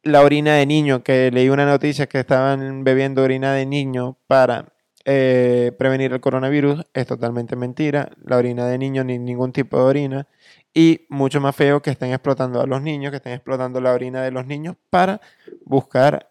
la 0.03 0.21
orina 0.21 0.55
de 0.55 0.65
niño, 0.65 1.03
que 1.03 1.31
leí 1.31 1.49
una 1.49 1.65
noticia 1.65 2.07
que 2.07 2.19
estaban 2.19 2.83
bebiendo 2.83 3.23
orina 3.23 3.53
de 3.53 3.65
niño 3.65 4.17
para 4.27 4.73
eh, 5.05 5.71
prevenir 5.77 6.13
el 6.13 6.19
coronavirus, 6.19 6.85
es 6.93 7.05
totalmente 7.07 7.55
mentira. 7.55 8.11
La 8.23 8.37
orina 8.37 8.67
de 8.67 8.77
niño 8.77 9.03
ni 9.03 9.17
ningún 9.19 9.51
tipo 9.51 9.77
de 9.77 9.83
orina. 9.83 10.27
Y 10.73 11.07
mucho 11.09 11.41
más 11.41 11.55
feo 11.55 11.81
que 11.81 11.89
estén 11.89 12.11
explotando 12.11 12.61
a 12.61 12.67
los 12.67 12.81
niños, 12.81 13.11
que 13.11 13.17
estén 13.17 13.33
explotando 13.33 13.81
la 13.81 13.93
orina 13.93 14.21
de 14.21 14.31
los 14.31 14.45
niños 14.45 14.75
para 14.89 15.19
buscar 15.65 16.29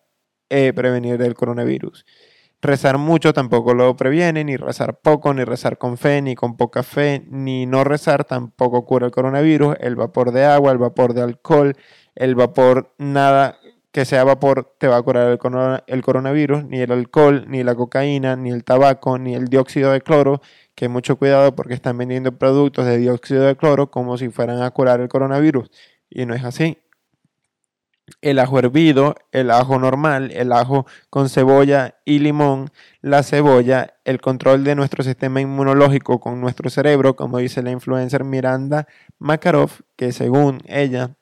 eh, 0.51 0.73
prevenir 0.75 1.21
el 1.23 1.35
coronavirus. 1.35 2.05
Rezar 2.61 2.99
mucho 2.99 3.33
tampoco 3.33 3.73
lo 3.73 3.95
previene, 3.97 4.43
ni 4.43 4.57
rezar 4.57 4.99
poco, 5.01 5.33
ni 5.33 5.45
rezar 5.45 5.79
con 5.79 5.97
fe, 5.97 6.21
ni 6.23 6.35
con 6.35 6.57
poca 6.57 6.83
fe, 6.83 7.25
ni 7.29 7.67
no 7.67 7.85
rezar 7.85 8.25
tampoco 8.25 8.85
cura 8.85 9.07
el 9.07 9.13
coronavirus. 9.13 9.77
El 9.79 9.95
vapor 9.95 10.33
de 10.33 10.45
agua, 10.45 10.73
el 10.73 10.79
vapor 10.79 11.15
de 11.15 11.23
alcohol, 11.23 11.77
el 12.17 12.35
vapor, 12.35 12.95
nada 12.99 13.59
que 13.93 14.05
sea 14.05 14.25
vapor 14.25 14.75
te 14.79 14.87
va 14.87 14.97
a 14.97 15.03
curar 15.03 15.29
el, 15.29 15.39
el, 15.87 16.03
coronavirus, 16.03 16.65
ni 16.65 16.81
el 16.81 16.93
alcohol, 16.93 17.47
ni 17.49 17.63
la 17.63 17.75
cocaína, 17.75 18.37
ni 18.37 18.51
el 18.51 18.65
tabaco, 18.65 19.19
ni 19.19 19.35
el 19.35 19.47
dióxido 19.47 19.93
de 19.93 20.01
cloro, 20.03 20.41
que 20.75 20.89
mucho 20.89 21.17
cuidado 21.17 21.55
porque 21.55 21.75
están 21.75 21.97
vendiendo 21.99 22.37
productos 22.39 22.87
de 22.87 22.99
dióxido 22.99 23.45
de 23.45 23.57
cloro 23.57 23.91
como 23.91 24.19
si 24.19 24.29
fueran 24.29 24.63
a 24.63 24.71
curar 24.71 25.01
el 25.01 25.09
coronavirus. 25.09 25.71
Y 26.11 26.27
no 26.27 26.35
es 26.35 26.45
así. 26.45 26.79
El 28.21 28.39
ajo 28.39 28.59
hervido, 28.59 29.15
el 29.33 29.51
ajo 29.51 29.79
normal, 29.79 30.31
el 30.33 30.53
ajo 30.53 30.87
con 31.11 31.29
cebolla 31.29 31.97
y 32.05 32.19
limón, 32.19 32.71
la 33.01 33.23
cebolla, 33.23 33.95
el 34.05 34.21
control 34.21 34.65
de 34.65 34.75
nuestro 34.75 35.05
sistema 35.05 35.41
inmunológico 35.41 36.21
con 36.21 36.41
nuestro 36.41 36.71
cerebro, 36.71 37.17
como 37.17 37.39
dice 37.39 37.63
la 37.63 37.71
influencer 37.71 38.25
Miranda 38.25 38.87
Makarov, 39.19 39.71
que 39.97 40.13
según 40.13 40.61
ella 40.67 41.17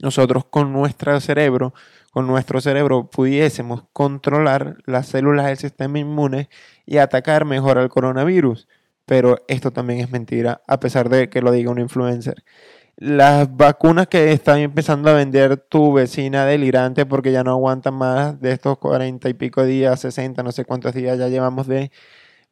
nosotros 0.00 0.44
con 0.44 0.72
nuestro 0.72 1.20
cerebro, 1.20 1.74
con 2.10 2.26
nuestro 2.26 2.60
cerebro 2.60 3.08
pudiésemos 3.08 3.84
controlar 3.92 4.76
las 4.84 5.06
células 5.08 5.46
del 5.46 5.56
sistema 5.56 5.98
inmune 5.98 6.50
y 6.84 6.98
atacar 6.98 7.44
mejor 7.44 7.78
al 7.78 7.88
coronavirus. 7.88 8.68
Pero 9.06 9.38
esto 9.48 9.72
también 9.72 10.00
es 10.00 10.10
mentira, 10.10 10.62
a 10.66 10.78
pesar 10.78 11.08
de 11.08 11.28
que 11.28 11.42
lo 11.42 11.52
diga 11.52 11.70
un 11.70 11.80
influencer. 11.80 12.44
Las 12.96 13.54
vacunas 13.56 14.06
que 14.06 14.32
están 14.32 14.58
empezando 14.58 15.10
a 15.10 15.14
vender 15.14 15.56
tu 15.56 15.92
vecina 15.92 16.46
delirante 16.46 17.06
porque 17.06 17.32
ya 17.32 17.42
no 17.42 17.52
aguanta 17.52 17.90
más 17.90 18.40
de 18.40 18.52
estos 18.52 18.78
cuarenta 18.78 19.28
y 19.28 19.34
pico 19.34 19.64
días, 19.64 20.00
60, 20.00 20.42
no 20.42 20.52
sé 20.52 20.64
cuántos 20.64 20.94
días 20.94 21.18
ya 21.18 21.28
llevamos 21.28 21.66
de 21.66 21.90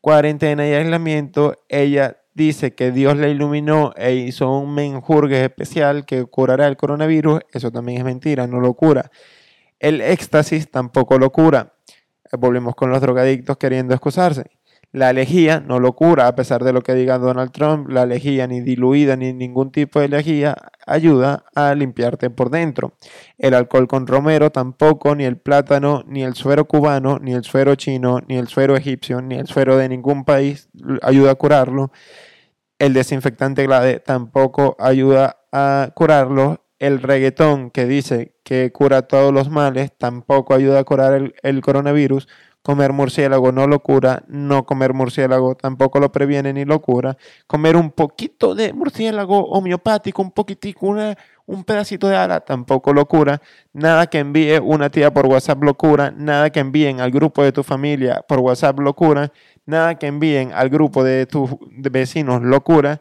cuarentena 0.00 0.66
y 0.66 0.72
aislamiento, 0.72 1.56
ella 1.68 2.16
dice 2.34 2.74
que 2.74 2.90
Dios 2.90 3.16
la 3.16 3.28
iluminó 3.28 3.92
e 3.96 4.14
hizo 4.14 4.50
un 4.50 4.74
menjurgue 4.74 5.44
especial 5.44 6.06
que 6.06 6.24
curará 6.24 6.66
el 6.66 6.76
coronavirus, 6.76 7.40
eso 7.52 7.70
también 7.70 7.98
es 7.98 8.04
mentira, 8.04 8.46
no 8.46 8.60
lo 8.60 8.74
cura. 8.74 9.10
El 9.78 10.00
éxtasis 10.00 10.70
tampoco 10.70 11.18
lo 11.18 11.30
cura. 11.30 11.74
Volvemos 12.32 12.74
con 12.74 12.90
los 12.90 13.00
drogadictos 13.00 13.56
queriendo 13.56 13.94
excusarse. 13.94 14.50
La 14.92 15.12
lejía 15.12 15.60
no 15.60 15.78
lo 15.78 15.92
cura, 15.92 16.26
a 16.26 16.34
pesar 16.34 16.64
de 16.64 16.72
lo 16.72 16.82
que 16.82 16.94
diga 16.94 17.18
Donald 17.18 17.52
Trump, 17.52 17.88
la 17.88 18.06
lejía 18.06 18.48
ni 18.48 18.60
diluida 18.60 19.14
ni 19.14 19.32
ningún 19.32 19.70
tipo 19.70 20.00
de 20.00 20.08
lejía 20.08 20.56
ayuda 20.84 21.44
a 21.54 21.72
limpiarte 21.76 22.28
por 22.28 22.50
dentro. 22.50 22.94
El 23.38 23.54
alcohol 23.54 23.86
con 23.86 24.08
romero 24.08 24.50
tampoco, 24.50 25.14
ni 25.14 25.24
el 25.24 25.36
plátano, 25.36 26.02
ni 26.08 26.24
el 26.24 26.34
suero 26.34 26.64
cubano, 26.64 27.20
ni 27.20 27.34
el 27.34 27.44
suero 27.44 27.76
chino, 27.76 28.18
ni 28.26 28.36
el 28.36 28.48
suero 28.48 28.76
egipcio, 28.76 29.22
ni 29.22 29.36
el 29.36 29.46
suero 29.46 29.76
de 29.76 29.88
ningún 29.88 30.24
país 30.24 30.68
ayuda 31.02 31.32
a 31.32 31.34
curarlo. 31.36 31.92
El 32.80 32.92
desinfectante 32.92 33.64
Glade 33.66 34.00
tampoco 34.00 34.76
ayuda 34.80 35.36
a 35.52 35.92
curarlo. 35.94 36.64
El 36.80 37.00
reggaetón 37.00 37.70
que 37.70 37.86
dice 37.86 38.34
que 38.42 38.72
cura 38.72 39.02
todos 39.02 39.32
los 39.32 39.50
males 39.50 39.92
tampoco 39.96 40.54
ayuda 40.54 40.80
a 40.80 40.84
curar 40.84 41.12
el, 41.12 41.34
el 41.42 41.60
coronavirus 41.60 42.26
Comer 42.62 42.92
murciélago 42.92 43.52
no 43.52 43.66
lo 43.66 43.80
cura, 43.80 44.22
no 44.28 44.66
comer 44.66 44.92
murciélago 44.92 45.54
tampoco 45.54 45.98
lo 45.98 46.12
previene 46.12 46.52
ni 46.52 46.66
lo 46.66 46.82
cura. 46.82 47.16
Comer 47.46 47.74
un 47.74 47.90
poquito 47.90 48.54
de 48.54 48.74
murciélago 48.74 49.46
homeopático, 49.46 50.20
un 50.20 50.30
poquitico, 50.30 50.94
un 51.46 51.64
pedacito 51.64 52.08
de 52.08 52.16
ala 52.16 52.40
tampoco 52.40 52.92
lo 52.92 53.06
cura. 53.06 53.40
Nada 53.72 54.08
que 54.08 54.18
envíe 54.18 54.58
una 54.58 54.90
tía 54.90 55.10
por 55.10 55.26
WhatsApp 55.26 55.62
lo 55.62 55.74
cura. 55.74 56.12
Nada 56.14 56.50
que 56.50 56.60
envíen 56.60 57.00
al 57.00 57.10
grupo 57.10 57.42
de 57.42 57.52
tu 57.52 57.62
familia 57.62 58.22
por 58.28 58.40
WhatsApp 58.40 58.78
lo 58.80 58.94
cura. 58.94 59.32
Nada 59.64 59.94
que 59.94 60.06
envíen 60.06 60.52
al 60.52 60.68
grupo 60.68 61.02
de 61.02 61.24
tus 61.24 61.50
vecinos 61.70 62.42
lo 62.42 62.62
cura 62.62 63.00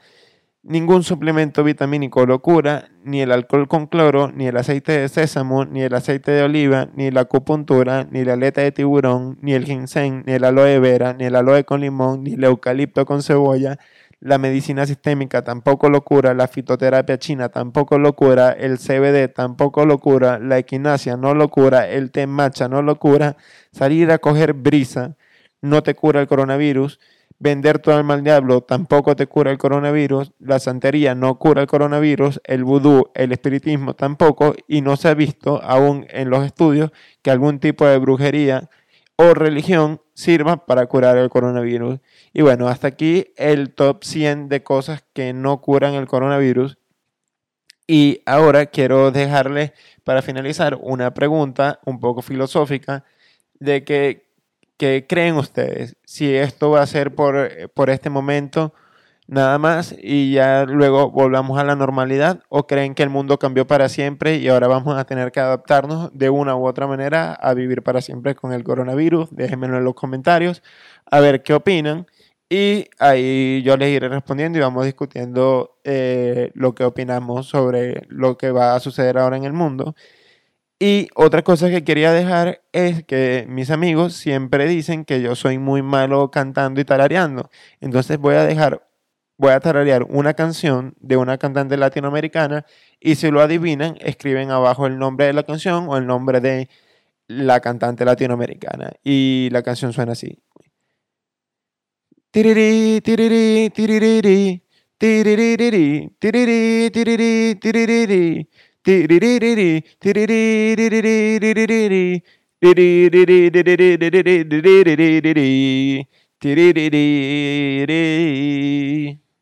Ningún 0.69 1.01
suplemento 1.01 1.63
vitamínico 1.63 2.27
lo 2.27 2.43
cura, 2.43 2.89
ni 3.03 3.21
el 3.21 3.31
alcohol 3.31 3.67
con 3.67 3.87
cloro, 3.87 4.31
ni 4.31 4.45
el 4.45 4.55
aceite 4.55 4.91
de 4.99 5.09
sésamo, 5.09 5.65
ni 5.65 5.81
el 5.81 5.95
aceite 5.95 6.29
de 6.29 6.43
oliva, 6.43 6.89
ni 6.93 7.09
la 7.09 7.21
acupuntura, 7.21 8.07
ni 8.11 8.23
la 8.23 8.33
aleta 8.33 8.61
de 8.61 8.71
tiburón, 8.71 9.39
ni 9.41 9.53
el 9.53 9.65
ginseng, 9.65 10.21
ni 10.27 10.33
el 10.33 10.43
aloe 10.43 10.77
vera, 10.77 11.13
ni 11.13 11.25
el 11.25 11.35
aloe 11.35 11.63
con 11.63 11.81
limón, 11.81 12.23
ni 12.23 12.33
el 12.33 12.43
eucalipto 12.43 13.03
con 13.07 13.23
cebolla. 13.23 13.79
La 14.19 14.37
medicina 14.37 14.85
sistémica 14.85 15.43
tampoco 15.43 15.89
lo 15.89 16.03
cura, 16.03 16.35
la 16.35 16.47
fitoterapia 16.47 17.17
china 17.17 17.49
tampoco 17.49 17.97
lo 17.97 18.13
cura, 18.13 18.51
el 18.51 18.77
CBD 18.77 19.33
tampoco 19.33 19.87
lo 19.87 19.97
cura, 19.97 20.37
la 20.37 20.59
equinacia 20.59 21.17
no 21.17 21.33
lo 21.33 21.49
cura, 21.49 21.89
el 21.89 22.11
té 22.11 22.27
matcha 22.27 22.67
no 22.67 22.83
lo 22.83 22.99
cura, 22.99 23.37
salir 23.71 24.11
a 24.11 24.19
coger 24.19 24.53
brisa 24.53 25.15
no 25.61 25.83
te 25.83 25.95
cura 25.95 26.21
el 26.21 26.27
coronavirus 26.27 26.99
Vender 27.41 27.79
todo 27.79 27.97
el 27.97 28.03
mal 28.03 28.21
diablo 28.21 28.61
tampoco 28.61 29.15
te 29.15 29.25
cura 29.27 29.49
el 29.49 29.57
coronavirus, 29.57 30.33
la 30.39 30.59
santería 30.59 31.15
no 31.15 31.39
cura 31.39 31.61
el 31.61 31.67
coronavirus, 31.67 32.41
el 32.43 32.65
vudú, 32.65 33.11
el 33.13 33.31
espiritismo 33.31 33.93
tampoco, 33.93 34.55
y 34.67 34.81
no 34.81 34.97
se 34.97 35.07
ha 35.07 35.13
visto 35.13 35.63
aún 35.63 36.05
en 36.09 36.29
los 36.29 36.45
estudios 36.45 36.91
que 37.21 37.31
algún 37.31 37.59
tipo 37.59 37.85
de 37.85 37.97
brujería 37.97 38.69
o 39.15 39.33
religión 39.33 40.01
sirva 40.13 40.65
para 40.65 40.85
curar 40.87 41.17
el 41.17 41.29
coronavirus. 41.29 41.99
Y 42.33 42.41
bueno, 42.41 42.67
hasta 42.67 42.87
aquí 42.87 43.33
el 43.37 43.73
top 43.73 44.03
100 44.03 44.49
de 44.49 44.61
cosas 44.63 45.05
que 45.13 45.31
no 45.31 45.61
curan 45.61 45.93
el 45.93 46.07
coronavirus. 46.07 46.77
Y 47.87 48.21
ahora 48.25 48.65
quiero 48.65 49.11
dejarles 49.11 49.71
para 50.03 50.21
finalizar 50.21 50.77
una 50.81 51.13
pregunta 51.13 51.79
un 51.85 51.99
poco 51.99 52.21
filosófica 52.21 53.03
de 53.59 53.83
que 53.83 54.28
¿Qué 54.79 55.05
creen 55.05 55.35
ustedes? 55.35 55.97
Si 56.05 56.33
esto 56.33 56.71
va 56.71 56.81
a 56.81 56.87
ser 56.87 57.13
por, 57.13 57.49
por 57.73 57.89
este 57.89 58.09
momento 58.09 58.73
nada 59.27 59.57
más 59.59 59.93
y 60.01 60.31
ya 60.31 60.63
luego 60.63 61.11
volvamos 61.11 61.59
a 61.59 61.65
la 61.65 61.75
normalidad 61.75 62.43
o 62.47 62.65
creen 62.65 62.95
que 62.95 63.03
el 63.03 63.09
mundo 63.09 63.37
cambió 63.39 63.67
para 63.67 63.89
siempre 63.89 64.37
y 64.37 64.47
ahora 64.47 64.69
vamos 64.69 64.97
a 64.97 65.03
tener 65.03 65.33
que 65.33 65.41
adaptarnos 65.41 66.17
de 66.17 66.29
una 66.29 66.55
u 66.55 66.65
otra 66.65 66.87
manera 66.87 67.33
a 67.33 67.53
vivir 67.53 67.83
para 67.83 67.99
siempre 67.99 68.35
con 68.35 68.53
el 68.53 68.63
coronavirus. 68.63 69.35
Déjenmelo 69.35 69.79
en 69.79 69.83
los 69.83 69.95
comentarios 69.95 70.63
a 71.11 71.19
ver 71.19 71.43
qué 71.43 71.53
opinan 71.55 72.07
y 72.49 72.85
ahí 72.99 73.61
yo 73.63 73.75
les 73.75 73.89
iré 73.89 74.07
respondiendo 74.07 74.59
y 74.59 74.61
vamos 74.61 74.85
discutiendo 74.85 75.77
eh, 75.83 76.51
lo 76.53 76.73
que 76.73 76.85
opinamos 76.85 77.49
sobre 77.49 78.03
lo 78.07 78.37
que 78.37 78.51
va 78.51 78.75
a 78.75 78.79
suceder 78.79 79.17
ahora 79.17 79.35
en 79.35 79.43
el 79.43 79.51
mundo. 79.51 79.93
Y 80.81 81.09
otra 81.13 81.43
cosa 81.43 81.69
que 81.69 81.83
quería 81.83 82.13
dejar 82.13 82.61
es 82.71 83.03
que 83.03 83.45
mis 83.49 83.69
amigos 83.69 84.13
siempre 84.13 84.65
dicen 84.65 85.03
que 85.03 85.21
yo 85.21 85.35
soy 85.35 85.57
muy 85.57 85.81
malo 85.81 86.31
cantando 86.31 86.79
y 86.79 86.85
tarareando. 86.85 87.49
Entonces 87.81 88.17
voy 88.17 88.35
a 88.35 88.45
dejar, 88.45 88.87
voy 89.37 89.51
a 89.51 89.59
tararear 89.59 90.03
una 90.03 90.35
canción 90.35 90.95
de 91.01 91.17
una 91.17 91.37
cantante 91.37 91.75
latinoamericana 91.75 92.65
y 92.99 93.15
si 93.15 93.29
lo 93.29 93.41
adivinan, 93.41 93.97
escriben 93.99 94.51
abajo 94.51 94.87
el 94.87 94.97
nombre 94.97 95.25
de 95.25 95.33
la 95.33 95.43
canción 95.43 95.87
o 95.89 95.97
el 95.97 96.07
nombre 96.07 96.39
de 96.39 96.69
la 97.27 97.59
cantante 97.59 98.05
latinoamericana. 98.05 98.93
Y 99.03 99.49
la 99.51 99.63
canción 99.63 99.91
suena 99.91 100.13
así. 100.13 100.41
Tiriri, 102.31 103.01
tiriri, 103.01 103.69
tiriri, 103.71 104.63
tiriri, 104.97 105.57
tiriri, 106.19 106.89
tiriri, 106.91 107.55
tiriri, 107.59 108.49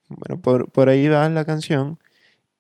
bueno, 0.10 0.42
por, 0.42 0.72
por 0.72 0.90
ahí 0.90 1.08
va 1.08 1.28
la 1.30 1.46
canción. 1.46 2.00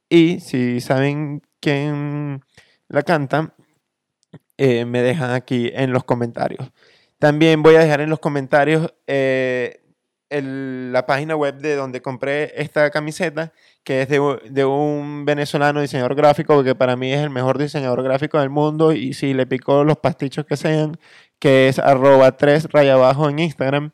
Y 0.09 0.39
si 0.39 0.79
saben 0.81 1.41
quién 1.59 2.41
la 2.87 3.03
canta, 3.03 3.53
eh, 4.57 4.85
me 4.85 5.01
dejan 5.01 5.31
aquí 5.31 5.71
en 5.73 5.91
los 5.91 6.03
comentarios. 6.03 6.71
También 7.19 7.63
voy 7.63 7.75
a 7.75 7.79
dejar 7.79 8.01
en 8.01 8.09
los 8.09 8.19
comentarios 8.19 8.93
eh, 9.07 9.81
la 10.29 11.05
página 11.05 11.35
web 11.35 11.57
de 11.57 11.75
donde 11.75 12.01
compré 12.01 12.51
esta 12.61 12.89
camiseta, 12.91 13.53
que 13.83 14.01
es 14.01 14.09
de, 14.09 14.65
un 14.65 15.25
venezolano 15.25 15.81
diseñador 15.81 16.15
gráfico, 16.15 16.63
que 16.63 16.75
para 16.75 16.95
mí 16.95 17.13
es 17.13 17.21
el 17.21 17.29
mejor 17.29 17.57
diseñador 17.57 18.03
gráfico 18.03 18.39
del 18.39 18.49
mundo, 18.49 18.91
y 18.91 19.13
si 19.13 19.33
le 19.33 19.45
picó 19.47 19.83
los 19.83 19.97
pastichos 19.97 20.45
que 20.45 20.57
sean, 20.57 20.97
que 21.39 21.69
es 21.69 21.79
arroba 21.79 22.35
3 22.35 22.69
raya 22.71 22.93
abajo 22.95 23.29
en 23.29 23.39
Instagram, 23.39 23.91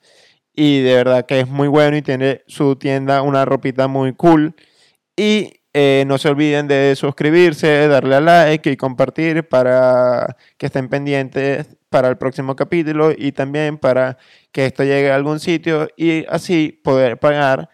y 0.53 0.81
de 0.81 0.95
verdad 0.95 1.25
que 1.25 1.41
es 1.41 1.47
muy 1.47 1.67
bueno 1.67 1.97
y 1.97 2.01
tiene 2.01 2.41
su 2.47 2.75
tienda 2.75 3.21
una 3.21 3.45
ropita 3.45 3.87
muy 3.87 4.13
cool. 4.13 4.55
Y 5.15 5.62
eh, 5.73 6.03
no 6.07 6.17
se 6.17 6.29
olviden 6.29 6.67
de 6.67 6.95
suscribirse, 6.95 7.87
darle 7.87 8.15
a 8.15 8.21
like 8.21 8.71
y 8.71 8.77
compartir 8.77 9.47
para 9.47 10.37
que 10.57 10.67
estén 10.67 10.87
pendientes 10.87 11.75
para 11.89 12.09
el 12.09 12.17
próximo 12.17 12.55
capítulo 12.55 13.11
y 13.15 13.31
también 13.31 13.77
para 13.77 14.17
que 14.51 14.65
esto 14.67 14.83
llegue 14.83 15.11
a 15.11 15.15
algún 15.15 15.39
sitio 15.39 15.87
y 15.97 16.25
así 16.27 16.79
poder 16.83 17.19
pagar 17.19 17.69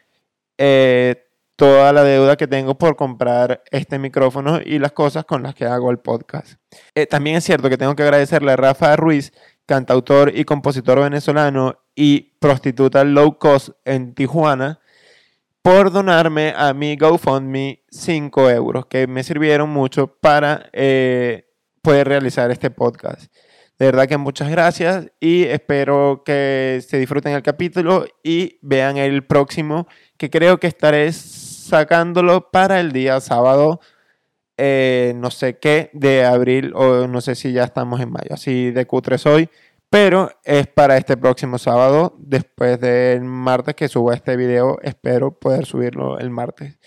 eh, 0.58 1.26
toda 1.58 1.92
la 1.92 2.04
deuda 2.04 2.38
que 2.38 2.48
tengo 2.48 2.78
por 2.78 2.96
comprar 2.96 3.64
este 3.70 4.00
micrófono 4.00 4.62
y 4.64 4.80
las 4.80 4.94
cosas 4.94 5.26
con 5.26 5.44
las 5.44 5.54
que 5.54 5.66
hago 5.66 5.92
el 5.92 6.00
podcast. 6.00 6.54
Eh, 6.96 7.06
también 7.06 7.36
es 7.36 7.44
cierto 7.44 7.70
que 7.70 7.78
tengo 7.78 7.98
que 7.98 8.04
agradecerle 8.04 8.54
a 8.54 8.56
Rafa 8.56 8.96
Ruiz, 8.96 9.34
cantautor 9.66 10.32
y 10.34 10.46
compositor 10.46 11.02
venezolano 11.02 11.80
y 11.96 12.38
prostituta 12.40 13.04
low 13.04 13.38
cost 13.38 13.72
en 13.84 14.16
Tijuana, 14.16 14.80
por 15.62 15.92
donarme 15.92 16.54
a 16.56 16.74
mi 16.74 16.96
GoFundMe 16.96 17.84
5 17.90 18.50
euros, 18.50 18.86
que 18.86 19.08
me 19.08 19.24
sirvieron 19.24 19.70
mucho 19.70 20.08
para 20.20 20.70
eh, 20.74 21.48
poder 21.82 22.08
realizar 22.08 22.52
este 22.52 22.72
podcast. 22.72 23.32
De 23.78 23.86
verdad 23.86 24.08
que 24.08 24.18
muchas 24.18 24.50
gracias 24.50 25.10
y 25.22 25.44
espero 25.44 26.24
que 26.26 26.84
se 26.86 26.98
disfruten 26.98 27.34
el 27.34 27.44
capítulo 27.44 28.06
y 28.24 28.60
vean 28.62 28.98
el 28.98 29.26
próximo, 29.26 29.88
que 30.18 30.30
creo 30.30 30.60
que 30.60 30.68
estaré 30.68 31.12
sacándolo 31.14 32.52
para 32.52 32.82
el 32.82 32.92
día 32.92 33.22
sábado, 33.22 33.80
eh, 34.58 35.14
no 35.16 35.32
sé 35.32 35.60
qué, 35.60 35.90
de 35.94 36.26
abril 36.26 36.74
o 36.76 37.08
no 37.08 37.22
sé 37.22 37.36
si 37.36 37.54
ya 37.54 37.64
estamos 37.64 38.02
en 38.02 38.12
mayo, 38.12 38.34
así 38.34 38.72
de 38.72 38.86
cutre 38.86 39.16
hoy. 39.26 39.50
Pero 39.90 40.30
es 40.44 40.68
para 40.68 40.98
este 40.98 41.18
próximo 41.18 41.58
sábado, 41.58 42.16
después 42.20 42.80
del 42.80 43.22
martes 43.24 43.76
que 43.76 43.88
suba 43.88 44.14
este 44.14 44.36
video, 44.38 44.78
espero 44.84 45.40
poder 45.40 45.66
subirlo 45.66 46.20
el 46.20 46.30
martes. 46.30 46.78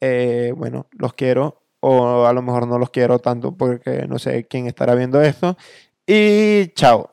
Eh, 0.00 0.52
bueno, 0.54 0.86
los 0.92 1.14
quiero 1.14 1.62
o 1.80 2.26
a 2.26 2.32
lo 2.32 2.42
mejor 2.42 2.66
no 2.66 2.78
los 2.78 2.90
quiero 2.90 3.18
tanto 3.20 3.56
porque 3.56 4.06
no 4.08 4.18
sé 4.18 4.46
quién 4.46 4.66
estará 4.66 4.94
viendo 4.94 5.22
esto. 5.22 5.56
Y 6.06 6.68
chao. 6.74 7.10